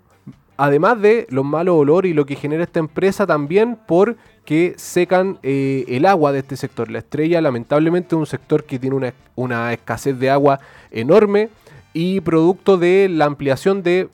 además 0.58 1.01
de 1.01 1.28
los 1.30 1.45
malos 1.45 1.76
olores 1.76 2.12
y 2.12 2.14
lo 2.14 2.26
que 2.26 2.36
genera 2.36 2.64
esta 2.64 2.80
empresa, 2.80 3.26
también 3.26 3.78
por 3.88 4.18
que 4.45 4.74
secan 4.78 5.39
eh, 5.43 5.86
el 5.88 6.06
agua 6.06 6.32
de 6.32 6.39
este 6.39 6.58
sector. 6.58 6.91
La 6.91 6.99
estrella 6.99 7.41
lamentablemente 7.41 8.16
es 8.16 8.20
un 8.20 8.26
sector 8.26 8.64
que 8.64 8.80
tiene 8.80 9.14
una, 9.36 9.74
escasez 9.74 10.20
de 10.20 10.30
agua 10.30 10.60
enorme 10.91 11.49
y 11.93 12.20
producto 12.22 12.78
de 12.78 13.08
la 13.10 13.26
ampliación 13.26 13.84
de, 13.84 14.10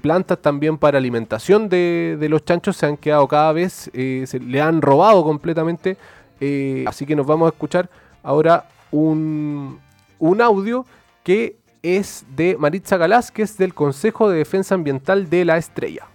plantas 0.00 0.38
también 0.38 0.78
para 0.78 0.98
alimentación 0.98 1.68
de, 1.68 2.26
los 2.30 2.44
chanchos 2.44 2.76
se 2.76 2.86
han 2.86 2.96
quedado 2.96 3.26
cada 3.26 3.52
vez, 3.52 3.90
eh, 3.92 4.24
se 4.26 4.38
le 4.38 4.60
han 4.60 4.80
robado 4.80 5.24
completamente. 5.24 5.96
Eh, 6.40 6.84
así 6.86 7.04
que 7.04 7.16
nos 7.16 7.26
vamos 7.26 7.46
a 7.46 7.52
escuchar 7.52 7.90
ahora 8.22 8.68
un, 8.92 9.80
un 10.20 10.40
audio 10.40 10.86
que 11.24 11.56
es 11.82 12.24
de 12.34 12.56
Maritza 12.58 12.96
Galás, 12.96 13.30
que 13.30 13.42
es 13.42 13.56
del 13.56 13.74
Consejo 13.74 14.28
de 14.28 14.38
Defensa 14.38 14.74
Ambiental 14.74 15.30
de 15.30 15.44
la 15.44 15.58
Estrella. 15.58 16.08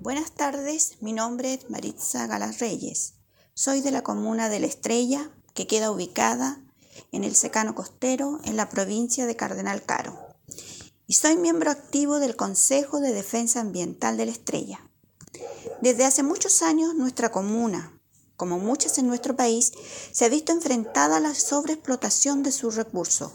Buenas 0.00 0.32
tardes, 0.32 0.98
mi 1.00 1.12
nombre 1.12 1.54
es 1.54 1.70
Maritza 1.70 2.26
Galas 2.26 2.60
Reyes. 2.60 3.14
Soy 3.54 3.80
de 3.80 3.90
la 3.90 4.02
comuna 4.02 4.48
de 4.48 4.60
La 4.60 4.66
Estrella, 4.66 5.30
que 5.54 5.66
queda 5.66 5.90
ubicada 5.90 6.60
en 7.10 7.24
el 7.24 7.34
secano 7.34 7.74
costero 7.74 8.38
en 8.44 8.56
la 8.56 8.68
provincia 8.68 9.26
de 9.26 9.34
Cardenal 9.34 9.82
Caro. 9.82 10.25
Y 11.08 11.14
soy 11.14 11.36
miembro 11.36 11.70
activo 11.70 12.18
del 12.18 12.34
Consejo 12.34 12.98
de 12.98 13.12
Defensa 13.12 13.60
Ambiental 13.60 14.16
de 14.16 14.26
La 14.26 14.32
Estrella. 14.32 14.90
Desde 15.80 16.04
hace 16.04 16.24
muchos 16.24 16.62
años 16.62 16.96
nuestra 16.96 17.30
comuna, 17.30 18.00
como 18.36 18.58
muchas 18.58 18.98
en 18.98 19.06
nuestro 19.06 19.36
país, 19.36 19.72
se 20.10 20.24
ha 20.24 20.28
visto 20.28 20.50
enfrentada 20.50 21.18
a 21.18 21.20
la 21.20 21.36
sobreexplotación 21.36 22.42
de 22.42 22.50
sus 22.50 22.74
recursos, 22.74 23.30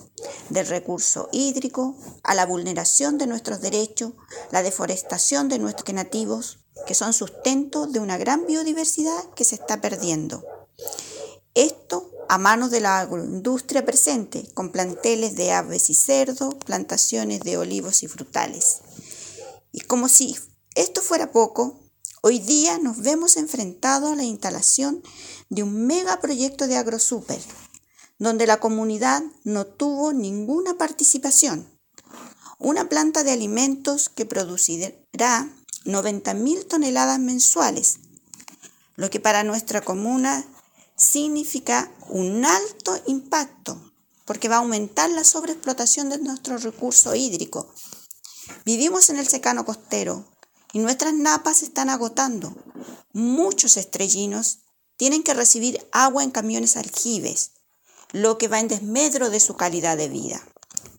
del 0.50 0.68
recurso 0.68 1.30
hídrico, 1.32 1.96
a 2.24 2.36
la 2.36 2.46
vulneración 2.46 3.18
de 3.18 3.28
nuestros 3.28 3.62
derechos, 3.62 4.12
la 4.52 4.64
deforestación 4.64 5.48
de 5.48 5.60
nuestros 5.60 5.96
nativos, 5.96 6.60
que 6.86 6.94
son 6.94 7.14
sustento 7.14 7.88
de 7.88 8.02
una 8.02 8.18
gran 8.18 8.48
biodiversidad 8.48 9.30
que 9.34 9.46
se 9.46 9.56
está 9.56 9.80
perdiendo. 9.80 10.44
Esto 11.54 12.12
a 12.32 12.38
manos 12.38 12.72
de 12.72 12.80
la 12.80 13.00
agroindustria 13.00 13.84
presente, 13.86 14.50
con 14.54 14.72
planteles 14.72 15.36
de 15.36 15.52
aves 15.52 15.90
y 15.90 15.94
cerdos, 15.94 16.56
plantaciones 16.66 17.42
de 17.42 17.58
olivos 17.58 18.04
y 18.04 18.08
frutales. 18.08 18.78
Y 19.74 19.82
como 19.82 20.08
si 20.08 20.38
esto 20.76 21.02
fuera 21.02 21.34
poco, 21.34 21.78
Hoy 22.24 22.38
día 22.38 22.78
nos 22.78 23.00
vemos 23.00 23.36
enfrentados 23.36 24.12
a 24.12 24.16
la 24.16 24.24
instalación 24.24 25.02
de 25.50 25.64
un 25.64 25.88
megaproyecto 25.88 26.68
de 26.68 26.78
AgroSuper, 26.78 27.42
donde 28.20 28.46
la 28.46 28.60
comunidad 28.60 29.24
no 29.44 29.66
tuvo 29.66 30.14
ninguna 30.14 30.78
participación. 30.78 31.68
Una 32.60 32.88
planta 32.90 33.24
de 33.24 33.32
alimentos 33.32 34.10
que 34.10 34.28
producirá 34.28 35.50
90.000 35.86 36.68
toneladas 36.68 37.18
mensuales, 37.18 38.02
lo 38.98 39.10
que 39.10 39.20
para 39.20 39.44
nuestra 39.44 39.82
comuna 39.82 40.46
significa 41.02 41.92
un 42.10 42.46
alto 42.46 43.02
impacto, 43.08 43.92
porque 44.26 44.48
va 44.48 44.58
a 44.58 44.60
aumentar 44.60 45.10
la 45.10 45.24
sobreexplotación 45.24 46.10
de 46.10 46.20
nuestro 46.20 46.58
recurso 46.60 47.16
hídrico. 47.16 47.74
Vivimos 48.66 49.10
en 49.10 49.18
el 49.18 49.28
secano 49.28 49.66
costero, 49.66 50.26
y 50.74 50.80
nuestras 50.80 51.14
napas 51.14 51.58
se 51.58 51.66
están 51.66 51.90
agotando. 51.90 52.56
Muchos 53.14 53.78
estrellinos 53.78 54.60
tienen 54.96 55.24
que 55.24 55.34
recibir 55.34 55.86
agua 55.92 56.24
en 56.24 56.30
camiones 56.30 56.78
aljibes, 56.78 57.52
lo 58.12 58.38
que 58.38 58.48
va 58.48 58.60
en 58.60 58.68
desmedro 58.68 59.32
de 59.32 59.40
su 59.40 59.56
calidad 59.56 59.98
de 59.98 60.08
vida. 60.08 60.42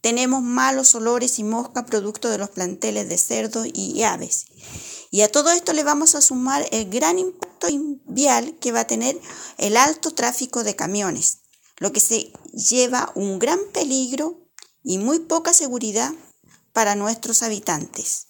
tenemos 0.01 0.43
malos 0.43 0.97
olores 0.97 1.39
y 1.39 1.45
mosca 1.45 1.87
producto 1.87 2.29
de 2.29 2.39
los 2.39 2.51
planteles 2.51 3.09
de 3.09 3.19
cerdos 3.19 3.69
y 3.73 4.03
aves. 4.03 4.47
Y 5.13 5.21
a 5.21 5.31
todo 5.31 5.51
esto 5.51 5.75
le 5.75 5.85
vamos 5.85 6.15
a 6.15 6.23
sumar 6.23 6.67
el 6.71 6.89
gran 6.89 7.19
impacto 7.19 7.69
vial 8.07 8.57
que 8.61 8.73
va 8.73 8.81
a 8.81 8.87
tener 8.87 9.21
el 9.59 9.77
alto 9.77 10.13
tráfico 10.13 10.65
de 10.65 10.75
camiones, 10.75 11.41
lo 11.77 11.93
que 11.93 12.01
se 12.01 12.33
lleva 12.55 13.13
un 13.15 13.39
gran 13.39 13.61
peligro 13.75 14.49
y 14.83 14.97
muy 14.97 15.19
poca 15.19 15.53
seguridad 15.53 16.15
para 16.73 16.95
nuestros 16.95 17.43
habitantes. 17.43 18.27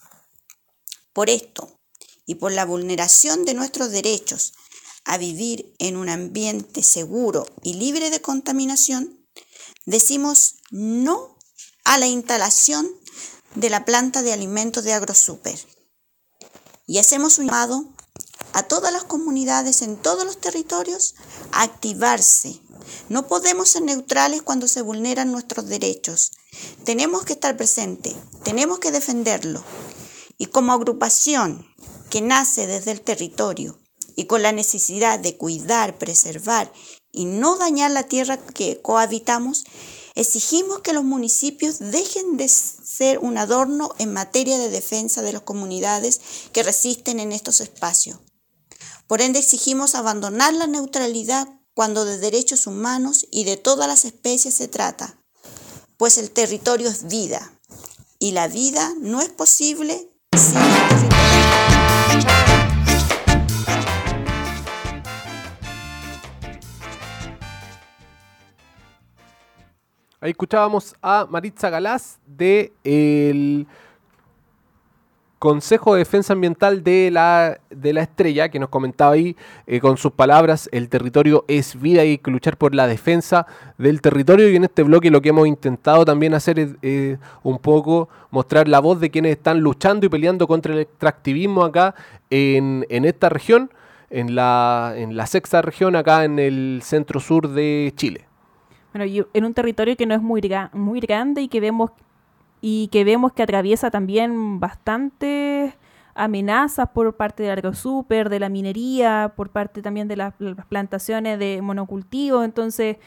Por 1.12 1.30
esto 1.30 1.78
y 2.26 2.34
por 2.34 2.50
la 2.50 2.64
vulneración 2.64 3.44
de 3.44 3.54
nuestros 3.54 3.92
derechos 3.92 4.52
a 5.04 5.18
vivir 5.18 5.76
en 5.78 5.96
un 5.96 6.08
ambiente 6.08 6.82
seguro 6.82 7.46
y 7.62 7.74
libre 7.74 8.10
de 8.10 8.20
contaminación, 8.20 9.24
decimos 9.86 10.56
no 10.72 11.38
a 11.84 11.96
la 11.98 12.08
instalación 12.08 12.90
de 13.54 13.70
la 13.70 13.84
planta 13.84 14.22
de 14.22 14.32
alimentos 14.32 14.82
de 14.82 14.94
AgroSuper. 14.94 15.60
Y 16.92 16.98
hacemos 16.98 17.38
un 17.38 17.46
llamado 17.46 17.86
a 18.52 18.64
todas 18.64 18.92
las 18.92 19.04
comunidades 19.04 19.80
en 19.80 19.96
todos 19.96 20.26
los 20.26 20.38
territorios 20.38 21.14
a 21.50 21.62
activarse. 21.62 22.60
No 23.08 23.26
podemos 23.28 23.70
ser 23.70 23.80
neutrales 23.80 24.42
cuando 24.42 24.68
se 24.68 24.82
vulneran 24.82 25.32
nuestros 25.32 25.66
derechos. 25.70 26.32
Tenemos 26.84 27.24
que 27.24 27.32
estar 27.32 27.56
presentes, 27.56 28.14
tenemos 28.44 28.78
que 28.78 28.90
defenderlo. 28.90 29.64
Y 30.36 30.48
como 30.48 30.74
agrupación 30.74 31.66
que 32.10 32.20
nace 32.20 32.66
desde 32.66 32.90
el 32.90 33.00
territorio 33.00 33.78
y 34.14 34.26
con 34.26 34.42
la 34.42 34.52
necesidad 34.52 35.18
de 35.18 35.38
cuidar, 35.38 35.96
preservar 35.96 36.70
y 37.10 37.24
no 37.24 37.56
dañar 37.56 37.90
la 37.90 38.02
tierra 38.02 38.36
que 38.36 38.82
cohabitamos, 38.82 39.64
exigimos 40.14 40.80
que 40.80 40.92
los 40.92 41.04
municipios 41.04 41.78
dejen 41.78 42.36
de 42.36 42.48
ser 42.48 43.18
un 43.18 43.38
adorno 43.38 43.94
en 43.98 44.12
materia 44.12 44.58
de 44.58 44.70
defensa 44.70 45.22
de 45.22 45.32
las 45.32 45.42
comunidades 45.42 46.20
que 46.52 46.62
resisten 46.62 47.20
en 47.20 47.32
estos 47.32 47.60
espacios. 47.60 48.18
Por 49.06 49.20
ende, 49.20 49.38
exigimos 49.38 49.94
abandonar 49.94 50.54
la 50.54 50.66
neutralidad 50.66 51.48
cuando 51.74 52.04
de 52.04 52.18
derechos 52.18 52.66
humanos 52.66 53.26
y 53.30 53.44
de 53.44 53.56
todas 53.56 53.88
las 53.88 54.04
especies 54.04 54.54
se 54.54 54.68
trata, 54.68 55.18
pues 55.96 56.18
el 56.18 56.30
territorio 56.30 56.88
es 56.88 57.08
vida 57.08 57.58
y 58.18 58.32
la 58.32 58.48
vida 58.48 58.92
no 59.00 59.20
es 59.20 59.30
posible 59.30 60.10
sin 60.36 60.58
el 60.58 60.88
territorio. 60.88 61.71
Ahí 70.22 70.30
escuchábamos 70.30 70.94
a 71.02 71.26
Maritza 71.28 71.68
Galás 71.68 72.20
del 72.28 73.66
Consejo 75.40 75.94
de 75.94 75.98
Defensa 75.98 76.32
Ambiental 76.32 76.84
de 76.84 77.10
la, 77.10 77.58
de 77.70 77.92
la 77.92 78.02
Estrella, 78.02 78.48
que 78.48 78.60
nos 78.60 78.68
comentaba 78.68 79.14
ahí 79.14 79.36
eh, 79.66 79.80
con 79.80 79.96
sus 79.96 80.12
palabras, 80.12 80.68
el 80.70 80.88
territorio 80.88 81.44
es 81.48 81.74
vida 81.74 82.04
y 82.04 82.10
hay 82.10 82.18
que 82.18 82.30
luchar 82.30 82.56
por 82.56 82.72
la 82.72 82.86
defensa 82.86 83.48
del 83.78 84.00
territorio 84.00 84.48
y 84.48 84.54
en 84.54 84.62
este 84.62 84.84
bloque 84.84 85.10
lo 85.10 85.20
que 85.20 85.30
hemos 85.30 85.48
intentado 85.48 86.04
también 86.04 86.34
hacer 86.34 86.60
es 86.60 86.76
eh, 86.82 87.18
un 87.42 87.58
poco 87.58 88.08
mostrar 88.30 88.68
la 88.68 88.78
voz 88.78 89.00
de 89.00 89.10
quienes 89.10 89.32
están 89.32 89.58
luchando 89.58 90.06
y 90.06 90.08
peleando 90.08 90.46
contra 90.46 90.72
el 90.72 90.78
extractivismo 90.78 91.64
acá 91.64 91.96
en, 92.30 92.86
en 92.90 93.06
esta 93.06 93.28
región, 93.28 93.72
en 94.08 94.36
la, 94.36 94.94
en 94.94 95.16
la 95.16 95.26
sexta 95.26 95.62
región 95.62 95.96
acá 95.96 96.22
en 96.22 96.38
el 96.38 96.78
centro 96.84 97.18
sur 97.18 97.48
de 97.48 97.92
Chile. 97.96 98.28
Bueno, 98.92 99.06
y 99.06 99.24
en 99.32 99.44
un 99.44 99.54
territorio 99.54 99.96
que 99.96 100.06
no 100.06 100.14
es 100.14 100.22
muy, 100.22 100.42
muy 100.72 101.00
grande 101.00 101.42
y 101.42 101.48
que 101.48 101.60
vemos 101.60 101.90
y 102.60 102.88
que 102.88 103.02
vemos 103.02 103.32
que 103.32 103.42
atraviesa 103.42 103.90
también 103.90 104.60
bastantes 104.60 105.74
amenazas 106.14 106.88
por 106.90 107.16
parte 107.16 107.42
de 107.42 107.50
AgroSuper, 107.50 108.28
de 108.28 108.38
la 108.38 108.48
minería, 108.48 109.32
por 109.34 109.50
parte 109.50 109.82
también 109.82 110.06
de 110.08 110.16
las, 110.16 110.34
las 110.38 110.66
plantaciones 110.66 111.38
de 111.38 111.60
monocultivo. 111.60 112.44
Entonces, 112.44 112.98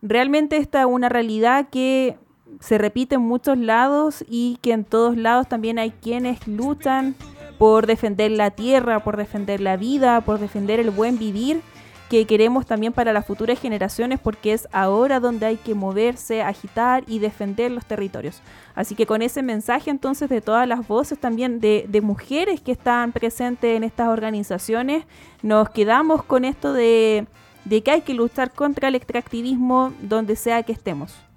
realmente 0.00 0.58
esta 0.58 0.80
es 0.80 0.86
una 0.86 1.08
realidad 1.08 1.68
que 1.70 2.18
se 2.60 2.78
repite 2.78 3.16
en 3.16 3.22
muchos 3.22 3.58
lados 3.58 4.24
y 4.28 4.58
que 4.62 4.72
en 4.72 4.84
todos 4.84 5.16
lados 5.16 5.48
también 5.48 5.78
hay 5.78 5.90
quienes 5.90 6.46
luchan 6.46 7.14
por 7.58 7.86
defender 7.86 8.30
la 8.30 8.50
tierra, 8.52 9.00
por 9.00 9.16
defender 9.16 9.60
la 9.60 9.76
vida, 9.76 10.20
por 10.20 10.38
defender 10.38 10.80
el 10.80 10.90
buen 10.90 11.18
vivir 11.18 11.62
que 12.10 12.26
queremos 12.26 12.66
también 12.66 12.92
para 12.92 13.12
las 13.12 13.24
futuras 13.24 13.60
generaciones 13.60 14.18
porque 14.18 14.52
es 14.52 14.66
ahora 14.72 15.20
donde 15.20 15.46
hay 15.46 15.56
que 15.56 15.76
moverse, 15.76 16.42
agitar 16.42 17.04
y 17.06 17.20
defender 17.20 17.70
los 17.70 17.86
territorios. 17.86 18.42
Así 18.74 18.96
que 18.96 19.06
con 19.06 19.22
ese 19.22 19.44
mensaje 19.44 19.90
entonces 19.90 20.28
de 20.28 20.40
todas 20.40 20.66
las 20.66 20.88
voces 20.88 21.20
también 21.20 21.60
de, 21.60 22.00
mujeres 22.02 22.60
que 22.60 22.72
están 22.72 23.12
presentes 23.12 23.76
en 23.76 23.84
estas 23.84 24.08
organizaciones, 24.08 25.04
nos 25.42 25.70
quedamos 25.70 26.24
con 26.24 26.44
esto 26.44 26.72
de, 26.72 27.28
de 27.64 27.82
que 27.84 27.92
hay 27.92 28.00
que 28.00 28.14
luchar 28.14 28.50
contra 28.50 28.88
el 28.88 28.96
extractivismo 28.96 29.92
donde 30.02 30.34
sea 30.34 30.64
que 30.64 30.72
estemos. 30.72 31.29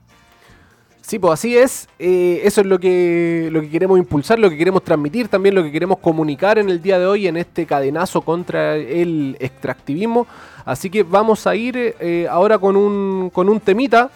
Sí, 1.05 1.19
pues 1.19 1.33
así 1.33 1.57
es. 1.57 1.89
Eh, 1.99 2.41
eso 2.45 2.61
es 2.61 2.67
lo 2.67 2.79
que, 2.79 3.49
lo 3.51 3.59
que 3.59 3.69
queremos 3.69 3.99
impulsar, 3.99 4.39
lo 4.39 4.49
que 4.49 4.57
queremos 4.57 4.83
transmitir, 4.83 5.27
también 5.27 5.53
lo 5.53 5.61
que 5.61 5.71
queremos 5.71 5.99
comunicar 5.99 6.57
en 6.57 6.69
el 6.69 6.81
día 6.81 6.97
de 6.97 7.05
hoy 7.05 7.27
en 7.27 7.35
este 7.35 7.65
cadenazo 7.65 8.21
contra 8.21 8.77
el 8.77 9.35
extractivismo. 9.39 10.25
Así 10.63 10.89
que 10.89 11.03
vamos 11.03 11.45
a 11.45 11.55
ir 11.55 11.75
eh, 11.77 12.25
ahora 12.31 12.57
con 12.57 12.77
un, 12.77 13.29
con 13.31 13.49
un 13.49 13.59
temita 13.59 14.09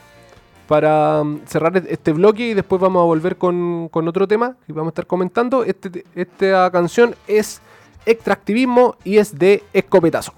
para 0.68 1.22
um, 1.22 1.42
cerrar 1.46 1.76
este 1.90 2.14
bloque 2.14 2.50
y 2.50 2.54
después 2.54 2.82
vamos 2.82 3.02
a 3.02 3.06
volver 3.06 3.36
con, 3.36 3.90
con 3.90 4.08
otro 4.08 4.26
tema 4.26 4.56
que 4.66 4.72
vamos 4.72 4.92
a 4.92 4.92
estar 4.92 5.08
comentando. 5.08 5.66
Este, 5.66 6.06
esta 6.16 6.72
canción 6.72 7.16
es 7.28 7.62
extractivismo 8.06 8.96
y 9.04 9.18
es 9.18 9.38
de 9.38 9.62
escopetazo. 9.74 10.34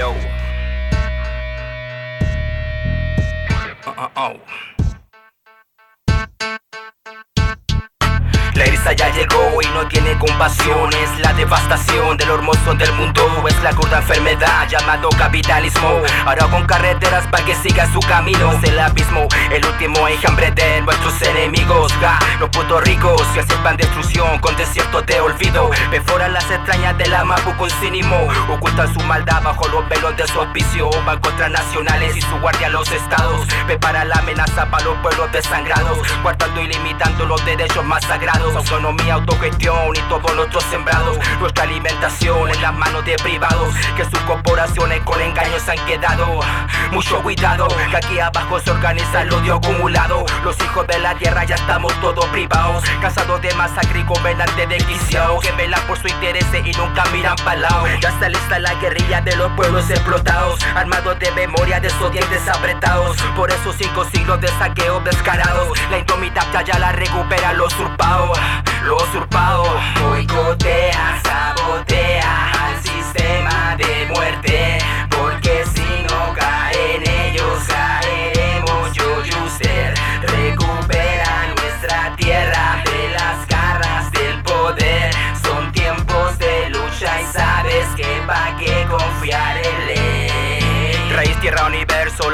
Yo. 0.00 0.12
Uh, 3.84 3.90
uh, 3.98 4.08
oh. 4.16 4.69
La 8.60 8.66
eriza 8.66 8.92
ya 8.92 9.08
llegó 9.08 9.62
y 9.62 9.66
no 9.68 9.88
tiene 9.88 10.18
compasión. 10.18 10.92
Es 10.92 11.18
la 11.20 11.32
devastación 11.32 12.18
de 12.18 12.26
lo 12.26 12.34
hermoso 12.34 12.74
del 12.74 12.92
mundo. 12.92 13.22
Es 13.48 13.58
la 13.62 13.70
cruda 13.70 14.00
enfermedad 14.00 14.68
llamado 14.68 15.08
capitalismo. 15.16 16.02
Ahora 16.26 16.46
con 16.48 16.66
carreteras 16.66 17.26
para 17.28 17.42
que 17.42 17.54
siga 17.54 17.90
su 17.90 18.00
camino. 18.00 18.52
Es 18.52 18.68
el 18.68 18.78
abismo, 18.78 19.26
el 19.50 19.64
último 19.64 20.06
enjambre 20.06 20.50
de 20.50 20.82
nuestros 20.82 21.22
enemigos. 21.22 21.90
Ja, 22.02 22.18
Los 22.38 22.50
putos 22.50 22.84
ricos 22.84 23.22
que 23.32 23.40
aceptan 23.40 23.78
destrucción 23.78 24.38
con 24.40 24.54
desiertos 24.56 25.06
de 25.06 25.22
olvido. 25.22 25.70
Perforan 25.90 26.34
las 26.34 26.44
extrañas 26.50 26.98
de 26.98 27.06
la 27.06 27.24
mapu 27.24 27.56
con 27.56 27.70
cínismo 27.70 28.28
Ocultan 28.50 28.92
su 28.92 29.00
maldad 29.00 29.42
bajo 29.42 29.68
los 29.68 29.88
velos 29.88 30.14
de 30.18 30.26
su 30.26 30.38
auspicio. 30.38 30.90
Van 31.06 31.18
contra 31.20 31.48
nacionales 31.48 32.14
y 32.14 32.20
su 32.20 32.38
guardia 32.40 32.68
los 32.68 32.92
estados. 32.92 33.40
Prepara 33.64 34.04
la 34.04 34.16
amenaza 34.16 34.66
para 34.66 34.84
los 34.84 34.98
pueblos 34.98 35.32
desangrados. 35.32 35.98
Guardando 36.22 36.60
y 36.60 36.66
limitando 36.66 37.24
los 37.24 37.42
derechos 37.46 37.86
más 37.86 38.04
sagrados 38.04 38.49
Autonomía, 38.56 39.14
autogestión 39.14 39.94
y 39.94 40.00
todos 40.08 40.34
nuestros 40.34 40.64
sembrados. 40.64 41.18
Nuestra 41.38 41.64
alimentación 41.64 42.50
en 42.50 42.60
las 42.60 42.74
manos 42.74 43.04
de 43.04 43.16
privados. 43.16 43.74
Que 43.96 44.04
sus 44.04 44.18
corporaciones 44.20 45.00
con 45.04 45.20
engaños 45.20 45.68
han 45.68 45.78
quedado. 45.86 46.40
Mucho 46.90 47.22
cuidado, 47.22 47.68
que 47.90 47.96
aquí 47.96 48.18
abajo 48.18 48.58
se 48.58 48.70
organiza 48.70 49.22
el 49.22 49.32
odio 49.32 49.56
acumulado. 49.56 50.24
Los 50.42 50.58
hijos 50.60 50.86
de 50.88 50.98
la 50.98 51.14
tierra 51.14 51.44
ya 51.44 51.54
estamos 51.54 51.92
todos 52.00 52.26
privados. 52.26 52.84
Cansados 53.00 53.40
de 53.40 53.54
masacre 53.54 54.00
y 54.00 54.02
gobernantes 54.02 54.68
desquiciados 54.68 55.40
Que 55.40 55.52
velan 55.52 55.80
por 55.86 55.98
su 55.98 56.08
interés 56.08 56.46
y 56.52 56.72
nunca 56.72 57.04
miran 57.12 57.36
para 57.44 57.60
lado. 57.60 57.86
Ya 58.00 58.08
está 58.08 58.28
lista 58.28 58.58
la 58.58 58.74
guerrilla 58.74 59.20
de 59.20 59.36
los 59.36 59.52
pueblos 59.52 59.88
explotados. 59.90 60.60
Armados 60.74 61.18
de 61.18 61.30
memoria 61.32 61.80
de 61.80 61.88
esos 61.88 62.10
dientes 62.10 62.48
apretados. 62.48 63.16
Por 63.36 63.50
esos 63.50 63.76
cinco 63.76 64.04
siglos 64.06 64.40
de 64.40 64.48
saqueo 64.48 65.00
descarados. 65.00 65.78
La 65.90 65.98
indomitable 65.98 66.40
ya 66.64 66.78
la 66.78 66.92
recupera 66.92 67.52
los 67.52 67.72
usurpados 67.74 68.39
lo 68.84 68.96
usurpado. 68.96 69.64
Boicotea, 70.02 71.20
sabotea 71.22 72.52
al 72.52 72.82
sistema 72.82 73.76
de 73.76 74.06
muerte 74.14 74.69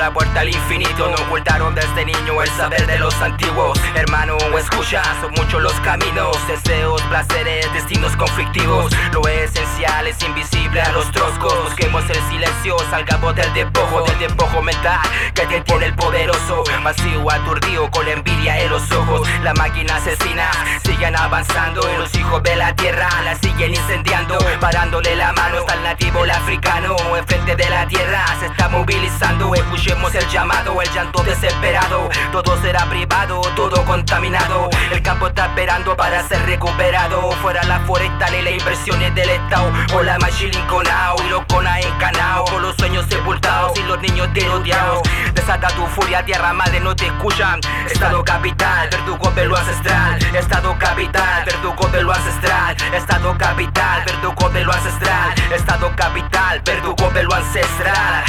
la 0.07 0.13
puerta 0.13 0.41
al 0.41 0.49
infinito. 0.49 1.09
No 1.09 1.17
ocultaron 1.27 1.75
desde 1.75 2.05
niño 2.05 2.41
el 2.41 2.49
saber 2.51 2.87
de 2.87 2.97
los 3.01 3.13
antiguos. 3.21 3.77
Hermano, 3.97 4.37
escucha, 4.57 5.03
son 5.21 5.33
muchos 5.33 5.61
los 5.61 5.73
caminos, 5.81 6.37
deseos, 6.47 7.03
placeres, 7.03 7.73
destinos 7.73 8.17
conflictivos. 8.17 8.95
Lo 9.13 9.27
esencial 9.27 10.07
es 10.07 10.23
invisible 10.23 10.81
a 10.81 10.93
los 10.93 11.11
troscos. 11.11 11.53
Busquemos 11.65 12.05
el 12.09 12.23
silencio, 12.31 12.77
salgamos 12.89 13.35
del 13.35 13.53
despojo, 13.53 14.03
del 14.03 14.19
despojo 14.21 14.63
mental 14.63 15.01
que 15.35 15.45
te 15.47 15.61
tiene 15.63 15.87
el 15.87 15.95
poderoso. 15.95 16.63
Vacío, 16.85 17.29
aturdido, 17.29 17.91
con 17.91 18.07
la 18.07 18.13
envidia 18.13 18.61
en 18.61 18.71
los 18.71 18.89
ojos. 18.93 19.29
La 19.43 19.55
máquina 19.55 19.97
asesina, 19.97 20.49
siguen 20.85 21.17
avanzando 21.17 21.81
y 21.93 21.99
los 21.99 22.15
hijos 22.15 22.45
de 22.45 22.55
la 22.55 22.77
tierra 22.77 23.09
la 23.25 23.35
siguen 23.35 23.75
incendiando. 23.75 24.39
Parándole 24.61 25.17
la 25.17 25.33
mano 25.33 25.59
está 25.59 25.75
el 25.75 25.83
nativo, 25.83 26.25
el 26.25 26.31
africano. 26.31 26.95
Enfrente 27.17 27.57
de 27.57 27.69
la 27.71 27.89
tierra 27.89 28.25
se 28.39 28.47
está 28.47 28.69
movilizando. 28.69 29.53
Escuchemos 29.97 30.15
el 30.15 30.29
llamado, 30.31 30.83
el 30.83 30.93
llanto 30.93 31.23
desesperado. 31.23 32.11
Todo 32.31 32.61
será 32.61 32.85
privado, 32.85 33.41
todo 33.57 33.83
contaminado. 33.87 34.69
El 34.93 35.01
campo 35.01 35.29
está 35.29 35.47
esperando 35.47 35.97
para 35.97 36.23
ser 36.29 36.45
recuperado. 36.45 37.33
Fuera 37.41 37.63
la 37.65 37.81
forestal 37.81 38.35
y 38.35 38.43
las 38.43 38.53
inversiones 38.53 39.15
del 39.15 39.31
Estado. 39.31 39.73
O 39.95 40.03
la 40.03 40.19
machilinconao 40.19 41.17
y 41.25 41.31
los 41.31 41.47
cona 41.47 41.81
encanao. 41.81 42.45
Con 42.45 42.61
los 42.61 42.77
sueños 42.77 43.07
sepultados 43.09 43.79
y 43.79 43.85
los 43.85 43.99
niños 44.03 44.31
tiroteados. 44.35 45.01
Desata 45.33 45.69
tu 45.69 45.87
furia, 45.87 46.23
tierra 46.27 46.53
madre, 46.53 46.79
no 46.81 46.95
te 46.95 47.07
escuchan. 47.07 47.59
Estado 47.91 48.23
capital, 48.23 48.91
verdugo 48.91 49.31
de 49.31 49.47
lo 49.47 49.57
ancestral. 49.57 50.19
Estado 50.35 50.77
capital, 50.79 51.45
verdugo 51.47 51.89
de 51.89 52.03
lo 52.03 52.13
ancestral. 52.13 52.77
Estado 52.93 53.39
capital, 53.39 54.05
verdugo 54.05 54.51
de 54.51 54.63
lo 54.63 54.73
ancestral. 54.75 55.35
Estado 55.51 55.97
capital, 55.97 56.61
verdugo 56.67 57.11
de 57.11 57.23
lo 57.23 57.35
ancestral. 57.35 58.25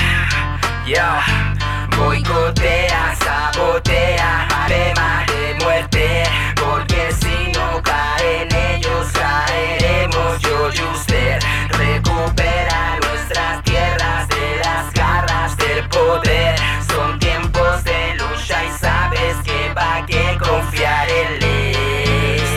Yeah. 0.87 1.56
Boicotea, 1.95 3.15
sabotea, 3.23 4.47
arema 4.63 5.25
de 5.27 5.63
muerte. 5.63 6.23
Porque 6.55 7.11
si 7.11 7.51
no 7.51 7.81
caen 7.83 8.47
ellos, 8.73 9.07
caeremos 9.13 10.39
yo 10.39 10.69
y 10.73 10.95
usted. 10.95 11.39
Recupera 11.69 12.97
nuestras 13.01 13.63
tierras 13.63 14.27
de 14.29 14.59
las 14.63 14.93
garras 14.93 15.57
del 15.57 15.87
poder. 15.89 16.55
Son 16.87 17.19
tiempos 17.19 17.83
de 17.83 18.15
lucha 18.15 18.65
y 18.65 18.77
sabes 18.77 19.37
que 19.43 19.73
va 19.73 20.05
que 20.05 20.37
confiar 20.37 21.07
en. 21.09 21.37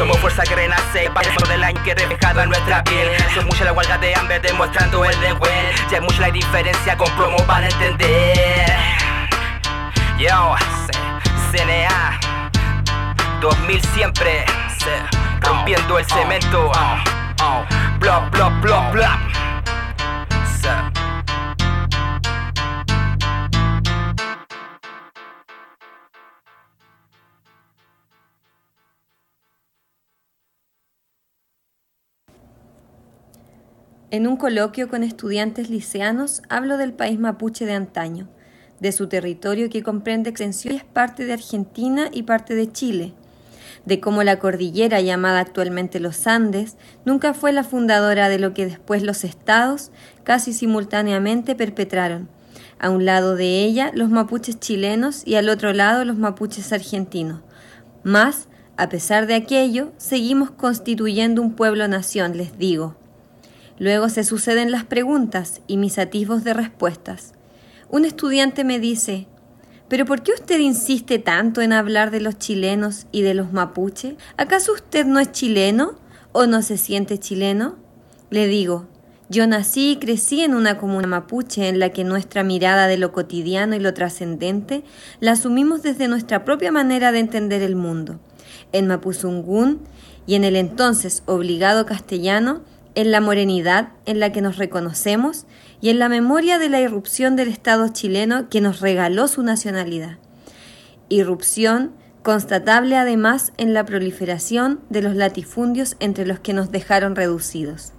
Somos 0.00 0.16
fuerza 0.18 0.42
que 0.44 0.54
renace, 0.54 1.10
parece 1.12 1.46
del 1.46 1.62
año 1.62 1.82
que 1.84 1.94
reflejado 1.94 2.40
en 2.40 2.48
nuestra 2.48 2.82
piel. 2.84 3.10
Son 3.34 3.44
muchas 3.44 3.66
las 3.66 3.76
huelgas 3.76 4.00
de 4.00 4.14
hambre 4.14 4.40
demostrando 4.40 5.04
el 5.04 5.20
de 5.20 5.36
Ya 5.90 5.98
es 5.98 6.02
mucha 6.02 6.20
la 6.20 6.30
diferencia 6.30 6.96
con 6.96 7.10
plomo 7.16 7.36
para 7.46 7.68
entender. 7.68 9.09
Yo, 10.20 10.54
CNA 11.50 12.20
2000 13.40 13.80
siempre 13.94 14.44
rompiendo 15.40 15.98
el 15.98 16.04
cemento. 16.04 16.70
Blop, 17.98 18.30
blop, 18.30 18.62
blop. 18.62 18.92
Se- 20.60 20.68
En 34.10 34.26
un 34.26 34.36
coloquio 34.36 34.88
con 34.88 35.02
estudiantes 35.02 35.70
liceanos 35.70 36.42
hablo 36.48 36.76
del 36.76 36.92
país 36.92 37.18
mapuche 37.18 37.64
de 37.64 37.74
antaño, 37.74 38.28
de 38.80 38.92
su 38.92 39.06
territorio 39.06 39.70
que 39.70 39.82
comprende 39.82 40.30
extensión 40.30 40.74
y 40.74 40.76
es 40.78 40.84
parte 40.84 41.24
de 41.24 41.34
Argentina 41.34 42.08
y 42.12 42.24
parte 42.24 42.54
de 42.54 42.72
Chile, 42.72 43.12
de 43.84 44.00
cómo 44.00 44.22
la 44.22 44.38
cordillera 44.38 45.00
llamada 45.00 45.40
actualmente 45.40 46.00
los 46.00 46.26
Andes 46.26 46.76
nunca 47.04 47.34
fue 47.34 47.52
la 47.52 47.64
fundadora 47.64 48.28
de 48.28 48.38
lo 48.38 48.52
que 48.52 48.66
después 48.66 49.02
los 49.02 49.24
estados 49.24 49.90
casi 50.24 50.52
simultáneamente 50.52 51.54
perpetraron. 51.54 52.28
A 52.78 52.90
un 52.90 53.04
lado 53.04 53.36
de 53.36 53.62
ella 53.62 53.90
los 53.94 54.08
mapuches 54.08 54.58
chilenos 54.58 55.22
y 55.26 55.34
al 55.34 55.48
otro 55.48 55.72
lado 55.72 56.04
los 56.04 56.16
mapuches 56.16 56.72
argentinos. 56.72 57.40
Mas, 58.02 58.48
a 58.78 58.88
pesar 58.88 59.26
de 59.26 59.34
aquello, 59.34 59.92
seguimos 59.98 60.50
constituyendo 60.50 61.42
un 61.42 61.52
pueblo-nación, 61.52 62.38
les 62.38 62.56
digo. 62.56 62.96
Luego 63.78 64.08
se 64.08 64.24
suceden 64.24 64.70
las 64.70 64.84
preguntas 64.84 65.60
y 65.66 65.76
mis 65.76 65.98
atisbos 65.98 66.44
de 66.44 66.54
respuestas. 66.54 67.34
Un 67.92 68.04
estudiante 68.04 68.62
me 68.62 68.78
dice, 68.78 69.26
¿pero 69.88 70.04
por 70.04 70.22
qué 70.22 70.30
usted 70.30 70.60
insiste 70.60 71.18
tanto 71.18 71.60
en 71.60 71.72
hablar 71.72 72.12
de 72.12 72.20
los 72.20 72.38
chilenos 72.38 73.08
y 73.10 73.22
de 73.22 73.34
los 73.34 73.52
mapuche? 73.52 74.16
¿Acaso 74.36 74.72
usted 74.72 75.04
no 75.04 75.18
es 75.18 75.32
chileno 75.32 75.98
o 76.30 76.46
no 76.46 76.62
se 76.62 76.76
siente 76.76 77.18
chileno? 77.18 77.78
Le 78.30 78.46
digo, 78.46 78.86
yo 79.28 79.44
nací 79.48 79.90
y 79.90 79.96
crecí 79.96 80.42
en 80.42 80.54
una 80.54 80.78
comuna 80.78 81.08
mapuche 81.08 81.68
en 81.68 81.80
la 81.80 81.90
que 81.90 82.04
nuestra 82.04 82.44
mirada 82.44 82.86
de 82.86 82.96
lo 82.96 83.10
cotidiano 83.10 83.74
y 83.74 83.80
lo 83.80 83.92
trascendente 83.92 84.84
la 85.18 85.32
asumimos 85.32 85.82
desde 85.82 86.06
nuestra 86.06 86.44
propia 86.44 86.70
manera 86.70 87.10
de 87.10 87.18
entender 87.18 87.60
el 87.60 87.74
mundo. 87.74 88.20
En 88.70 88.86
Mapuzungún 88.86 89.80
y 90.28 90.36
en 90.36 90.44
el 90.44 90.54
entonces 90.54 91.24
obligado 91.26 91.86
castellano, 91.86 92.62
en 92.94 93.10
la 93.10 93.20
morenidad 93.20 93.90
en 94.06 94.20
la 94.20 94.30
que 94.30 94.42
nos 94.42 94.58
reconocemos 94.58 95.46
y 95.80 95.90
en 95.90 95.98
la 95.98 96.08
memoria 96.08 96.58
de 96.58 96.68
la 96.68 96.80
irrupción 96.80 97.36
del 97.36 97.48
Estado 97.48 97.88
chileno 97.88 98.48
que 98.48 98.60
nos 98.60 98.80
regaló 98.80 99.28
su 99.28 99.42
nacionalidad. 99.42 100.18
Irrupción 101.08 101.92
constatable 102.22 102.96
además 102.96 103.52
en 103.56 103.72
la 103.72 103.84
proliferación 103.84 104.80
de 104.90 105.02
los 105.02 105.16
latifundios 105.16 105.96
entre 106.00 106.26
los 106.26 106.38
que 106.40 106.52
nos 106.52 106.70
dejaron 106.70 107.16
reducidos. 107.16 107.92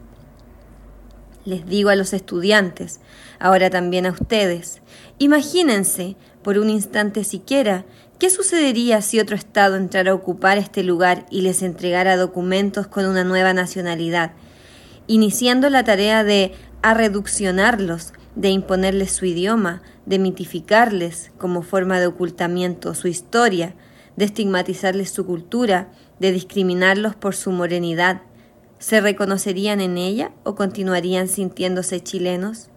Les 1.43 1.65
digo 1.65 1.89
a 1.89 1.95
los 1.95 2.13
estudiantes, 2.13 2.99
ahora 3.39 3.71
también 3.71 4.05
a 4.05 4.11
ustedes, 4.11 4.82
imagínense, 5.17 6.15
por 6.43 6.59
un 6.59 6.69
instante 6.69 7.23
siquiera, 7.23 7.86
¿Qué 8.21 8.29
sucedería 8.29 9.01
si 9.01 9.19
otro 9.19 9.36
Estado 9.36 9.77
entrara 9.77 10.11
a 10.11 10.13
ocupar 10.13 10.59
este 10.59 10.84
lugar 10.84 11.25
y 11.32 11.41
les 11.41 11.63
entregara 11.63 12.17
documentos 12.17 12.86
con 12.86 13.07
una 13.07 13.23
nueva 13.23 13.51
nacionalidad, 13.51 14.34
iniciando 15.07 15.71
la 15.71 15.84
tarea 15.84 16.23
de 16.23 16.51
arreduccionarlos, 16.82 18.13
de 18.36 18.49
imponerles 18.49 19.11
su 19.11 19.25
idioma, 19.25 19.82
de 20.05 20.19
mitificarles 20.19 21.32
como 21.38 21.61
forma 21.61 21.99
de 21.99 22.07
ocultamiento 22.07 22.93
su 22.93 23.07
historia, 23.07 23.75
de 24.15 24.25
estigmatizarles 24.25 25.11
su 25.11 25.25
cultura, 25.25 25.91
de 26.19 26.32
discriminarlos 26.32 27.15
por 27.15 27.36
su 27.36 27.51
morenidad? 27.51 28.21
¿Se 28.79 29.01
reconocerían 29.01 29.82
en 29.82 29.97
ella 29.97 30.32
o 30.43 30.55
continuarían 30.55 31.27
sintiéndose 31.27 32.01
chilenos? 32.01 32.69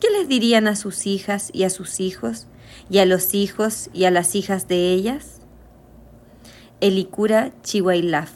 ¿Qué 0.00 0.08
les 0.10 0.28
dirían 0.28 0.68
a 0.68 0.76
sus 0.76 1.06
hijas 1.06 1.50
y 1.52 1.64
a 1.64 1.70
sus 1.70 2.00
hijos? 2.00 2.48
y 2.88 2.98
a 2.98 3.06
los 3.06 3.34
hijos 3.34 3.90
y 3.92 4.04
a 4.04 4.10
las 4.10 4.34
hijas 4.34 4.68
de 4.68 4.92
ellas? 4.92 5.40
Elicura 6.80 7.52
Chihuailaf, 7.62 8.30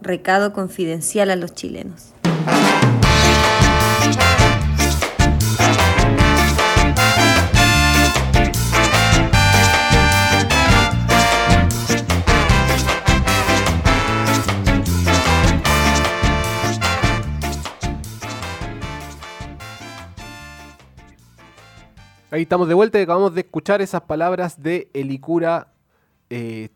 recado 0.00 0.52
confidencial 0.52 1.30
a 1.30 1.36
los 1.36 1.54
chilenos. 1.54 2.12
Ahí 22.28 22.42
estamos 22.42 22.66
de 22.66 22.74
vuelta 22.74 22.98
y 22.98 23.02
acabamos 23.02 23.34
de 23.34 23.42
escuchar 23.42 23.80
esas 23.80 24.02
palabras 24.02 24.60
de 24.60 24.88
Elicura 24.92 25.68
eh, 26.28 26.68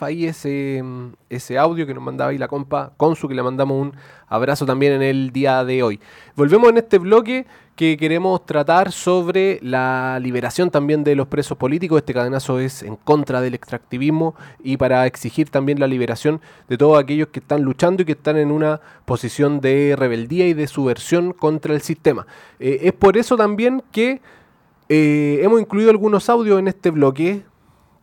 ahí 0.00 0.26
ese, 0.26 0.82
mm, 0.84 1.12
ese 1.30 1.56
audio 1.56 1.86
que 1.86 1.94
nos 1.94 2.02
mandaba 2.02 2.30
ahí 2.30 2.36
la 2.36 2.46
compa 2.46 2.92
Consu, 2.98 3.26
que 3.26 3.34
le 3.34 3.42
mandamos 3.42 3.80
un 3.80 3.94
abrazo 4.28 4.66
también 4.66 4.92
en 4.92 5.00
el 5.00 5.32
día 5.32 5.64
de 5.64 5.82
hoy. 5.82 5.98
Volvemos 6.36 6.68
en 6.68 6.76
este 6.76 6.98
bloque 6.98 7.46
que 7.74 7.96
queremos 7.96 8.44
tratar 8.44 8.92
sobre 8.92 9.58
la 9.62 10.18
liberación 10.20 10.70
también 10.70 11.04
de 11.04 11.16
los 11.16 11.26
presos 11.26 11.56
políticos. 11.56 11.96
Este 11.96 12.12
cadenazo 12.12 12.60
es 12.60 12.82
en 12.82 12.96
contra 12.96 13.40
del 13.40 13.54
extractivismo 13.54 14.34
y 14.62 14.76
para 14.76 15.06
exigir 15.06 15.48
también 15.48 15.80
la 15.80 15.86
liberación 15.86 16.42
de 16.68 16.76
todos 16.76 17.02
aquellos 17.02 17.28
que 17.28 17.40
están 17.40 17.62
luchando 17.62 18.02
y 18.02 18.04
que 18.04 18.12
están 18.12 18.36
en 18.36 18.50
una 18.50 18.82
posición 19.06 19.62
de 19.62 19.94
rebeldía 19.96 20.46
y 20.48 20.52
de 20.52 20.66
subversión 20.66 21.32
contra 21.32 21.72
el 21.72 21.80
sistema. 21.80 22.26
Eh, 22.60 22.80
es 22.82 22.92
por 22.92 23.16
eso 23.16 23.38
también 23.38 23.82
que 23.90 24.20
eh, 24.94 25.40
hemos 25.42 25.58
incluido 25.58 25.88
algunos 25.88 26.28
audios 26.28 26.58
en 26.58 26.68
este 26.68 26.90
bloque 26.90 27.44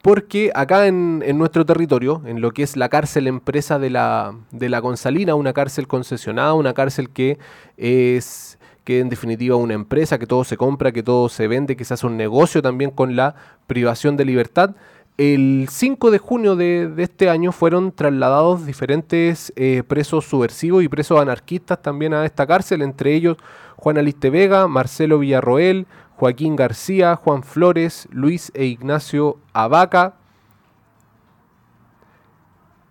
porque 0.01 0.49
acá 0.55 0.87
en, 0.87 1.19
nuestro 1.37 1.63
territorio, 1.63 2.23
en 2.25 2.41
lo 2.41 2.49
que 2.49 2.63
es 2.63 2.75
la 2.75 2.89
cárcel 2.89 3.27
empresa 3.27 3.77
de 3.77 3.91
la, 3.91 4.33
de 4.49 4.69
la 4.69 4.79
Gonzalina, 4.79 5.35
una 5.35 5.53
cárcel 5.53 5.87
concesionada, 5.87 6.55
una 6.55 6.73
cárcel 6.73 7.11
que 7.11 7.37
es 7.77 8.57
que 8.85 9.01
en 9.01 9.09
definitiva 9.09 9.55
una 9.55 9.75
empresa, 9.75 10.17
que 10.17 10.25
todo 10.25 10.43
se 10.43 10.57
compra, 10.57 10.91
que 10.91 11.03
todo 11.03 11.29
se 11.29 11.47
vende, 11.47 11.75
que 11.75 11.85
se 11.85 11.93
hace 11.93 12.07
un 12.07 12.17
negocio 12.17 12.63
también 12.63 12.89
con 12.89 13.15
la 13.15 13.35
privación 13.67 14.17
de 14.17 14.25
libertad. 14.25 14.75
El 15.19 15.67
5 15.69 16.09
de 16.09 16.17
junio 16.17 16.55
de, 16.55 16.87
de 16.87 17.03
este 17.03 17.29
año 17.29 17.51
fueron 17.51 17.91
trasladados 17.91 18.65
diferentes 18.65 19.53
eh, 19.55 19.83
presos 19.87 20.25
subversivos 20.25 20.83
y 20.83 20.87
presos 20.87 21.21
anarquistas 21.21 21.83
también 21.83 22.15
a 22.15 22.25
esta 22.25 22.47
cárcel, 22.47 22.81
entre 22.81 23.13
ellos 23.13 23.37
Juan 23.75 23.97
Aliste 23.97 24.29
Vega, 24.29 24.67
Marcelo 24.67 25.19
Villarroel, 25.19 25.87
Joaquín 26.19 26.57
García, 26.57 27.15
Juan 27.15 27.43
Flores, 27.43 28.09
Luis 28.11 28.51
e 28.53 28.65
Ignacio 28.65 29.37
Abaca. 29.53 30.15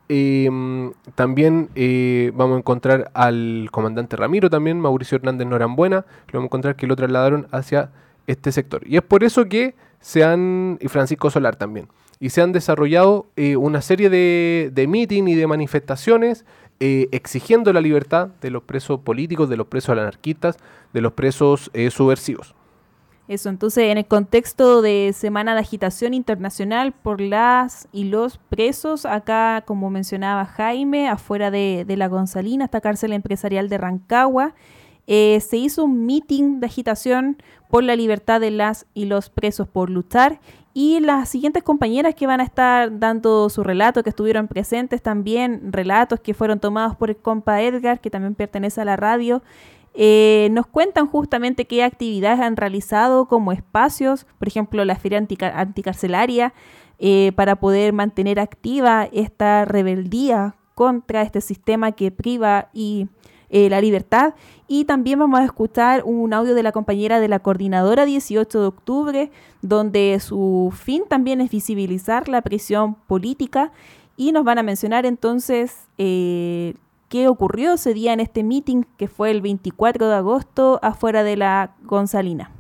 Em, 0.09 0.93
también 1.15 1.69
eh, 1.75 2.33
vamos 2.35 2.57
a 2.57 2.59
encontrar 2.61 3.11
al 3.13 3.69
comandante 3.71 4.17
Ramiro, 4.17 4.49
también 4.49 4.81
Mauricio 4.81 5.17
Hernández 5.17 5.47
Norambuena, 5.47 6.07
lo 6.29 6.39
vamos 6.39 6.45
a 6.45 6.47
encontrar 6.47 6.77
que 6.77 6.87
lo 6.87 6.97
trasladaron 6.97 7.49
hacia 7.51 7.91
este 8.27 8.51
sector. 8.51 8.81
Y 8.87 8.97
es 8.97 9.03
por 9.03 9.23
eso 9.23 9.45
que 9.45 9.75
se 10.01 10.25
han, 10.25 10.79
y 10.81 10.89
Francisco 10.89 11.29
Solar 11.29 11.57
también, 11.57 11.89
y 12.21 12.31
se 12.31 12.41
han 12.41 12.53
desarrollado 12.53 13.27
eh, 13.37 13.57
una 13.57 13.83
serie 13.83 14.09
de, 14.09 14.71
de 14.73 14.85
y 14.85 15.35
de 15.35 15.47
manifestaciones 15.47 16.47
eh, 16.81 17.09
exigiendo 17.13 17.75
la 17.75 17.83
libertad 17.83 18.29
de 18.41 18.51
los 18.51 18.63
presos 18.63 19.01
políticos, 19.01 19.51
de 19.51 19.59
los 19.59 19.67
presos 19.67 19.99
anarquistas, 19.99 20.57
de 20.95 21.03
los 21.03 21.13
presos 21.13 21.71
subversivos. 21.91 22.55
Eso, 23.29 23.51
entonces, 23.51 23.85
en 23.85 23.99
el 23.99 24.07
contexto 24.07 24.81
de 24.81 25.13
Semana 25.15 25.53
de 25.53 25.61
Agitación 25.61 26.15
Internacional 26.15 26.93
por 26.93 27.21
las 27.21 27.87
y 27.93 28.05
los 28.05 28.39
presos, 28.39 29.05
acá, 29.05 29.65
como 29.67 29.91
mencionaba 29.91 30.47
Jaime, 30.47 31.11
afuera 31.11 31.51
de, 31.51 31.85
la 31.87 32.09
Gonzalina, 32.09 32.65
esta 32.65 32.81
cárcel 32.81 33.13
empresarial 33.13 33.69
de 33.69 33.77
Rancagua, 33.77 34.55
eh, 35.07 35.41
se 35.41 35.59
hizo 35.59 35.85
un 35.85 36.07
meeting 36.07 36.61
de 36.61 36.67
agitación 36.67 37.37
por 37.69 37.85
la 37.85 37.97
libertad 37.97 38.41
de 38.41 38.51
las 38.51 38.87
y 38.95 39.05
los 39.05 39.29
presos 39.29 39.69
por 39.69 39.91
luchar. 39.91 40.41
Y 40.73 41.01
las 41.01 41.29
siguientes 41.29 41.63
compañeras 41.63 42.15
que 42.15 42.27
van 42.27 42.41
a 42.41 42.45
estar 42.45 42.99
dando 42.99 43.51
su 43.51 43.63
relato, 43.63 44.03
que 44.03 44.11
estuvieron 44.11 44.49
presentes 44.49 45.03
también, 45.03 45.71
relatos 45.71 46.21
que 46.21 46.33
fueron 46.33 46.61
tomados 46.61 46.97
por 46.97 47.11
el 47.11 47.17
compa 47.17 47.61
Edgar, 47.61 48.01
que 48.01 48.09
también 48.09 48.35
pertenece 48.35 48.81
a 48.81 48.87
la 48.87 48.97
radio, 48.97 49.43
eh, 49.95 50.49
nos 50.53 50.67
cuentan 50.67 51.07
justamente 51.07 51.67
qué 51.67 51.83
actividades 51.83 52.41
han 52.41 52.57
realizado 52.57 53.27
como 53.27 53.53
espacios, 53.53 54.27
por 54.39 54.49
ejemplo, 54.49 54.85
la 54.85 54.97
feria 54.97 55.19
antica 55.19 55.59
anticarcelaria, 55.59 56.55
eh, 56.99 57.33
para 57.37 57.57
poder 57.57 57.93
mantener 57.93 58.41
activa 58.41 59.09
esta 59.13 59.65
rebeldía 59.65 60.57
contra 60.75 61.23
este 61.23 61.41
sistema 61.41 61.93
que 61.93 62.11
priva 62.11 62.69
y 62.73 63.09
eh, 63.51 63.71
la 63.71 63.81
libertad. 63.81 64.35
Y 64.67 64.85
también 64.85 65.19
vamos 65.19 65.41
a 65.41 65.45
escuchar 65.45 66.03
un 66.05 66.33
audio 66.33 66.55
de 66.55 66.63
la 66.63 66.73
compañera 66.73 67.21
de 67.21 67.29
la 67.29 67.39
coordinadora 67.39 68.05
18 68.05 68.61
de 68.61 68.67
octubre, 68.67 69.31
donde 69.63 70.19
su 70.21 70.73
fin 70.77 71.05
también 71.09 71.41
es 71.41 71.51
visibilizar 71.51 72.29
la 72.29 72.43
prisión 72.43 72.95
política 73.07 73.73
y 74.17 74.33
nos 74.33 74.45
van 74.45 74.59
a 74.59 74.63
mencionar 74.63 75.07
entonces 75.07 75.89
qué 77.09 77.29
ocurrió 77.29 77.75
ese 77.75 77.95
día 77.95 78.13
en 78.13 78.21
este 78.21 78.43
meeting 78.43 78.85
que 78.97 79.09
fue 79.09 79.31
el 79.31 79.41
24 79.41 80.09
de 80.09 80.15
agosto 80.15 80.79
afuera 80.83 81.23
de 81.23 81.37
la 81.37 81.75
Gonzalina. 81.83 82.53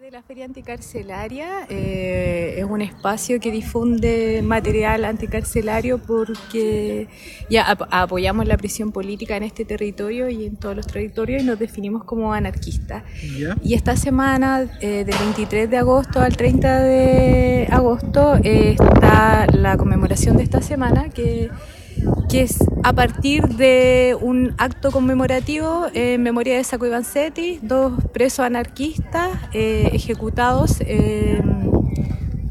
De 0.00 0.12
la 0.12 0.22
Feria 0.22 0.44
Anticarcelaria 0.44 1.66
eh, 1.68 2.54
es 2.58 2.64
un 2.64 2.80
espacio 2.80 3.40
que 3.40 3.50
difunde 3.50 4.40
material 4.40 5.04
anticarcelario 5.04 5.98
porque 5.98 7.08
ya 7.50 7.68
ap 7.68 7.88
apoyamos 7.90 8.46
la 8.46 8.56
prisión 8.56 8.92
política 8.92 9.36
en 9.36 9.42
este 9.42 9.64
territorio 9.64 10.28
y 10.28 10.46
en 10.46 10.58
todos 10.58 10.76
los 10.76 10.86
territorios 10.86 11.42
y 11.42 11.44
nos 11.44 11.58
definimos 11.58 12.04
como 12.04 12.32
anarquistas. 12.32 13.02
Y 13.64 13.74
esta 13.74 13.96
semana, 13.96 14.70
eh, 14.80 15.02
del 15.04 15.18
23 15.18 15.68
de 15.68 15.76
agosto 15.76 16.20
al 16.20 16.36
30 16.36 16.82
de 16.82 17.68
agosto, 17.68 18.36
eh, 18.44 18.76
está 18.78 19.48
la 19.48 19.76
conmemoración 19.76 20.36
de 20.36 20.44
esta 20.44 20.62
semana 20.62 21.08
que 21.08 21.50
que 22.28 22.42
es 22.42 22.58
a 22.82 22.92
partir 22.92 23.48
de 23.48 24.16
un 24.20 24.54
acto 24.58 24.90
conmemorativo 24.90 25.86
en 25.92 26.22
memoria 26.22 26.56
de 26.56 26.64
Saco 26.64 26.86
Ivancetti, 26.86 27.58
dos 27.62 27.92
presos 28.12 28.40
anarquistas 28.40 29.30
eh, 29.52 29.90
ejecutados 29.92 30.76
eh, 30.80 31.40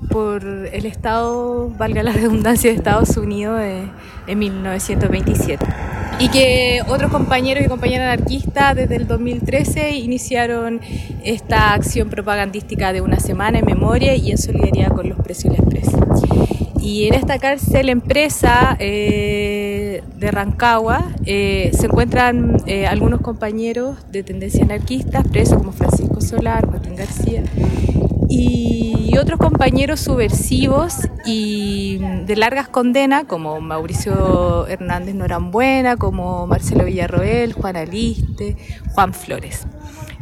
por 0.09 0.45
el 0.45 0.85
Estado, 0.85 1.69
valga 1.77 2.03
la 2.03 2.11
redundancia, 2.13 2.69
de 2.69 2.77
Estados 2.77 3.17
Unidos 3.17 3.59
eh, 3.61 3.83
en 4.27 4.39
1927. 4.39 5.65
Y 6.19 6.29
que 6.29 6.81
otros 6.87 7.11
compañeros 7.11 7.65
y 7.65 7.67
compañeras 7.67 8.13
anarquistas 8.13 8.75
desde 8.75 8.95
el 8.95 9.07
2013 9.07 9.91
iniciaron 9.97 10.79
esta 11.23 11.73
acción 11.73 12.09
propagandística 12.09 12.93
de 12.93 13.01
una 13.01 13.19
semana 13.19 13.59
en 13.59 13.65
memoria 13.65 14.15
y 14.15 14.31
en 14.31 14.37
solidaridad 14.37 14.93
con 14.93 15.09
los 15.09 15.19
presos 15.19 15.45
y 15.45 15.49
las 15.49 15.65
presas. 15.65 16.64
Y 16.85 17.07
en 17.07 17.15
esta 17.15 17.39
cárcel 17.39 17.89
empresa 17.89 18.77
eh, 18.77 20.03
de 20.17 20.29
Rancagua 20.29 21.03
eh, 21.25 21.71
se 21.73 21.87
encuentran 21.87 22.57
eh, 22.67 22.85
algunos 22.85 23.21
compañeros 23.21 23.97
de 24.11 24.21
tendencia 24.21 24.63
anarquista 24.63 25.23
presos 25.23 25.57
como 25.57 25.71
Francisco 25.71 26.21
Solar, 26.21 26.67
Joaquín 26.67 26.95
García 26.95 27.41
y 28.29 29.17
otros 29.17 29.39
compañeros 29.39 29.99
subversivos 29.99 31.09
y 31.25 31.97
de 32.27 32.35
largas 32.35 32.67
condenas 32.67 33.23
como 33.23 33.59
Mauricio 33.61 34.67
Hernández 34.67 35.15
Norambuena, 35.15 35.97
como 35.97 36.45
Marcelo 36.45 36.85
Villarroel, 36.85 37.53
Juan 37.53 37.77
Aliste, 37.77 38.57
Juan 38.93 39.15
Flores. 39.15 39.65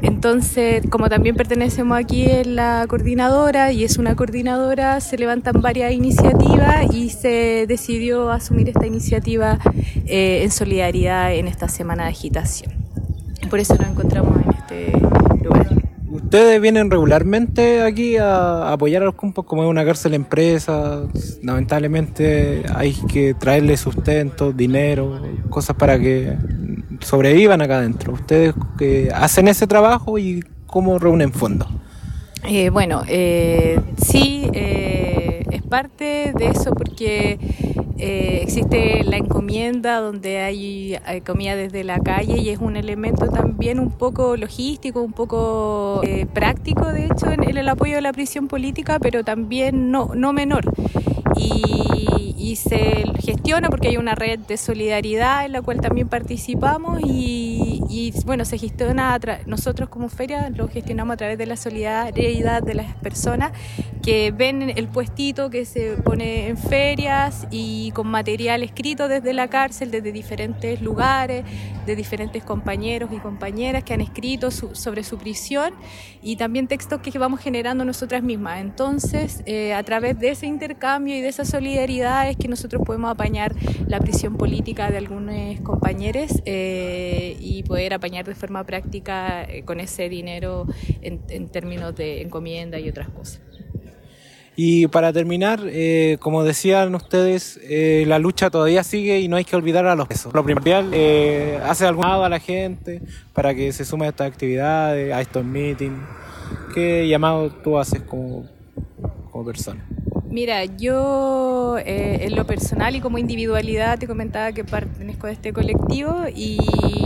Entonces, 0.04 0.84
como 0.90 1.08
también 1.08 1.36
pertenecemos 1.36 1.98
aquí 1.98 2.26
en 2.30 2.58
la 2.58 2.86
coordinadora 2.90 3.72
y 3.72 3.86
es 3.86 3.98
una 3.98 4.16
coordinadora, 4.18 5.00
se 5.00 5.18
levantan 5.18 5.62
varias 5.62 5.94
iniciativas 5.94 6.94
y 6.94 7.10
se 7.10 7.66
decidió 7.68 8.30
asumir 8.30 8.68
esta 8.68 8.86
iniciativa 8.86 9.60
eh, 10.06 10.42
en 10.44 10.52
solidaridad 10.52 11.34
en 11.34 11.48
esta 11.48 11.70
semana 11.70 12.04
de 12.04 12.10
agitación. 12.10 12.74
Por 13.50 13.62
eso 13.62 13.76
nos 13.76 13.88
encontramos 13.88 14.42
en 14.44 14.52
este 14.52 14.92
lugar. 15.42 15.70
¿Ustedes 16.10 16.60
vienen 16.62 16.92
regularmente 16.92 17.82
aquí 17.82 18.18
a 18.18 18.74
apoyar 18.74 19.04
a 19.04 19.06
los 19.06 19.16
compas 19.16 19.46
como 19.46 19.64
es 19.64 19.70
una 19.70 19.86
cárcel 19.86 20.16
empresa? 20.16 21.04
Lamentablemente 21.42 22.64
hay 22.76 22.94
que 23.08 23.34
traerles 23.36 23.80
sustento, 23.80 24.52
dinero, 24.52 25.22
cosas 25.50 25.78
para 25.78 25.98
que 25.98 26.36
sobrevivan 27.04 27.62
acá 27.62 27.78
adentro. 27.78 28.14
¿Ustedes 28.14 28.54
que 28.78 29.12
hacen 29.14 29.48
ese 29.48 29.68
trabajo 29.68 30.18
y 30.18 30.44
cómo 30.66 31.00
reúnen 31.00 31.32
fondos? 31.32 31.68
Eh, 32.46 32.70
bueno, 32.70 33.04
eh, 33.08 33.80
sí, 34.06 34.50
eh, 34.54 35.44
es 35.50 35.62
parte 35.62 36.34
de 36.36 36.48
eso 36.48 36.74
porque 36.74 37.40
eh, 38.06 38.40
existe 38.42 39.04
la 39.06 39.16
encomienda 39.16 40.02
donde 40.02 40.40
hay, 40.40 40.98
hay, 41.06 41.22
comida 41.22 41.56
desde 41.56 41.86
la 41.86 42.00
calle 42.00 42.38
y 42.38 42.50
es 42.50 42.60
un 42.60 42.76
elemento 42.76 43.28
también 43.28 43.80
un 43.80 43.92
poco 43.92 44.36
logístico, 44.36 45.02
un 45.02 45.14
poco 45.14 46.02
eh, 46.04 46.26
práctico, 46.26 46.92
de 46.92 47.06
hecho, 47.06 47.32
en, 47.32 47.58
el 47.58 47.70
apoyo 47.70 47.96
de 47.96 48.02
la 48.02 48.12
prisión 48.12 48.50
política, 48.50 49.00
pero 49.00 49.24
también 49.24 49.90
no, 49.90 50.12
no 50.16 50.34
menor. 50.34 50.66
Y, 51.38 52.08
y, 52.44 52.56
se 52.58 53.04
gestiona 53.20 53.70
porque 53.70 53.88
hay 53.88 53.98
una 53.98 54.16
red 54.16 54.40
de 54.40 54.58
solidaridad 54.58 55.46
en 55.46 55.54
la 55.54 55.62
cual 55.62 55.80
también 55.80 56.10
participamos 56.10 57.00
y, 57.02 58.14
bueno, 58.26 58.44
se 58.44 58.58
gestiona, 58.58 59.20
nosotros 59.46 59.90
como 59.90 60.10
feria 60.10 60.50
lo 60.50 60.68
gestionamos 60.68 61.14
a 61.14 61.18
través 61.18 61.38
de 61.38 61.46
la 61.46 61.56
solidaridad 61.56 62.62
de 62.62 62.74
las 62.74 62.96
personas 62.98 63.52
que 64.04 64.32
ven 64.32 64.74
el 64.76 64.88
puestito 64.90 65.50
que 65.50 65.64
se 65.64 65.92
pone 66.04 66.50
en 66.50 66.58
ferias 66.58 67.48
y 67.50 67.92
con 67.92 68.08
material 68.08 68.62
escrito 68.62 69.08
desde 69.08 69.34
la 69.34 69.48
cárcel, 69.48 69.92
desde 69.92 70.12
diferentes 70.12 70.82
lugares, 70.82 71.46
de 71.86 71.96
diferentes 71.96 72.44
compañeros 72.44 73.10
y 73.14 73.18
compañeras 73.18 73.84
que 73.84 73.94
han 73.94 74.02
escrito 74.02 74.52
su, 74.52 74.76
sobre 74.76 75.04
su 75.04 75.18
prisión 75.18 75.74
y 76.22 76.36
también 76.36 76.68
textos 76.68 77.02
que 77.02 77.18
vamos 77.18 77.40
generando 77.40 77.86
nosotras 77.86 78.24
mismas. 78.24 78.60
Entonces, 78.60 79.42
eh, 79.46 79.74
a 79.74 79.84
través 79.84 80.20
de 80.20 80.30
ese 80.30 80.48
intercambio 80.48 81.16
y 81.16 81.22
de 81.22 81.30
esa 81.30 81.46
solidaridad 81.46 82.33
es 82.34 82.38
que 82.38 82.48
nosotros 82.48 82.84
podemos 82.86 83.12
apañar 83.12 83.56
la 83.88 84.00
prisión 84.00 84.36
política 84.36 84.92
de 84.92 84.98
algunos 84.98 85.60
compañeros 85.62 86.42
eh, 86.46 87.38
y 87.40 87.64
poder 87.64 87.94
apañar 87.94 88.26
de 88.26 88.36
forma 88.36 88.64
práctica 88.66 89.44
eh, 89.44 89.64
con 89.64 89.80
ese 89.80 90.10
dinero 90.10 90.68
en, 91.02 91.22
en 91.30 91.50
términos 91.50 91.96
de 91.96 92.22
encomienda 92.22 92.80
y 92.80 92.90
otras 92.90 93.10
cosas. 93.10 93.42
Y 94.56 94.88
para 94.88 95.12
terminar, 95.12 95.62
eh, 95.66 96.18
como 96.20 96.44
decían 96.44 96.94
ustedes, 96.94 97.60
eh, 97.64 98.04
la 98.08 98.20
lucha 98.20 98.52
todavía 98.52 98.84
sigue 98.84 99.20
y 99.20 99.28
no 99.28 99.36
hay 99.36 99.46
que 99.46 99.56
olvidar 99.56 99.88
a 99.88 99.96
los 99.96 100.08
presos. 100.08 100.32
Lo 100.34 100.44
primordial, 100.44 100.92
eh, 100.94 101.60
hace 101.64 101.88
algún 101.88 102.04
llamado 102.04 102.26
a 102.26 102.30
la 102.30 102.40
gente 102.40 103.02
para 103.34 103.56
que 103.56 103.72
se 103.72 103.84
sume 103.84 104.06
a 104.06 104.10
estas 104.10 104.28
actividades, 104.28 105.12
a 105.12 105.22
estos 105.22 105.44
meetings. 105.44 106.00
¿Qué 106.76 107.08
llamado 107.08 107.50
tú 107.50 107.80
haces 107.80 108.02
como, 108.02 108.46
como 109.32 109.46
persona? 109.46 109.88
Mira, 110.34 110.66
yo 110.66 111.78
eh, 111.78 112.22
en 112.22 112.36
lo 112.36 112.48
personal 112.48 112.96
y 112.96 113.02
como 113.02 113.20
individualidad 113.20 114.00
te 114.00 114.08
comentaba 114.08 114.52
que 114.52 114.64
pertenezco 114.64 115.28
a 115.28 115.32
este 115.32 115.54
colectivo 115.54 116.26
y 116.36 116.58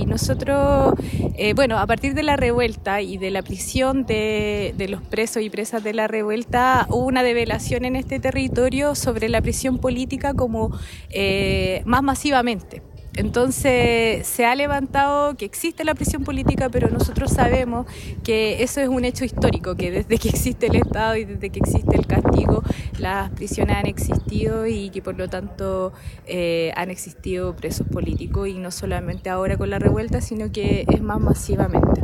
nosotros, 0.08 0.94
eh, 1.36 1.54
bueno, 1.54 1.78
a 1.78 1.86
partir 1.86 2.14
de 2.14 2.24
la 2.24 2.38
revuelta 2.38 3.02
y 3.02 3.18
de 3.18 3.30
la 3.30 3.42
prisión 3.42 4.06
de, 4.06 4.74
de, 4.78 4.88
los 4.88 5.02
presos 5.02 5.44
y 5.44 5.50
presas 5.50 5.84
de 5.84 5.94
la 5.94 6.08
revuelta, 6.08 6.88
hubo 6.90 7.06
una 7.06 7.22
develación 7.22 7.84
en 7.84 7.98
este 7.98 8.22
territorio 8.22 8.96
sobre 8.96 9.28
la 9.28 9.42
prisión 9.42 9.78
política 9.80 10.34
como 10.34 10.72
eh, 11.10 11.82
más 11.84 12.04
masivamente. 12.04 12.82
Entonces 13.18 14.28
se 14.28 14.46
ha 14.46 14.54
levantado 14.54 15.36
que 15.36 15.46
existe 15.46 15.84
la 15.84 15.96
prisión 15.96 16.24
política, 16.24 16.70
pero 16.70 16.90
nosotros 16.90 17.32
sabemos 17.32 17.88
que 18.24 18.62
eso 18.62 18.80
es 18.80 18.88
un 18.88 19.06
hecho 19.06 19.26
histórico, 19.26 19.76
que 19.76 19.90
desde 19.90 20.20
que 20.20 20.30
existe 20.30 20.68
el 20.68 20.76
Estado 20.76 21.16
y 21.16 21.26
desde 21.26 21.50
que 21.50 21.60
existe 21.60 21.96
el 21.96 22.06
castigo, 22.06 22.62
las 23.00 23.32
prisiones 23.32 23.76
han 23.76 23.88
existido 23.88 24.68
y 24.68 24.92
que 24.92 25.02
por 25.02 25.18
lo 25.18 25.28
tanto 25.28 25.94
eh, 26.28 26.72
han 26.76 26.92
existido 26.92 27.56
presos 27.56 27.88
políticos 27.88 28.50
y 28.50 28.60
no 28.60 28.70
solamente 28.70 29.32
ahora 29.32 29.58
con 29.58 29.72
la 29.72 29.80
revuelta, 29.80 30.22
sino 30.22 30.52
que 30.52 30.86
es 30.88 31.02
más 31.02 31.20
masivamente. 31.20 32.02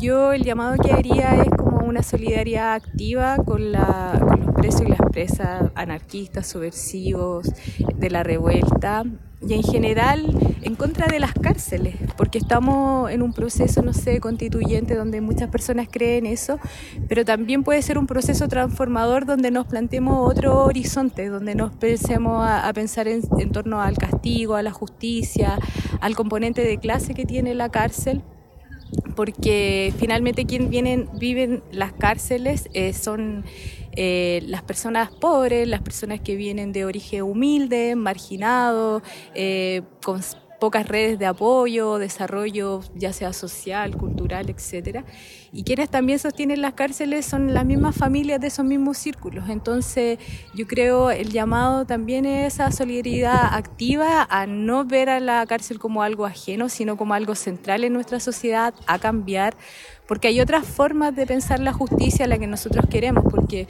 Yo 0.00 0.32
el 0.32 0.44
llamado 0.44 0.76
que 0.80 0.92
haría 0.92 1.42
es 1.42 1.50
como 1.50 1.78
una 1.78 2.04
solidaridad 2.04 2.74
activa 2.74 3.38
con, 3.44 3.72
la, 3.72 4.24
con 4.24 4.46
los 4.46 4.54
presos 4.54 4.82
y 4.82 4.86
las 4.86 5.00
presas 5.10 5.72
anarquistas, 5.74 6.46
subversivos 6.46 7.48
de 7.96 8.10
la 8.10 8.22
revuelta, 8.22 9.04
y 9.46 9.54
en 9.54 9.62
general 9.62 10.36
en 10.62 10.74
contra 10.74 11.06
de 11.06 11.20
las 11.20 11.32
cárceles, 11.32 11.94
porque 12.16 12.38
estamos 12.38 13.10
en 13.10 13.22
un 13.22 13.32
proceso, 13.32 13.82
no 13.82 13.92
sé, 13.92 14.20
constituyente 14.20 14.94
donde 14.94 15.20
muchas 15.20 15.48
personas 15.48 15.88
creen 15.90 16.26
eso, 16.26 16.58
pero 17.08 17.24
también 17.24 17.62
puede 17.62 17.80
ser 17.82 17.98
un 17.98 18.06
proceso 18.06 18.48
transformador 18.48 19.24
donde 19.26 19.50
nos 19.50 19.66
planteemos 19.66 20.28
otro 20.28 20.64
horizonte, 20.64 21.28
donde 21.28 21.54
nos 21.54 21.72
pensemos 21.72 22.44
a, 22.46 22.70
pensar 22.72 23.08
en, 23.08 23.22
en 23.38 23.52
torno 23.52 23.80
al 23.80 23.96
castigo, 23.96 24.56
a 24.56 24.62
la 24.62 24.72
justicia, 24.72 25.58
al 26.00 26.16
componente 26.16 26.62
de 26.62 26.78
clase 26.78 27.14
que 27.14 27.24
tiene 27.24 27.54
la 27.54 27.68
cárcel 27.68 28.22
porque 29.14 29.92
finalmente 29.98 30.46
quien 30.46 30.70
vienen, 30.70 31.08
viven 31.18 31.62
las 31.72 31.92
cárceles 31.92 32.68
eh, 32.72 32.92
son 32.92 33.44
eh, 33.92 34.42
las 34.46 34.62
personas 34.62 35.10
pobres, 35.10 35.66
las 35.66 35.82
personas 35.82 36.20
que 36.20 36.36
vienen 36.36 36.72
de 36.72 36.84
origen 36.84 37.22
humilde, 37.22 37.96
marginado, 37.96 39.02
eh, 39.34 39.82
con 40.04 40.22
pocas 40.58 40.88
redes 40.88 41.18
de 41.18 41.26
apoyo, 41.26 41.98
desarrollo 41.98 42.80
ya 42.94 43.12
sea 43.12 43.32
social, 43.32 43.96
cultural, 43.96 44.50
etcétera. 44.50 45.04
Y 45.52 45.62
quienes 45.62 45.88
también 45.88 46.18
sostienen 46.18 46.62
las 46.62 46.74
cárceles 46.74 47.26
son 47.26 47.54
las 47.54 47.64
mismas 47.64 47.96
familias 47.96 48.40
de 48.40 48.48
esos 48.48 48.64
mismos 48.64 48.98
círculos. 48.98 49.48
Entonces, 49.48 50.18
yo 50.54 50.66
creo 50.66 51.10
el 51.10 51.30
llamado 51.30 51.86
también 51.86 52.26
es 52.26 52.54
esa 52.54 52.70
solidaridad 52.72 53.54
activa 53.54 54.26
a 54.28 54.46
no 54.46 54.84
ver 54.84 55.08
a 55.10 55.20
la 55.20 55.46
cárcel 55.46 55.78
como 55.78 56.02
algo 56.02 56.26
ajeno, 56.26 56.68
sino 56.68 56.96
como 56.96 57.14
algo 57.14 57.34
central 57.34 57.84
en 57.84 57.92
nuestra 57.92 58.20
sociedad, 58.20 58.74
a 58.86 58.98
cambiar 58.98 59.56
porque 60.08 60.28
hay 60.28 60.40
otras 60.40 60.66
formas 60.66 61.14
de 61.14 61.26
pensar 61.26 61.60
la 61.60 61.74
justicia 61.74 62.26
la 62.26 62.38
que 62.38 62.46
nosotros 62.46 62.86
queremos, 62.90 63.24
porque 63.30 63.68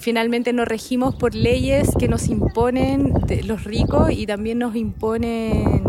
finalmente 0.00 0.52
nos 0.52 0.66
regimos 0.66 1.14
por 1.14 1.36
leyes 1.36 1.90
que 1.98 2.08
nos 2.08 2.28
imponen 2.28 3.14
los 3.44 3.62
ricos 3.62 4.10
y 4.10 4.26
también 4.26 4.58
nos 4.58 4.74
imponen 4.74 5.84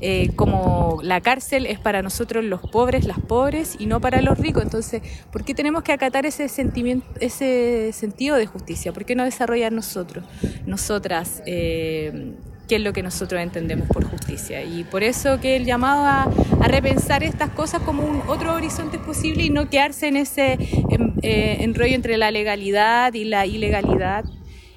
eh, 0.00 0.30
como 0.36 1.00
la 1.02 1.20
cárcel 1.20 1.66
es 1.66 1.80
para 1.80 2.02
nosotros 2.02 2.44
los 2.44 2.60
pobres, 2.60 3.04
las 3.04 3.18
pobres 3.18 3.76
y 3.80 3.86
no 3.86 4.00
para 4.00 4.22
los 4.22 4.38
ricos. 4.38 4.62
Entonces, 4.62 5.02
¿por 5.32 5.44
qué 5.44 5.54
tenemos 5.54 5.82
que 5.82 5.92
acatar 5.92 6.24
ese 6.24 6.48
sentimiento, 6.48 7.06
ese 7.18 7.90
sentido 7.92 8.36
de 8.36 8.46
justicia? 8.46 8.92
¿Por 8.92 9.04
qué 9.04 9.16
no 9.16 9.24
desarrollar 9.24 9.72
nosotros, 9.72 10.24
nosotras? 10.66 11.42
Eh, 11.46 12.32
qué 12.72 12.76
es 12.76 12.82
lo 12.82 12.94
que 12.94 13.02
nosotros 13.02 13.38
entendemos 13.42 13.86
por 13.86 14.04
justicia. 14.04 14.62
Y 14.62 14.84
por 14.84 15.02
eso 15.02 15.38
que 15.42 15.56
el 15.56 15.66
llamado 15.66 16.06
a, 16.06 16.68
repensar 16.68 17.22
estas 17.22 17.50
cosas 17.50 17.82
como 17.82 18.02
un 18.02 18.22
otro 18.28 18.54
horizonte 18.54 18.98
posible 18.98 19.42
y 19.42 19.50
no 19.50 19.68
quedarse 19.68 20.08
en 20.08 20.16
ese 20.16 20.56
eh, 21.22 21.56
enrollo 21.60 21.94
entre 21.94 22.16
la 22.16 22.30
legalidad 22.30 23.12
y 23.12 23.24
la 23.24 23.44
ilegalidad. 23.44 24.24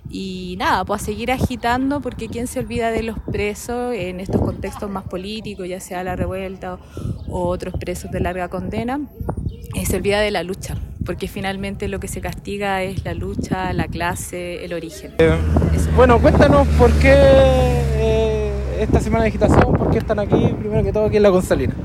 Y 0.10 0.56
nada, 0.58 0.86
pues 0.86 1.02
a 1.02 1.06
seguir 1.06 1.32
agitando 1.32 2.02
porque 2.02 2.28
quién 2.28 2.48
se 2.48 2.60
olvida 2.60 2.92
de 2.92 3.04
los 3.04 3.18
presos 3.20 3.94
en 3.96 4.20
estos 4.20 4.42
contextos 4.42 4.90
más 4.90 5.04
políticos, 5.04 5.68
ya 5.68 5.80
sea 5.80 6.04
la 6.04 6.16
revuelta 6.16 6.78
o, 7.28 7.48
otros 7.48 7.74
presos 7.80 8.12
de 8.12 8.20
larga 8.20 8.48
condena, 8.48 9.02
eh, 9.74 9.86
se 9.86 9.98
olvida 9.98 10.20
de 10.22 10.32
la 10.32 10.44
lucha 10.44 10.76
porque 11.06 11.28
finalmente 11.28 11.88
lo 11.88 12.00
que 12.00 12.08
se 12.08 12.20
castiga 12.20 12.82
es 12.82 13.06
la 13.06 13.14
lucha, 13.14 13.72
la 13.74 13.88
clase, 13.88 14.66
el 14.66 14.74
origen. 14.74 15.14
Eh, 15.20 15.38
bueno, 15.96 16.20
cuéntanos 16.20 16.68
por 16.80 16.92
qué 16.94 17.14
eh, 17.14 18.52
esta 18.80 19.00
semana 19.00 19.24
de 19.24 19.30
agitación, 19.30 19.74
por 19.74 19.92
qué 19.92 20.00
están 20.00 20.20
aquí, 20.20 20.54
primero 20.60 20.84
que 20.84 20.92
todo 20.92 21.06
aquí 21.06 21.18
en 21.18 21.24
la 21.24 21.30
Gonzalina. 21.30 21.76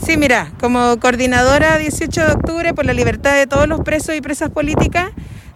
Sí, 0.00 0.16
mira, 0.16 0.52
como 0.60 0.98
coordinadora 0.98 1.78
18 1.78 2.26
de 2.26 2.32
octubre 2.32 2.72
por 2.72 2.86
la 2.86 2.92
libertad 2.92 3.34
de 3.34 3.46
todos 3.46 3.68
los 3.68 3.80
presos 3.80 4.14
y 4.14 4.20
presas 4.20 4.50
políticas, 4.50 5.10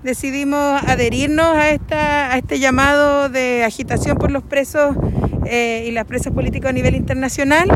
decidimos 0.05 0.83
adherirnos 0.87 1.57
a, 1.57 1.71
esta, 1.71 2.33
a 2.33 2.37
este 2.37 2.61
llamado 2.61 3.31
de 3.31 3.65
agitación 3.65 4.19
por 4.19 4.31
los 4.31 4.43
presos 4.43 4.95
eh, 5.47 5.87
y 5.89 5.93
las 5.93 6.05
presas 6.05 6.33
políticas 6.33 6.71
a 6.71 6.73
nivel 6.75 6.95
internacional 6.95 7.69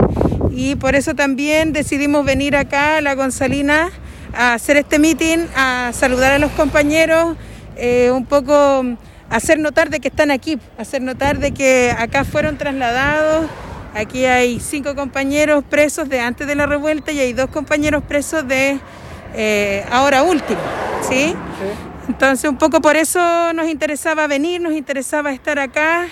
y 0.51 0.77
por 0.77 0.95
eso 0.95 1.15
también 1.15 1.73
decidimos 1.73 2.27
venir 2.27 2.55
acá 2.55 2.99
a 2.99 3.01
la 3.01 3.15
Gonzalina 3.15 3.91
a 4.37 4.53
hacer 4.53 4.77
este 4.77 4.99
meeting, 4.99 5.39
a 5.57 5.91
saludar 5.95 6.33
a 6.33 6.39
los 6.39 6.53
compañeros, 6.53 7.35
eh, 7.77 8.11
un 8.13 8.27
poco 8.27 8.85
hacer 9.31 9.59
notar 9.59 9.89
de 9.89 9.99
que 9.99 10.09
están 10.09 10.31
aquí, 10.31 10.59
hacer 10.77 11.01
notar 11.01 11.39
de 11.39 11.53
que 11.53 11.95
acá 11.97 12.25
fueron 12.25 12.59
trasladados. 12.59 13.47
Aquí 13.95 14.27
hay 14.27 14.61
cinco 14.61 14.95
compañeros 14.95 15.65
presos 15.69 16.11
de 16.11 16.21
antes 16.21 16.47
de 16.47 16.55
la 16.55 16.67
revuelta 16.67 17.11
y 17.11 17.21
hay 17.21 17.33
dos 17.33 17.49
compañeros 17.49 18.03
presos 18.07 18.47
de 18.47 18.79
eh, 19.35 19.85
ahora 19.91 20.23
último, 20.23 20.61
¿sí? 21.09 21.29
¿sí? 21.29 21.88
Entonces 22.09 22.49
un 22.49 22.57
poco 22.57 22.81
por 22.81 22.97
eso 22.97 23.53
nos 23.53 23.69
interesaba 23.69 24.27
venir, 24.27 24.61
nos 24.61 24.73
interesaba 24.73 25.31
estar 25.33 25.59
acá 25.59 26.09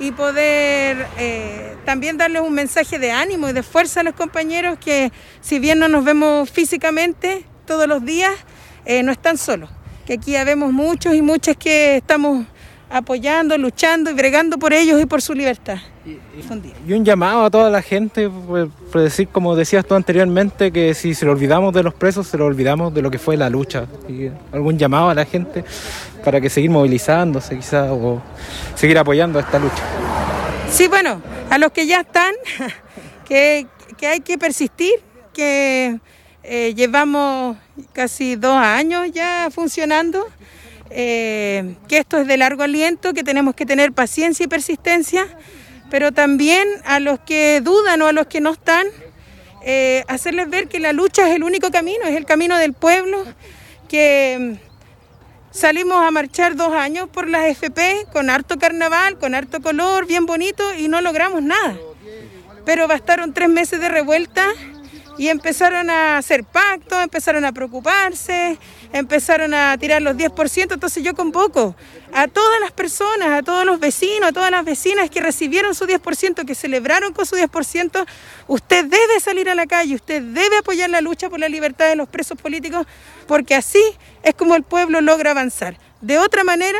y 0.00 0.10
poder 0.10 1.06
eh, 1.18 1.76
también 1.84 2.16
darles 2.16 2.42
un 2.42 2.54
mensaje 2.54 2.98
de 2.98 3.12
ánimo 3.12 3.48
y 3.48 3.52
de 3.52 3.62
fuerza 3.62 4.00
a 4.00 4.02
los 4.02 4.14
compañeros 4.14 4.78
que 4.78 5.12
si 5.42 5.58
bien 5.58 5.78
no 5.78 5.88
nos 5.88 6.04
vemos 6.04 6.50
físicamente 6.50 7.44
todos 7.66 7.86
los 7.86 8.04
días, 8.04 8.32
eh, 8.86 9.02
no 9.02 9.12
están 9.12 9.36
solos, 9.36 9.68
que 10.06 10.14
aquí 10.14 10.36
habemos 10.36 10.72
muchos 10.72 11.14
y 11.14 11.20
muchas 11.20 11.56
que 11.56 11.96
estamos 11.96 12.46
apoyando, 12.88 13.58
luchando 13.58 14.10
y 14.10 14.14
bregando 14.14 14.58
por 14.58 14.72
ellos 14.72 15.00
y 15.02 15.06
por 15.06 15.20
su 15.20 15.34
libertad. 15.34 15.78
Y 16.86 16.92
un 16.92 17.04
llamado 17.04 17.44
a 17.44 17.50
toda 17.50 17.68
la 17.68 17.82
gente, 17.82 18.30
por, 18.30 18.70
por, 18.70 19.00
decir, 19.00 19.26
como 19.28 19.56
decías 19.56 19.84
tú 19.84 19.94
anteriormente, 19.94 20.70
que 20.70 20.94
si 20.94 21.14
se 21.14 21.26
lo 21.26 21.32
olvidamos 21.32 21.74
de 21.74 21.82
los 21.82 21.94
presos, 21.94 22.28
se 22.28 22.38
lo 22.38 22.46
olvidamos 22.46 22.94
de 22.94 23.02
lo 23.02 23.10
que 23.10 23.18
fue 23.18 23.36
la 23.36 23.50
lucha. 23.50 23.86
Y 24.08 24.30
algún 24.52 24.78
llamado 24.78 25.10
a 25.10 25.14
la 25.14 25.24
gente 25.24 25.64
para 26.24 26.40
que 26.40 26.48
seguir 26.48 26.70
movilizándose 26.70 27.56
quizás 27.56 27.88
o 27.90 28.22
seguir 28.76 28.98
apoyando 28.98 29.40
esta 29.40 29.58
lucha. 29.58 29.82
Sí, 30.70 30.86
bueno, 30.86 31.20
a 31.50 31.58
los 31.58 31.72
que 31.72 31.86
ya 31.86 32.00
están, 32.00 32.34
que, 33.24 33.66
que 33.96 34.06
hay 34.06 34.20
que 34.20 34.38
persistir, 34.38 34.94
que 35.32 35.98
eh, 36.44 36.72
llevamos 36.74 37.56
casi 37.92 38.36
dos 38.36 38.56
años 38.56 39.10
ya 39.12 39.48
funcionando. 39.50 40.24
Eh, 40.90 41.74
que 41.88 41.98
esto 41.98 42.18
es 42.18 42.28
de 42.28 42.36
largo 42.36 42.62
aliento, 42.62 43.12
que 43.12 43.24
tenemos 43.24 43.56
que 43.56 43.66
tener 43.66 43.92
paciencia 43.92 44.44
y 44.44 44.46
persistencia, 44.46 45.26
pero 45.90 46.12
también 46.12 46.68
a 46.84 47.00
los 47.00 47.20
que 47.20 47.60
dudan 47.60 48.02
o 48.02 48.06
a 48.06 48.12
los 48.12 48.26
que 48.26 48.40
no 48.40 48.52
están, 48.52 48.86
eh, 49.64 50.04
hacerles 50.08 50.48
ver 50.48 50.68
que 50.68 50.80
la 50.80 50.92
lucha 50.92 51.28
es 51.28 51.34
el 51.34 51.44
único 51.44 51.70
camino, 51.70 52.04
es 52.04 52.16
el 52.16 52.24
camino 52.24 52.56
del 52.56 52.72
pueblo, 52.72 53.24
que 53.88 54.58
salimos 55.50 56.04
a 56.04 56.10
marchar 56.10 56.54
dos 56.54 56.72
años 56.72 57.08
por 57.08 57.28
las 57.28 57.46
FP 57.46 58.06
con 58.12 58.30
harto 58.30 58.58
carnaval, 58.58 59.18
con 59.18 59.34
harto 59.34 59.60
color, 59.60 60.06
bien 60.06 60.26
bonito 60.26 60.74
y 60.74 60.88
no 60.88 61.00
logramos 61.00 61.42
nada. 61.42 61.76
Pero 62.64 62.88
bastaron 62.88 63.32
tres 63.32 63.48
meses 63.48 63.80
de 63.80 63.88
revuelta 63.88 64.48
y 65.18 65.28
empezaron 65.28 65.90
a 65.90 66.18
hacer 66.18 66.44
pactos, 66.44 67.02
empezaron 67.02 67.44
a 67.44 67.52
preocuparse, 67.52 68.58
empezaron 68.92 69.54
a 69.54 69.76
tirar 69.78 70.02
los 70.02 70.16
10%, 70.16 70.74
entonces 70.74 71.02
yo 71.02 71.14
convoco 71.14 71.74
a 72.12 72.28
todas 72.28 72.60
las 72.60 72.72
personas, 72.72 73.28
a 73.28 73.42
todos 73.42 73.64
los 73.64 73.80
vecinos, 73.80 74.28
a 74.28 74.32
todas 74.32 74.50
las 74.50 74.64
vecinas 74.64 75.10
que 75.10 75.20
recibieron 75.20 75.74
su 75.74 75.86
10%, 75.86 76.44
que 76.44 76.54
celebraron 76.54 77.12
con 77.12 77.26
su 77.26 77.36
10%, 77.36 78.06
usted 78.46 78.84
debe 78.84 79.20
salir 79.20 79.48
a 79.48 79.54
la 79.54 79.66
calle, 79.66 79.94
usted 79.94 80.22
debe 80.22 80.58
apoyar 80.58 80.90
la 80.90 81.00
lucha 81.00 81.30
por 81.30 81.40
la 81.40 81.48
libertad 81.48 81.88
de 81.88 81.96
los 81.96 82.08
presos 82.08 82.40
políticos, 82.40 82.86
porque 83.26 83.54
así 83.54 83.82
es 84.22 84.34
como 84.34 84.54
el 84.54 84.62
pueblo 84.62 85.00
logra 85.00 85.30
avanzar. 85.30 85.78
De 86.00 86.18
otra 86.18 86.44
manera, 86.44 86.78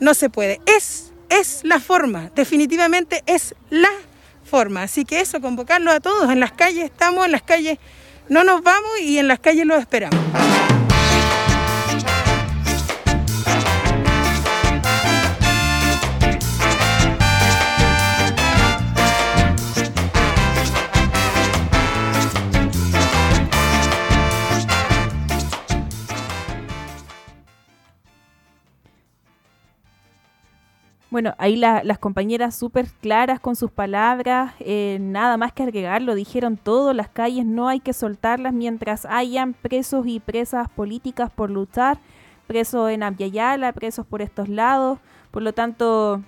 no 0.00 0.14
se 0.14 0.30
puede. 0.30 0.60
Es, 0.66 1.12
es 1.30 1.60
la 1.64 1.80
forma, 1.80 2.30
definitivamente 2.34 3.22
es 3.26 3.54
la 3.70 3.90
forma. 4.48 4.82
Así 4.82 5.04
que 5.04 5.20
eso, 5.20 5.40
convocarlos 5.40 5.94
a 5.94 6.00
todos. 6.00 6.30
En 6.30 6.40
las 6.40 6.52
calles 6.52 6.84
estamos, 6.84 7.26
en 7.26 7.32
las 7.32 7.42
calles 7.42 7.78
no 8.28 8.44
nos 8.44 8.62
vamos 8.62 9.00
y 9.00 9.18
en 9.18 9.28
las 9.28 9.38
calles 9.38 9.66
los 9.66 9.78
esperamos. 9.78 10.18
Bueno, 31.10 31.34
ahí 31.38 31.56
la- 31.56 31.82
las 31.84 31.98
compañeras 31.98 32.54
súper 32.54 32.86
claras 33.00 33.40
con 33.40 33.56
sus 33.56 33.70
palabras, 33.70 34.52
eh, 34.60 34.98
nada 35.00 35.38
más 35.38 35.52
que 35.54 35.62
agregar, 35.62 36.02
lo 36.02 36.14
dijeron 36.14 36.58
todo, 36.58 36.92
las 36.92 37.08
calles 37.08 37.46
no 37.46 37.66
hay 37.68 37.80
que 37.80 37.94
soltarlas 37.94 38.52
mientras 38.52 39.06
hayan 39.06 39.54
presos 39.54 40.06
y 40.06 40.20
presas 40.20 40.68
políticas 40.68 41.30
por 41.30 41.48
luchar, 41.50 41.98
presos 42.46 42.90
en 42.90 43.02
Abyayala, 43.02 43.72
presos 43.72 44.04
por 44.06 44.20
estos 44.20 44.50
lados, 44.50 44.98
por 45.30 45.42
lo 45.42 45.54
tanto, 45.54 46.20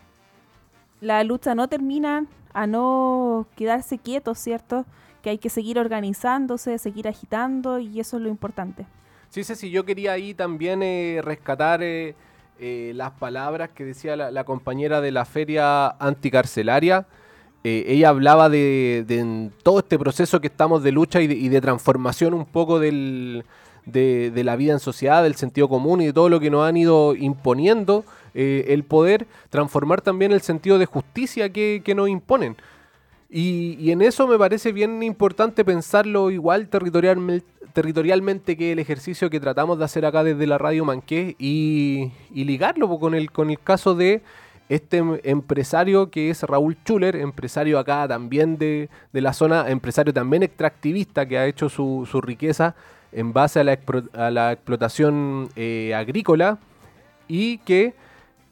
la 1.02 1.24
lucha 1.24 1.54
no 1.54 1.68
termina 1.68 2.24
a 2.54 2.66
no 2.66 3.46
quedarse 3.56 3.98
quietos, 3.98 4.38
¿cierto? 4.38 4.86
Que 5.22 5.28
hay 5.30 5.38
que 5.38 5.50
seguir 5.50 5.78
organizándose, 5.78 6.78
seguir 6.78 7.06
agitando 7.06 7.78
y 7.78 8.00
eso 8.00 8.16
es 8.16 8.22
lo 8.22 8.28
importante. 8.30 8.86
Sí, 9.28 9.44
Ceci, 9.44 9.70
yo 9.70 9.84
quería 9.84 10.12
ahí 10.12 10.32
también 10.34 10.82
eh, 10.82 11.20
rescatar 11.22 11.82
eh, 11.82 12.14
eh, 12.60 12.92
las 12.94 13.12
palabras 13.12 13.70
que 13.70 13.84
decía 13.84 14.16
la, 14.16 14.44
compañera 14.44 15.00
de 15.00 15.10
la 15.12 15.24
feria 15.24 15.88
anticarcelaria. 15.88 17.06
Eh, 17.64 17.84
ella 17.88 18.10
hablaba 18.10 18.50
de, 18.50 19.50
todo 19.62 19.78
este 19.78 19.98
proceso 19.98 20.40
que 20.40 20.48
estamos 20.48 20.82
de 20.82 20.92
lucha 20.92 21.20
y 21.22 21.26
de, 21.26 21.34
y 21.34 21.48
de 21.48 21.60
transformación 21.60 22.34
un 22.34 22.44
poco 22.44 22.78
del, 22.78 23.44
de, 23.86 24.30
de 24.30 24.44
la 24.44 24.56
vida 24.56 24.72
en 24.74 24.80
sociedad, 24.80 25.22
del 25.22 25.36
sentido 25.36 25.68
común 25.68 26.00
y 26.02 26.06
de 26.06 26.12
todo 26.12 26.28
lo 26.28 26.38
que 26.40 26.50
nos 26.50 26.66
han 26.66 26.76
ido 26.76 27.14
imponiendo, 27.14 28.04
eh, 28.34 28.66
el 28.68 28.84
poder 28.84 29.26
transformar 29.48 30.00
también 30.00 30.32
el 30.32 30.40
sentido 30.40 30.78
de 30.78 30.86
justicia 30.86 31.50
que, 31.50 31.82
que 31.84 31.94
nos 31.94 32.08
imponen. 32.08 32.56
Y, 33.32 33.76
y 33.78 33.92
en 33.92 34.02
eso 34.02 34.26
me 34.26 34.36
parece 34.38 34.72
bien 34.72 35.02
importante 35.04 35.64
pensarlo 35.64 36.30
igual 36.32 36.68
territorialme- 36.68 37.44
territorialmente 37.72 38.56
que 38.56 38.72
el 38.72 38.80
ejercicio 38.80 39.30
que 39.30 39.38
tratamos 39.38 39.78
de 39.78 39.84
hacer 39.84 40.04
acá 40.04 40.24
desde 40.24 40.48
la 40.48 40.58
radio 40.58 40.84
Manqué 40.84 41.36
y, 41.38 42.10
y 42.34 42.44
ligarlo 42.44 42.88
con 42.98 43.14
el, 43.14 43.30
con 43.30 43.50
el 43.50 43.60
caso 43.60 43.94
de 43.94 44.22
este 44.68 44.96
em- 44.98 45.20
empresario 45.22 46.10
que 46.10 46.30
es 46.30 46.42
Raúl 46.42 46.76
Schuller, 46.84 47.14
empresario 47.14 47.78
acá 47.78 48.08
también 48.08 48.58
de, 48.58 48.88
de 49.12 49.20
la 49.20 49.32
zona, 49.32 49.68
empresario 49.70 50.12
también 50.12 50.42
extractivista 50.42 51.26
que 51.26 51.38
ha 51.38 51.46
hecho 51.46 51.68
su, 51.68 52.08
su 52.10 52.20
riqueza 52.20 52.74
en 53.12 53.32
base 53.32 53.60
a 53.60 53.64
la, 53.64 53.74
expro- 53.74 54.12
a 54.12 54.30
la 54.32 54.50
explotación 54.52 55.48
eh, 55.54 55.94
agrícola 55.94 56.58
y 57.28 57.58
que 57.58 57.94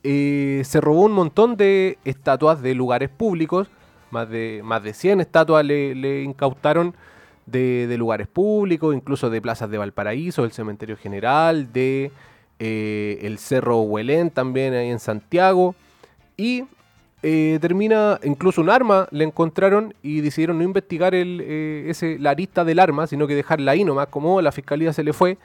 eh, 0.04 0.62
se 0.64 0.80
robó 0.80 1.02
un 1.02 1.12
montón 1.12 1.56
de 1.56 1.98
estatuas 2.04 2.62
de 2.62 2.74
lugares 2.76 3.08
públicos, 3.10 3.68
más 4.10 4.28
de, 4.28 4.60
más 4.64 4.82
de 4.82 4.94
100 4.94 5.20
estatuas 5.20 5.64
le, 5.64 5.94
le 5.94 6.22
incautaron 6.22 6.94
de, 7.46 7.86
de 7.86 7.96
lugares 7.96 8.28
públicos, 8.28 8.94
incluso 8.94 9.30
de 9.30 9.40
plazas 9.40 9.70
de 9.70 9.78
Valparaíso, 9.78 10.42
del 10.42 10.52
Cementerio 10.52 10.96
General, 10.96 11.72
de 11.72 12.10
eh, 12.58 13.18
el 13.22 13.38
Cerro 13.38 13.80
Huelén 13.80 14.30
también 14.30 14.74
ahí 14.74 14.90
en 14.90 14.98
Santiago. 14.98 15.74
Y 16.36 16.64
eh, 17.22 17.58
termina, 17.60 18.20
incluso 18.22 18.60
un 18.60 18.70
arma 18.70 19.08
le 19.10 19.24
encontraron 19.24 19.92
y 20.02 20.20
decidieron 20.20 20.58
no 20.58 20.64
investigar 20.64 21.14
el, 21.14 21.40
eh, 21.42 21.86
ese, 21.88 22.18
la 22.18 22.30
arista 22.30 22.64
del 22.64 22.78
arma, 22.78 23.06
sino 23.06 23.26
que 23.26 23.34
dejarla 23.34 23.72
ahí 23.72 23.84
nomás, 23.84 24.08
como 24.08 24.40
la 24.40 24.52
fiscalía 24.52 24.92
se 24.92 25.02
le 25.02 25.12
fue. 25.12 25.38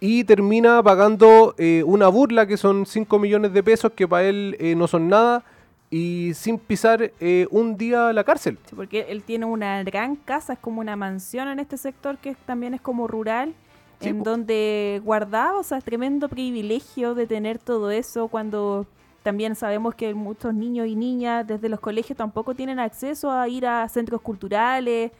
Y 0.00 0.22
termina 0.24 0.80
pagando 0.82 1.56
eh, 1.58 1.82
una 1.84 2.06
burla 2.06 2.46
que 2.46 2.56
son 2.56 2.86
5 2.86 3.18
millones 3.18 3.52
de 3.52 3.62
pesos, 3.64 3.92
que 3.92 4.06
para 4.06 4.28
él 4.28 4.56
eh, 4.60 4.76
no 4.76 4.86
son 4.86 5.08
nada, 5.08 5.44
y 5.90 6.32
sin 6.34 6.58
pisar 6.58 7.12
eh, 7.20 7.46
un 7.50 7.76
día 7.76 8.08
a 8.08 8.12
la 8.12 8.24
cárcel. 8.24 8.58
Sí, 8.68 8.74
porque 8.76 9.06
él 9.08 9.22
tiene 9.22 9.46
una 9.46 9.82
gran 9.84 10.16
casa, 10.16 10.54
es 10.54 10.58
como 10.58 10.80
una 10.80 10.96
mansión 10.96 11.48
en 11.48 11.58
este 11.58 11.76
sector 11.76 12.18
que 12.18 12.34
también 12.46 12.74
es 12.74 12.80
como 12.80 13.06
rural, 13.06 13.54
Sí, 14.00 14.10
en 14.10 14.22
donde 14.22 15.00
guardaba, 15.04 15.58
o 15.58 15.64
sea, 15.64 15.78
es 15.78 15.84
tremendo 15.84 16.28
privilegio 16.28 17.14
de 17.14 17.26
tener 17.26 17.58
todo 17.58 17.90
eso 17.90 18.28
cuando 18.28 18.86
también 19.24 19.56
sabemos 19.56 19.94
que 19.96 20.14
muchos 20.14 20.54
niños 20.54 20.86
y 20.86 20.94
niñas 20.94 21.46
desde 21.46 21.68
los 21.68 21.80
colegios 21.80 22.16
tampoco 22.16 22.54
tienen 22.54 22.78
acceso 22.78 23.30
a 23.30 23.48
ir 23.48 23.66
a 23.66 23.88
centros 23.88 24.20
culturales, 24.20 25.10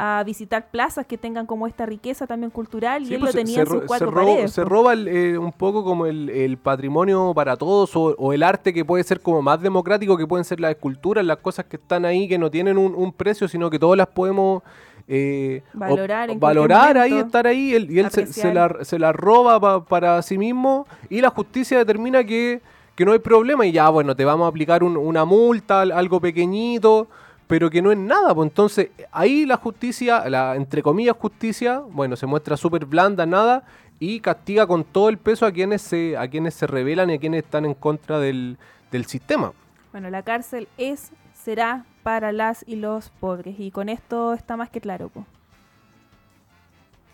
a 0.00 0.22
visitar 0.24 0.70
plazas 0.70 1.06
que 1.06 1.18
tengan 1.18 1.44
como 1.44 1.66
esta 1.66 1.84
riqueza 1.84 2.26
también 2.26 2.50
cultural 2.50 3.02
y 3.02 3.14
él 3.14 3.18
pues 3.20 3.20
lo 3.20 3.32
se- 3.32 3.38
tenía 3.38 3.54
se 3.56 3.60
en 3.62 3.66
sus 3.66 3.80
se 3.80 3.86
cuatro 3.86 4.10
ro- 4.12 4.26
paredes. 4.26 4.52
Se 4.52 4.64
roba 4.64 4.92
el, 4.92 5.08
eh, 5.08 5.36
un 5.36 5.50
poco 5.52 5.82
como 5.82 6.06
el, 6.06 6.30
el 6.30 6.56
patrimonio 6.56 7.32
para 7.34 7.56
todos 7.56 7.96
o, 7.96 8.14
o 8.16 8.32
el 8.32 8.44
arte 8.44 8.72
que 8.72 8.84
puede 8.84 9.02
ser 9.02 9.20
como 9.20 9.42
más 9.42 9.60
democrático, 9.60 10.16
que 10.16 10.26
pueden 10.26 10.44
ser 10.44 10.60
las 10.60 10.70
esculturas, 10.70 11.24
las 11.24 11.38
cosas 11.38 11.64
que 11.64 11.76
están 11.76 12.04
ahí, 12.04 12.28
que 12.28 12.38
no 12.38 12.48
tienen 12.50 12.78
un, 12.78 12.94
un 12.94 13.12
precio, 13.12 13.48
sino 13.48 13.68
que 13.70 13.78
todas 13.80 13.98
las 13.98 14.06
podemos 14.06 14.62
eh, 15.08 15.62
Valorar 15.72 16.30
en 16.30 16.38
valorar 16.38 16.98
ahí, 16.98 17.14
estar 17.18 17.46
ahí, 17.46 17.74
él- 17.74 17.90
y 17.90 17.98
él 17.98 18.10
se, 18.10 18.26
se 18.26 18.54
la, 18.54 18.84
se 18.84 18.98
la 18.98 19.10
roba 19.12 19.58
pa- 19.58 19.84
para 19.84 20.20
sí 20.22 20.36
mismo 20.38 20.86
y 21.10 21.20
la 21.20 21.30
justicia 21.30 21.78
determina 21.78 22.22
que, 22.24 22.60
que 22.94 23.04
no 23.04 23.12
hay 23.12 23.18
problema 23.18 23.66
y 23.66 23.72
ya, 23.72 23.88
bueno, 23.88 24.14
te 24.14 24.24
vamos 24.24 24.44
a 24.44 24.48
aplicar 24.48 24.82
un- 24.84 24.96
una 24.96 25.24
multa, 25.24 25.80
al- 25.80 25.92
algo 25.92 26.20
pequeñito, 26.20 27.08
pero 27.48 27.70
que 27.70 27.82
no 27.82 27.90
es 27.90 27.98
nada. 27.98 28.32
Pues 28.32 28.48
entonces 28.48 28.90
ahí 29.10 29.44
la 29.44 29.56
justicia, 29.56 30.28
la 30.28 30.54
entre 30.54 30.82
comillas 30.82 31.16
justicia, 31.18 31.80
bueno, 31.80 32.14
se 32.14 32.26
muestra 32.26 32.56
súper 32.56 32.84
blanda, 32.84 33.26
nada, 33.26 33.64
y 33.98 34.20
castiga 34.20 34.66
con 34.66 34.84
todo 34.84 35.08
el 35.08 35.18
peso 35.18 35.46
a 35.46 35.50
quienes 35.50 35.82
se, 35.82 36.16
a 36.16 36.28
quienes 36.28 36.54
se 36.54 36.68
rebelan 36.68 37.10
y 37.10 37.14
a 37.14 37.18
quienes 37.18 37.42
están 37.42 37.64
en 37.64 37.74
contra 37.74 38.20
del, 38.20 38.58
del 38.92 39.06
sistema. 39.06 39.52
Bueno, 39.90 40.10
la 40.10 40.22
cárcel 40.22 40.68
es, 40.76 41.10
será 41.34 41.84
para 42.04 42.30
las 42.30 42.64
y 42.68 42.76
los 42.76 43.08
pobres 43.08 43.56
y 43.58 43.70
con 43.70 43.88
esto 43.88 44.34
está 44.34 44.56
más 44.56 44.70
que 44.70 44.80
claro. 44.80 45.08
po. 45.08 45.26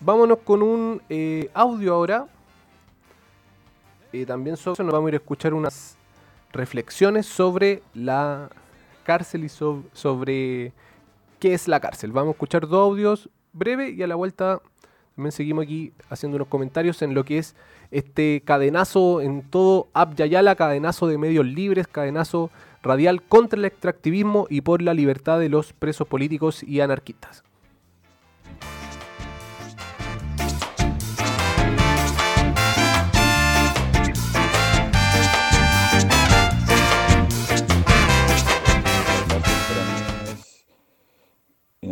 Vámonos 0.00 0.38
con 0.38 0.62
un 0.62 1.00
eh, 1.08 1.48
audio 1.54 1.94
ahora. 1.94 2.26
Eh, 4.12 4.26
también 4.26 4.56
sobre 4.56 4.74
eso 4.74 4.82
nos 4.82 4.92
vamos 4.92 5.06
a 5.06 5.10
ir 5.10 5.14
a 5.14 5.18
escuchar 5.18 5.54
unas 5.54 5.96
reflexiones 6.52 7.26
sobre 7.26 7.82
la 7.94 8.50
cárcel 9.04 9.44
y 9.44 9.48
so- 9.48 9.84
sobre 9.92 10.72
qué 11.38 11.54
es 11.54 11.68
la 11.68 11.78
cárcel. 11.80 12.10
Vamos 12.12 12.30
a 12.30 12.32
escuchar 12.32 12.66
dos 12.66 12.80
audios 12.90 13.28
breves 13.52 13.94
y 13.96 14.02
a 14.02 14.06
la 14.06 14.14
vuelta 14.16 14.60
también 15.14 15.30
seguimos 15.32 15.64
aquí 15.64 15.92
haciendo 16.10 16.36
unos 16.36 16.48
comentarios 16.48 17.00
en 17.02 17.14
lo 17.14 17.24
que 17.24 17.38
es 17.38 17.54
este 17.92 18.42
cadenazo 18.44 19.20
en 19.20 19.42
todo 19.42 19.86
Abyayala, 19.92 20.56
cadenazo 20.56 21.06
de 21.06 21.18
medios 21.18 21.46
libres, 21.46 21.86
cadenazo 21.86 22.50
radial 22.82 23.22
contra 23.22 23.58
el 23.58 23.64
extractivismo 23.64 24.46
y 24.50 24.62
por 24.62 24.82
la 24.82 24.92
libertad 24.92 25.38
de 25.38 25.48
los 25.48 25.72
presos 25.72 26.08
políticos 26.08 26.62
y 26.64 26.80
anarquistas. 26.80 27.44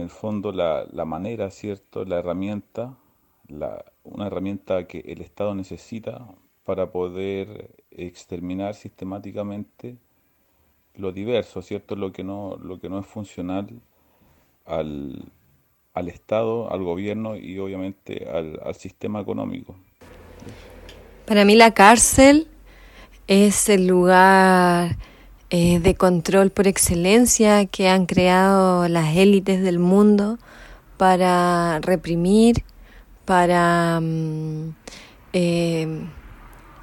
El 0.03 0.11
fondo, 0.11 0.53
la, 0.53 0.87
la 0.93 1.05
manera, 1.05 1.51
¿cierto? 1.51 2.05
La 2.05 2.19
herramienta, 2.19 2.97
la, 3.49 3.85
una 4.05 4.27
herramienta 4.27 4.87
que 4.87 5.01
el 5.01 5.21
Estado 5.21 5.55
necesita 5.55 6.27
para 6.65 6.93
poder 6.93 7.71
exterminar 7.91 8.75
sistemáticamente 8.75 9.97
lo 10.95 11.13
diverso, 11.13 11.63
¿cierto? 11.63 11.97
Lo 11.97 12.13
que 12.13 12.25
no, 12.25 12.57
lo 12.63 12.79
que 12.79 12.89
no 12.89 12.99
es 12.99 13.07
funcional 13.07 13.69
al, 14.67 15.25
al 15.95 16.09
Estado, 16.09 16.71
al 16.71 16.83
gobierno 16.83 17.37
y 17.37 17.59
obviamente 17.59 18.29
al, 18.29 18.61
al 18.63 18.75
sistema 18.75 19.21
económico. 19.21 19.75
Para 21.27 21.45
mí 21.45 21.55
la 21.55 21.73
cárcel 21.73 22.49
es 23.27 23.69
el 23.69 23.87
lugar 23.87 24.97
eh, 25.55 25.81
de 25.81 25.95
control 25.95 26.49
por 26.51 26.67
excelencia 26.67 27.67
que 27.67 27.91
han 27.91 28.07
creado 28.07 28.89
las 28.89 29.15
élites 29.15 29.63
del 29.63 29.79
mundo 29.79 30.39
para 30.97 31.79
reprimir, 31.81 32.65
para 33.27 34.01
mm, 34.01 34.75
eh, 35.35 36.07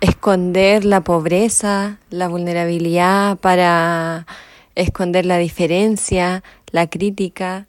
esconder 0.02 0.86
la 0.86 1.02
pobreza, 1.02 1.98
la 2.12 2.28
vulnerabilidad, 2.28 3.40
para 3.40 4.28
esconder 4.76 5.26
la 5.26 5.40
diferencia, 5.40 6.44
la 6.70 6.88
crítica. 6.88 7.66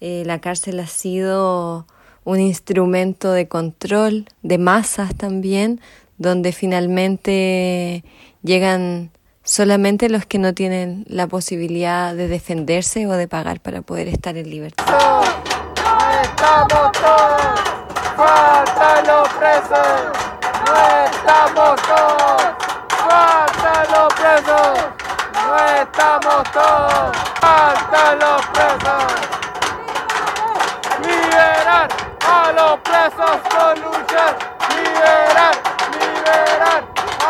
Eh, 0.00 0.24
la 0.26 0.40
cárcel 0.40 0.80
ha 0.80 0.88
sido 0.88 1.86
un 2.24 2.40
instrumento 2.40 3.30
de 3.30 3.46
control 3.46 4.26
de 4.42 4.58
masas 4.58 5.14
también, 5.14 5.80
donde 6.18 6.50
finalmente 6.50 8.02
llegan 8.42 9.12
solamente 9.50 10.08
los 10.08 10.26
que 10.26 10.38
no 10.38 10.54
tienen 10.54 11.04
la 11.08 11.26
posibilidad 11.26 12.14
de 12.14 12.28
defenderse 12.28 13.08
o 13.08 13.10
de 13.10 13.26
pagar 13.26 13.58
para 13.58 13.82
poder 13.82 14.06
estar 14.06 14.36
en 14.36 14.48
libertad. 14.48 14.84
No 14.86 15.22
estamos 16.22 16.92
todos, 16.92 17.60
faltan 18.16 19.06
los 19.08 19.28
presos. 19.30 19.88
No 20.66 20.76
estamos 21.04 21.82
todos, 21.82 22.42
faltan 23.08 23.86
los 23.90 24.14
presos. 24.14 24.78
No 25.34 25.56
estamos 25.82 26.52
todos, 26.52 27.16
faltan 27.40 28.18
los 28.20 28.46
presos. 28.46 29.04
Liberar 31.02 31.88
a 32.24 32.52
los 32.52 32.78
presos 32.82 33.50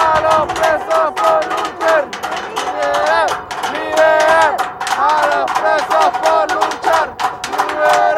a 0.01 0.21
los 0.21 0.53
presos 0.55 1.13
por 1.21 1.41
luchar. 1.53 2.05
Liberar, 2.49 3.29
liberar 3.73 4.57
a 4.99 5.27
los 5.33 5.51
presos 5.53 6.11
por 6.23 6.45
luchar. 6.55 7.07
Liberar. 7.51 8.10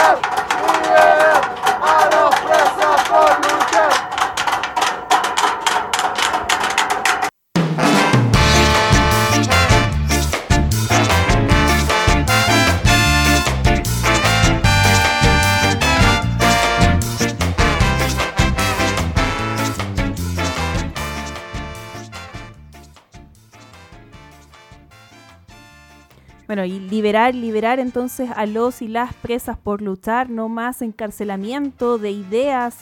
Bueno, 26.52 26.66
y 26.66 26.80
liberar, 26.80 27.34
liberar 27.34 27.80
entonces 27.80 28.28
a 28.36 28.44
los 28.44 28.82
y 28.82 28.88
las 28.88 29.14
presas 29.14 29.56
por 29.56 29.80
luchar, 29.80 30.28
no 30.28 30.50
más 30.50 30.82
encarcelamiento 30.82 31.96
de 31.96 32.10
ideas 32.10 32.76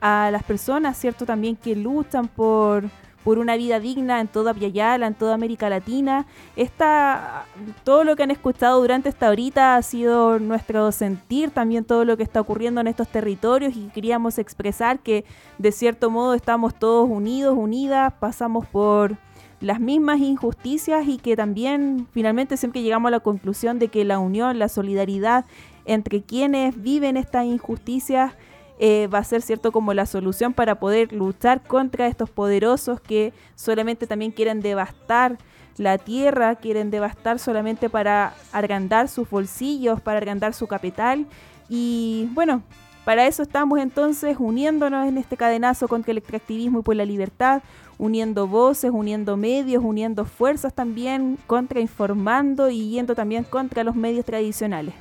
a 0.00 0.30
las 0.30 0.44
personas, 0.44 0.96
¿cierto? 0.96 1.26
También 1.26 1.56
que 1.56 1.74
luchan 1.74 2.28
por, 2.28 2.84
por 3.24 3.40
una 3.40 3.56
vida 3.56 3.80
digna 3.80 4.20
en 4.20 4.28
toda 4.28 4.52
Yala, 4.52 5.08
en 5.08 5.14
toda 5.14 5.34
América 5.34 5.68
Latina. 5.68 6.26
Esta, 6.54 7.44
todo 7.82 8.04
lo 8.04 8.14
que 8.14 8.22
han 8.22 8.30
escuchado 8.30 8.80
durante 8.80 9.08
esta 9.08 9.30
horita 9.30 9.74
ha 9.74 9.82
sido 9.82 10.38
nuestro 10.38 10.92
sentir, 10.92 11.50
también 11.50 11.84
todo 11.84 12.04
lo 12.04 12.16
que 12.16 12.22
está 12.22 12.40
ocurriendo 12.40 12.80
en 12.80 12.86
estos 12.86 13.08
territorios 13.08 13.74
y 13.74 13.88
queríamos 13.88 14.38
expresar 14.38 15.00
que 15.00 15.24
de 15.58 15.72
cierto 15.72 16.08
modo 16.08 16.34
estamos 16.34 16.72
todos 16.72 17.10
unidos, 17.10 17.56
unidas, 17.58 18.12
pasamos 18.20 18.64
por 18.68 19.16
las 19.60 19.80
mismas 19.80 20.20
injusticias 20.20 21.06
y 21.08 21.18
que 21.18 21.36
también 21.36 22.06
finalmente 22.12 22.56
siempre 22.56 22.82
llegamos 22.82 23.08
a 23.08 23.12
la 23.12 23.20
conclusión 23.20 23.78
de 23.78 23.88
que 23.88 24.04
la 24.04 24.18
unión, 24.18 24.58
la 24.58 24.68
solidaridad 24.68 25.44
entre 25.84 26.22
quienes 26.22 26.80
viven 26.80 27.16
estas 27.16 27.46
injusticias 27.46 28.34
eh, 28.78 29.08
va 29.08 29.18
a 29.18 29.24
ser 29.24 29.42
cierto 29.42 29.72
como 29.72 29.92
la 29.92 30.06
solución 30.06 30.52
para 30.52 30.78
poder 30.78 31.12
luchar 31.12 31.62
contra 31.62 32.06
estos 32.06 32.30
poderosos 32.30 33.00
que 33.00 33.32
solamente 33.56 34.06
también 34.06 34.30
quieren 34.30 34.60
devastar 34.60 35.38
la 35.78 35.98
tierra, 35.98 36.56
quieren 36.56 36.90
devastar 36.90 37.38
solamente 37.38 37.88
para 37.90 38.34
agrandar 38.52 39.08
sus 39.08 39.28
bolsillos, 39.28 40.00
para 40.00 40.18
agrandar 40.18 40.54
su 40.54 40.66
capital. 40.66 41.26
Y 41.68 42.28
bueno, 42.32 42.62
para 43.08 43.26
eso 43.26 43.42
estamos 43.42 43.78
entonces 43.78 44.36
uniéndonos 44.38 45.08
en 45.08 45.16
este 45.16 45.38
cadenazo 45.38 45.88
contra 45.88 46.10
el 46.10 46.18
extractivismo 46.18 46.80
y 46.80 46.82
por 46.82 46.94
la 46.94 47.06
libertad, 47.06 47.62
uniendo 47.96 48.46
voces, 48.46 48.90
uniendo 48.92 49.38
medios, 49.38 49.82
uniendo 49.82 50.26
fuerzas 50.26 50.74
también, 50.74 51.38
contrainformando 51.46 52.68
y 52.68 52.90
yendo 52.90 53.14
también 53.14 53.44
contra 53.44 53.82
los 53.82 53.96
medios 53.96 54.26
tradicionales. 54.26 54.92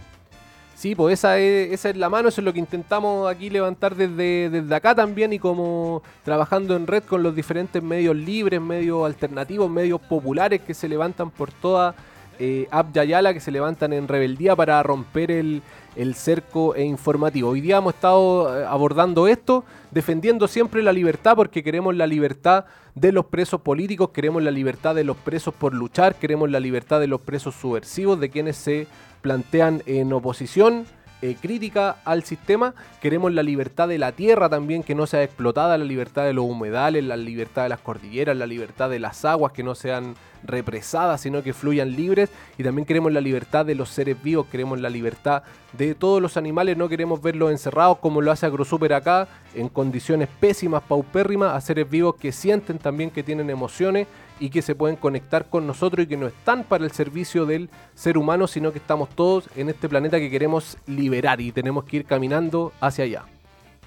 Sí, 0.74 0.96
pues 0.96 1.20
esa 1.20 1.38
es, 1.38 1.74
esa 1.74 1.90
es 1.90 1.98
la 1.98 2.08
mano, 2.08 2.30
eso 2.30 2.40
es 2.40 2.46
lo 2.46 2.54
que 2.54 2.60
intentamos 2.60 3.30
aquí 3.30 3.50
levantar 3.50 3.94
desde, 3.94 4.50
desde 4.50 4.74
acá 4.74 4.96
también 4.96 5.34
y 5.34 5.40
como 5.40 6.02
trabajando 6.24 6.78
en 6.78 6.88
red 6.88 7.04
con 7.04 7.24
los 7.24 7.36
diferentes 7.36 7.84
medios 7.84 8.16
libres, 8.16 8.62
medios 8.62 9.06
alternativos, 9.06 9.70
medios 9.70 10.00
populares 10.00 10.62
que 10.62 10.74
se 10.74 10.88
levantan 10.88 11.30
por 11.30 11.52
toda 11.52 11.94
eh, 12.40 12.68
Yayala, 12.94 13.34
que 13.34 13.40
se 13.40 13.52
levantan 13.52 13.94
en 13.94 14.08
rebeldía 14.08 14.56
para 14.56 14.82
romper 14.84 15.32
el, 15.32 15.62
el 15.96 16.16
cerco 16.16 16.76
e 16.76 16.84
informativo. 16.84 17.50
Hoy 17.50 17.62
día 17.62 17.78
hemos 17.78 17.94
estado 17.94 18.60
eh, 18.60 18.66
abordando 18.68 19.28
esto, 19.28 19.64
defendiendo 19.92 20.48
siempre 20.48 20.84
la 20.84 20.94
libertad 20.94 21.36
porque 21.36 21.64
queremos 21.64 21.96
la 21.96 22.08
libertad 22.08 22.66
de 22.96 23.12
los 23.12 23.26
presos 23.26 23.62
políticos, 23.62 24.10
queremos 24.10 24.44
la 24.44 24.52
libertad 24.52 24.96
de 24.96 25.04
los 25.04 25.18
presos 25.18 25.54
por 25.54 25.74
luchar, 25.74 26.16
queremos 26.16 26.50
la 26.50 26.60
libertad 26.60 27.00
de 27.00 27.08
los 27.08 27.22
presos 27.22 27.56
subversivos, 27.56 28.20
de 28.20 28.30
quienes 28.30 28.58
se 28.58 28.88
plantean 29.22 29.84
en 29.86 30.14
oposición 30.14 30.86
eh, 31.22 31.36
crítica 31.42 31.98
al 32.06 32.24
sistema. 32.24 32.74
Queremos 33.02 33.34
la 33.34 33.42
libertad 33.44 33.88
de 33.88 33.98
la 33.98 34.12
tierra 34.12 34.50
también, 34.50 34.84
que 34.84 34.96
no 34.96 35.08
sea 35.08 35.24
explotada, 35.24 35.78
la 35.78 35.86
libertad 35.86 36.26
de 36.26 36.34
los 36.34 36.46
humedales, 36.46 37.04
la 37.04 37.18
libertad 37.18 37.64
de 37.64 37.70
las 37.70 37.80
cordilleras, 37.80 38.38
la 38.38 38.46
libertad 38.46 38.90
de 38.90 39.00
las 39.00 39.26
aguas, 39.26 39.52
que 39.52 39.64
no 39.64 39.74
sean 39.74 40.16
represadas, 40.44 41.22
sino 41.22 41.42
que 41.42 41.54
fluyan 41.54 41.96
libres. 41.96 42.30
Y 42.58 42.64
también 42.64 42.86
queremos 42.86 43.12
la 43.12 43.22
libertad 43.22 43.66
de 43.66 43.76
los 43.76 43.90
seres 43.90 44.22
vivos, 44.22 44.46
queremos 44.48 44.80
la 44.80 44.90
libertad 44.90 45.44
de 45.74 45.96
todos 45.96 46.22
los 46.22 46.38
animales, 46.38 46.78
no 46.78 46.88
queremos 46.88 47.22
verlos 47.22 47.52
encerrados 47.52 47.98
como 47.98 48.22
lo 48.22 48.32
hace 48.32 48.46
AgroSuper 48.46 48.94
acá, 48.94 49.28
en 49.56 49.70
condiciones 49.70 50.30
pésimas, 50.40 50.84
paupérrimas, 50.84 51.54
a 51.56 51.62
seres 51.62 51.90
vivos 51.90 52.16
que 52.16 52.32
sienten 52.32 52.78
también 52.78 53.10
que 53.10 53.24
tienen 53.24 53.50
emociones 53.50 54.08
y 54.40 54.50
que 54.50 54.62
se 54.62 54.76
pueden 54.76 54.96
conectar 54.96 55.50
con 55.50 55.68
nosotros 55.68 56.06
y 56.06 56.08
que 56.08 56.18
no 56.18 56.28
están 56.28 56.64
para 56.64 56.86
el 56.86 56.92
servicio 56.92 57.46
del 57.46 57.70
ser 57.96 58.18
humano, 58.18 58.48
sino 58.48 58.72
que 58.72 58.80
estamos 58.80 59.10
todos 59.10 59.50
en 59.56 59.70
este 59.70 59.90
planeta 59.90 60.20
que 60.20 60.30
queremos 60.30 60.78
liberar 60.86 61.42
y 61.42 61.52
tenemos 61.52 61.84
que 61.84 61.98
ir 61.98 62.06
caminando 62.06 62.72
hacia 62.80 63.06
allá. 63.06 63.26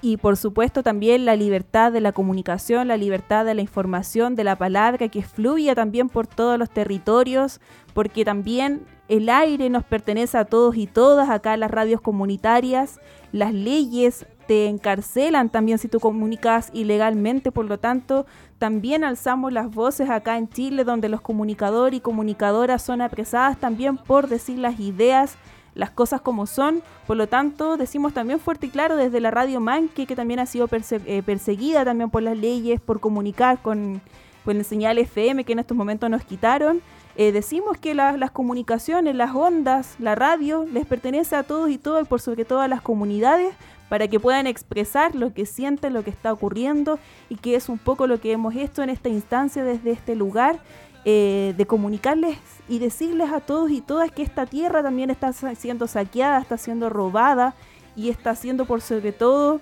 Y 0.03 0.17
por 0.17 0.35
supuesto 0.35 0.81
también 0.81 1.25
la 1.25 1.35
libertad 1.35 1.91
de 1.91 2.01
la 2.01 2.11
comunicación, 2.11 2.87
la 2.87 2.97
libertad 2.97 3.45
de 3.45 3.53
la 3.53 3.61
información, 3.61 4.35
de 4.35 4.43
la 4.43 4.55
palabra, 4.55 5.09
que 5.09 5.21
fluya 5.21 5.75
también 5.75 6.09
por 6.09 6.25
todos 6.25 6.57
los 6.57 6.71
territorios, 6.71 7.61
porque 7.93 8.25
también 8.25 8.81
el 9.09 9.29
aire 9.29 9.69
nos 9.69 9.83
pertenece 9.83 10.39
a 10.39 10.45
todos 10.45 10.75
y 10.75 10.87
todas, 10.87 11.29
acá 11.29 11.55
las 11.55 11.69
radios 11.69 12.01
comunitarias, 12.01 12.99
las 13.31 13.53
leyes 13.53 14.25
te 14.47 14.65
encarcelan 14.67 15.49
también 15.49 15.77
si 15.77 15.87
tú 15.87 15.99
comunicas 15.99 16.71
ilegalmente, 16.73 17.51
por 17.51 17.65
lo 17.65 17.77
tanto 17.77 18.25
también 18.61 19.03
alzamos 19.03 19.51
las 19.51 19.73
voces 19.73 20.11
acá 20.11 20.37
en 20.37 20.47
Chile, 20.47 20.83
donde 20.83 21.09
los 21.09 21.19
comunicadores 21.19 21.97
y 21.97 21.99
comunicadoras 21.99 22.83
son 22.83 23.01
apresadas 23.01 23.57
también 23.57 23.97
por 23.97 24.27
decir 24.27 24.59
las 24.59 24.79
ideas, 24.79 25.33
las 25.73 25.89
cosas 25.89 26.21
como 26.21 26.45
son. 26.45 26.83
Por 27.07 27.17
lo 27.17 27.25
tanto, 27.25 27.75
decimos 27.75 28.13
también 28.13 28.39
fuerte 28.39 28.67
y 28.67 28.69
claro 28.69 28.97
desde 28.97 29.19
la 29.19 29.31
radio 29.31 29.59
Manque, 29.59 30.05
que 30.05 30.15
también 30.15 30.39
ha 30.39 30.45
sido 30.45 30.69
eh, 30.71 31.23
perseguida 31.25 31.83
también 31.83 32.11
por 32.11 32.21
las 32.21 32.37
leyes, 32.37 32.79
por 32.79 32.99
comunicar 32.99 33.59
con, 33.63 33.99
con 34.45 34.57
el 34.57 34.63
señal 34.63 34.99
FM 34.99 35.43
que 35.43 35.53
en 35.53 35.59
estos 35.59 35.75
momentos 35.75 36.07
nos 36.11 36.23
quitaron. 36.23 36.83
Eh, 37.15 37.31
decimos 37.31 37.79
que 37.79 37.95
las 37.95 38.29
comunicaciones, 38.29 39.15
las 39.15 39.33
ondas, 39.33 39.95
la 39.97 40.13
radio, 40.13 40.67
les 40.71 40.85
pertenece 40.85 41.35
a 41.35 41.41
todos 41.41 41.71
y 41.71 41.79
todas, 41.79 42.03
y 42.03 42.05
por 42.07 42.21
sobre 42.21 42.45
todo 42.45 42.59
a 42.59 42.67
las 42.67 42.83
comunidades, 42.83 43.55
para 43.91 44.07
que 44.07 44.21
puedan 44.21 44.47
expresar 44.47 45.15
lo 45.15 45.33
que 45.33 45.45
sienten, 45.45 45.91
lo 45.91 46.01
que 46.05 46.11
está 46.11 46.31
ocurriendo 46.31 46.97
y 47.27 47.35
que 47.35 47.55
es 47.55 47.67
un 47.67 47.77
poco 47.77 48.07
lo 48.07 48.21
que 48.21 48.31
hemos 48.31 48.55
hecho 48.55 48.83
en 48.83 48.89
esta 48.89 49.09
instancia 49.09 49.65
desde 49.65 49.91
este 49.91 50.15
lugar, 50.15 50.61
eh, 51.03 51.53
de 51.57 51.65
comunicarles 51.65 52.37
y 52.69 52.79
decirles 52.79 53.33
a 53.33 53.41
todos 53.41 53.69
y 53.69 53.81
todas 53.81 54.09
que 54.09 54.23
esta 54.23 54.45
tierra 54.45 54.81
también 54.81 55.09
está 55.09 55.33
siendo 55.33 55.87
saqueada, 55.87 56.39
está 56.39 56.57
siendo 56.57 56.89
robada 56.89 57.53
y 57.97 58.07
está 58.07 58.33
siendo 58.33 58.63
por 58.63 58.79
sobre 58.79 59.11
todo 59.11 59.59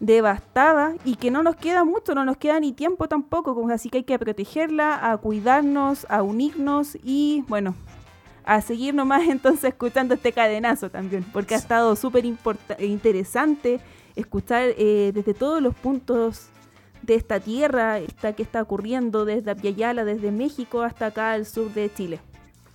devastada 0.00 0.96
y 1.04 1.14
que 1.14 1.30
no 1.30 1.44
nos 1.44 1.54
queda 1.54 1.84
mucho, 1.84 2.12
no 2.16 2.24
nos 2.24 2.38
queda 2.38 2.58
ni 2.58 2.72
tiempo 2.72 3.06
tampoco, 3.06 3.68
así 3.72 3.88
que 3.88 3.98
hay 3.98 4.04
que 4.04 4.18
protegerla, 4.18 5.12
a 5.12 5.16
cuidarnos, 5.18 6.08
a 6.10 6.24
unirnos 6.24 6.98
y 7.04 7.44
bueno, 7.46 7.76
a 8.44 8.60
seguir 8.60 8.94
nomás 8.94 9.22
entonces 9.28 9.64
escuchando 9.64 10.14
este 10.14 10.32
cadenazo 10.32 10.90
también, 10.90 11.24
porque 11.32 11.54
ha 11.54 11.58
estado 11.58 11.96
súper 11.96 12.24
interesante 12.78 13.80
escuchar 14.16 14.74
eh, 14.76 15.12
desde 15.14 15.34
todos 15.34 15.60
los 15.60 15.74
puntos 15.74 16.48
de 17.02 17.14
esta 17.14 17.40
tierra 17.40 17.98
esta, 17.98 18.32
que 18.32 18.42
está 18.42 18.62
ocurriendo 18.62 19.24
desde 19.24 19.50
Apiayala, 19.50 20.04
desde 20.04 20.30
México 20.30 20.82
hasta 20.82 21.06
acá 21.06 21.32
al 21.32 21.46
sur 21.46 21.72
de 21.72 21.92
Chile. 21.92 22.20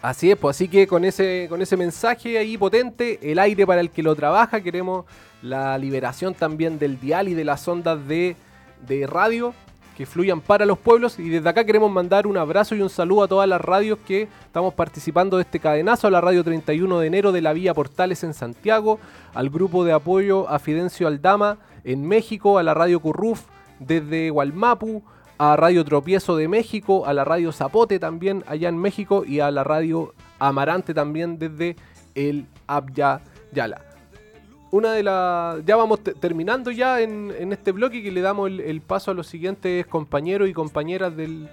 Así 0.02 0.32
es, 0.32 0.38
pues 0.38 0.56
así 0.56 0.70
que 0.70 0.88
con 0.88 1.04
ese, 1.04 1.48
con 1.50 1.62
ese 1.62 1.76
mensaje 1.76 2.38
ahí 2.38 2.58
potente, 2.58 3.20
el 3.22 3.40
aire 3.40 3.66
para 3.66 3.82
el 3.82 3.90
que 3.90 4.02
lo 4.04 4.16
trabaja, 4.16 4.62
queremos 4.62 5.06
la 5.42 5.78
liberación 5.78 6.34
también 6.34 6.80
del 6.80 7.00
dial 7.00 7.28
y 7.28 7.34
de 7.34 7.44
las 7.44 7.68
ondas 7.68 8.08
de, 8.08 8.36
de 8.88 9.08
radio 9.08 9.54
que 10.00 10.06
fluyan 10.06 10.40
para 10.40 10.66
los 10.66 10.78
pueblos. 10.78 11.20
Y 11.20 11.28
desde 11.28 11.50
acá 11.50 11.66
queremos 11.66 11.92
mandar 11.92 12.26
un 12.26 12.38
abrazo 12.38 12.74
y 12.74 12.82
un 12.82 12.90
saludo 12.90 13.24
a 13.24 13.28
todas 13.28 13.50
las 13.50 13.60
radios 13.60 14.00
que 14.08 14.30
estamos 14.46 14.74
participando 14.74 15.36
de 15.36 15.44
este 15.44 15.60
cadenazo, 15.60 16.08
a 16.08 16.10
la 16.10 16.22
radio 16.22 16.42
31 16.42 17.00
de 17.00 17.08
enero 17.08 17.34
de 17.34 17.42
la 17.42 17.52
Vía 17.52 17.74
Portales 17.74 18.24
en 18.24 18.34
Santiago, 18.34 18.98
al 19.34 19.50
grupo 19.50 19.84
de 19.84 19.92
apoyo 19.92 20.48
a 20.48 20.58
Fidencio 20.58 21.06
Aldama 21.06 21.58
en 21.84 22.08
México, 22.08 22.58
a 22.58 22.64
la 22.64 22.74
radio 22.74 23.02
Curruf 23.02 23.42
desde 23.80 24.30
Gualmapu, 24.30 25.04
a 25.38 25.58
Radio 25.58 25.84
Tropiezo 25.84 26.38
de 26.38 26.48
México, 26.48 27.06
a 27.06 27.12
la 27.12 27.26
radio 27.26 27.52
Zapote 27.52 28.00
también 28.00 28.46
allá 28.48 28.70
en 28.70 28.78
México 28.78 29.26
y 29.26 29.42
a 29.42 29.52
la 29.52 29.66
radio 29.66 30.14
Amarante 30.40 30.94
también 30.94 31.38
desde 31.38 31.76
el 32.16 32.46
Abya 32.68 33.20
Yala 33.52 33.89
una 34.72 34.94
de 34.94 35.04
las. 35.04 35.66
Ya 35.66 35.76
vamos 35.76 36.00
terminando 36.20 36.72
ya 36.72 37.02
en, 37.02 37.52
este 37.52 37.72
bloque 37.72 38.04
que 38.04 38.12
le 38.12 38.22
damos 38.22 38.50
el, 38.50 38.82
paso 38.82 39.12
a 39.12 39.14
los 39.14 39.28
siguientes 39.28 39.86
compañeros 39.88 40.50
y 40.50 40.54
compañeras 40.54 41.16
del, 41.16 41.50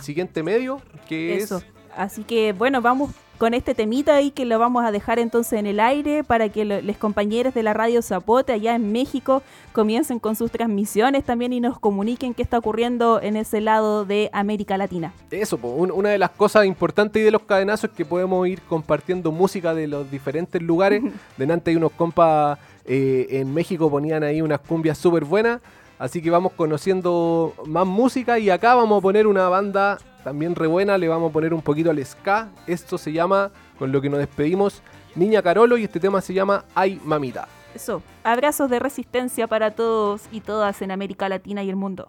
siguiente 0.00 0.42
medio, 0.42 0.80
que 1.08 1.36
Eso. 1.36 1.62
Así 1.96 2.24
que 2.24 2.52
bueno, 2.52 2.80
vamos 2.80 3.10
con 3.38 3.54
este 3.54 3.74
temita 3.74 4.14
ahí 4.14 4.30
que 4.30 4.44
lo 4.44 4.58
vamos 4.58 4.84
a 4.84 4.90
dejar 4.90 5.18
entonces 5.18 5.58
en 5.58 5.66
el 5.66 5.80
aire 5.80 6.24
para 6.24 6.48
que 6.48 6.64
los 6.64 6.96
compañeros 6.96 7.54
de 7.54 7.62
la 7.62 7.74
radio 7.74 8.02
Zapote 8.02 8.52
allá 8.52 8.74
en 8.74 8.92
México 8.92 9.42
comiencen 9.72 10.18
con 10.18 10.36
sus 10.36 10.50
transmisiones 10.50 11.24
también 11.24 11.52
y 11.52 11.60
nos 11.60 11.78
comuniquen 11.78 12.34
qué 12.34 12.42
está 12.42 12.58
ocurriendo 12.58 13.20
en 13.20 13.36
ese 13.36 13.60
lado 13.60 14.04
de 14.04 14.30
América 14.32 14.78
Latina. 14.78 15.12
Eso, 15.30 15.56
una 15.56 16.10
de 16.10 16.18
las 16.18 16.30
cosas 16.30 16.64
importantes 16.66 17.20
y 17.20 17.24
de 17.24 17.30
los 17.30 17.42
cadenazos 17.42 17.90
es 17.90 17.96
que 17.96 18.04
podemos 18.04 18.46
ir 18.46 18.62
compartiendo 18.62 19.32
música 19.32 19.74
de 19.74 19.88
los 19.88 20.10
diferentes 20.10 20.62
lugares. 20.62 21.02
Delante 21.36 21.70
hay 21.70 21.76
unos 21.76 21.92
compas 21.92 22.58
eh, 22.86 23.26
en 23.40 23.52
México 23.52 23.90
ponían 23.90 24.22
ahí 24.22 24.42
unas 24.42 24.60
cumbias 24.60 24.98
súper 24.98 25.24
buenas. 25.24 25.60
Así 25.98 26.20
que 26.20 26.30
vamos 26.30 26.52
conociendo 26.52 27.54
más 27.66 27.86
música 27.86 28.38
y 28.38 28.50
acá 28.50 28.74
vamos 28.74 28.98
a 28.98 29.02
poner 29.02 29.26
una 29.26 29.48
banda 29.48 29.98
también 30.24 30.54
re 30.54 30.66
buena, 30.66 30.98
le 30.98 31.06
vamos 31.06 31.30
a 31.30 31.32
poner 31.32 31.54
un 31.54 31.62
poquito 31.62 31.90
al 31.90 32.04
ska. 32.04 32.48
Esto 32.66 32.98
se 32.98 33.12
llama, 33.12 33.50
con 33.78 33.92
lo 33.92 34.00
que 34.00 34.10
nos 34.10 34.18
despedimos, 34.18 34.82
Niña 35.14 35.42
Carolo 35.42 35.76
y 35.76 35.84
este 35.84 36.00
tema 36.00 36.20
se 36.20 36.34
llama 36.34 36.64
Ay 36.74 37.00
Mamita. 37.04 37.46
Eso, 37.74 38.02
abrazos 38.22 38.70
de 38.70 38.78
resistencia 38.78 39.46
para 39.46 39.72
todos 39.72 40.22
y 40.32 40.40
todas 40.40 40.80
en 40.82 40.90
América 40.90 41.28
Latina 41.28 41.62
y 41.62 41.70
el 41.70 41.76
mundo. 41.76 42.08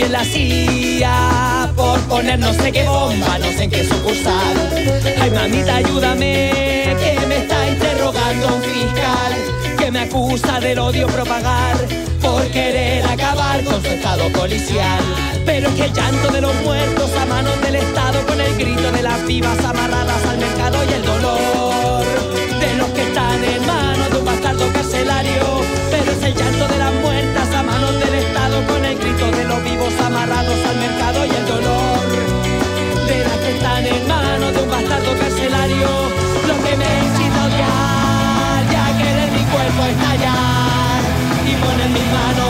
También 0.00 0.12
la 0.12 0.24
CIA 0.24 1.72
por 1.76 2.00
poner 2.02 2.38
no 2.38 2.52
sé 2.54 2.72
qué 2.72 2.84
bomba, 2.84 3.38
no 3.38 3.46
sé 3.46 3.64
en 3.64 3.70
qué 3.70 3.84
sucursal. 3.84 4.56
Ay, 5.20 5.30
mamita, 5.30 5.76
ayúdame, 5.76 6.96
que 6.98 7.26
me 7.26 7.36
está 7.38 7.68
interrogando 7.68 8.56
un 8.56 8.62
fiscal 8.62 9.34
que 9.78 9.90
me 9.90 10.00
acusa 10.00 10.60
del 10.60 10.78
odio 10.78 11.06
propagar 11.06 11.76
por 12.22 12.46
querer 12.48 13.04
acabar 13.04 13.62
con 13.64 13.82
su 13.82 13.88
estado 13.88 14.30
policial. 14.32 15.00
Pero 15.44 15.68
es 15.68 15.74
que 15.74 15.84
el 15.84 15.92
llanto 15.92 16.32
de 16.32 16.40
los 16.40 16.54
muertos 16.62 17.09
poner 42.10 42.49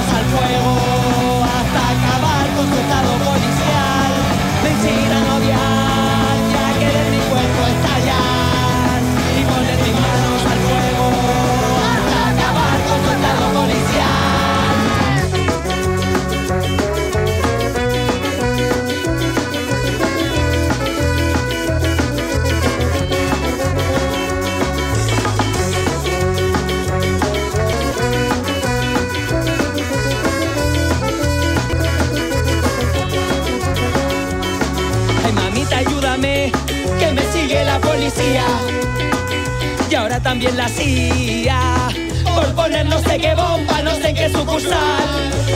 y 39.90 39.94
ahora 39.94 40.20
también 40.20 40.56
la 40.56 40.68
CIA 40.68 41.88
por 42.34 42.54
poner 42.54 42.86
no 42.86 42.98
sé 42.98 43.18
qué 43.18 43.34
bomba, 43.34 43.82
no 43.82 43.94
sé 43.94 44.12
qué 44.14 44.28
sucursal. 44.28 45.08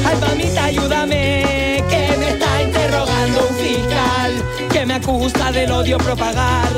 Ay, 0.04 0.16
mamita, 0.20 0.64
ayúdame, 0.64 1.82
que 1.88 2.16
me 2.16 2.28
está 2.30 2.62
interrogando 2.62 3.48
un 3.48 3.56
fiscal 3.56 4.32
que 4.72 4.86
me 4.86 4.94
acusa 4.94 5.50
del 5.52 5.70
odio 5.72 5.98
propagar 5.98 6.68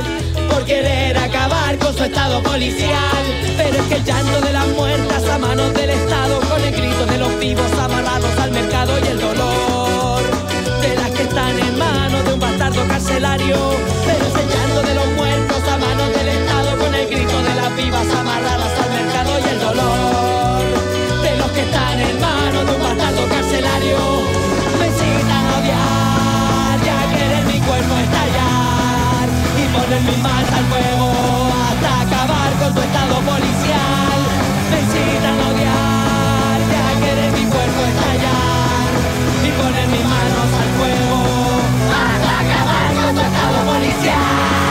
por 0.50 0.64
querer 0.64 1.16
acabar 1.18 1.76
con 1.78 1.94
su 1.94 2.04
estado 2.04 2.42
policial. 2.42 3.24
Pero 3.56 3.76
es 3.76 3.88
que 3.88 3.94
el 3.96 4.04
llanto 4.04 4.40
de 4.40 4.52
las 4.52 4.68
muertas 4.68 5.28
a 5.28 5.38
manos 5.38 5.74
del 5.74 5.90
Estado, 5.90 6.40
con 6.40 6.62
el 6.62 6.72
grito 6.72 7.06
de 7.06 7.18
los 7.18 7.38
vivos 7.38 7.72
amarrados 7.78 8.38
al 8.38 8.50
mercado 8.50 8.92
y 8.98 9.08
el 9.08 9.20
dolor 9.20 10.22
de 10.80 10.94
las 10.94 11.10
que 11.10 11.22
están 11.22 11.58
en 11.58 11.78
manos 11.78 12.24
de 12.24 12.32
un 12.32 12.40
bastardo 12.40 12.86
carcelario. 12.88 13.56
Pero 14.06 14.45
hermano 22.10 22.64
de 22.64 22.72
un 23.22 23.28
carcelario. 23.28 23.98
Me 24.78 24.86
incitan 24.86 25.44
a 25.46 25.58
odiar 25.58 26.76
y 26.86 26.88
a 26.88 27.02
querer 27.12 27.44
mi 27.46 27.58
cuerpo 27.60 27.94
estallar 28.04 29.26
y 29.60 29.64
poner 29.74 30.02
mis 30.02 30.18
manos 30.18 30.52
al 30.58 30.66
fuego 30.72 31.06
hasta 31.68 31.90
acabar 32.04 32.50
con 32.60 32.74
tu 32.74 32.80
estado 32.80 33.16
policial. 33.32 34.18
Me 34.70 34.78
incitan 34.84 35.36
a 35.40 35.46
odiar 35.52 36.58
y 36.72 36.76
a 36.86 36.92
querer 37.04 37.32
mi 37.32 37.44
cuerpo 37.54 37.80
estallar 37.90 38.88
y 39.46 39.50
poner 39.60 39.86
mis 39.88 40.04
manos 40.14 40.50
al 40.62 40.70
fuego 40.78 41.18
hasta 42.02 42.32
acabar 42.42 42.88
con 43.02 43.14
tu 43.14 43.20
estado 43.20 43.58
policial. 43.72 44.65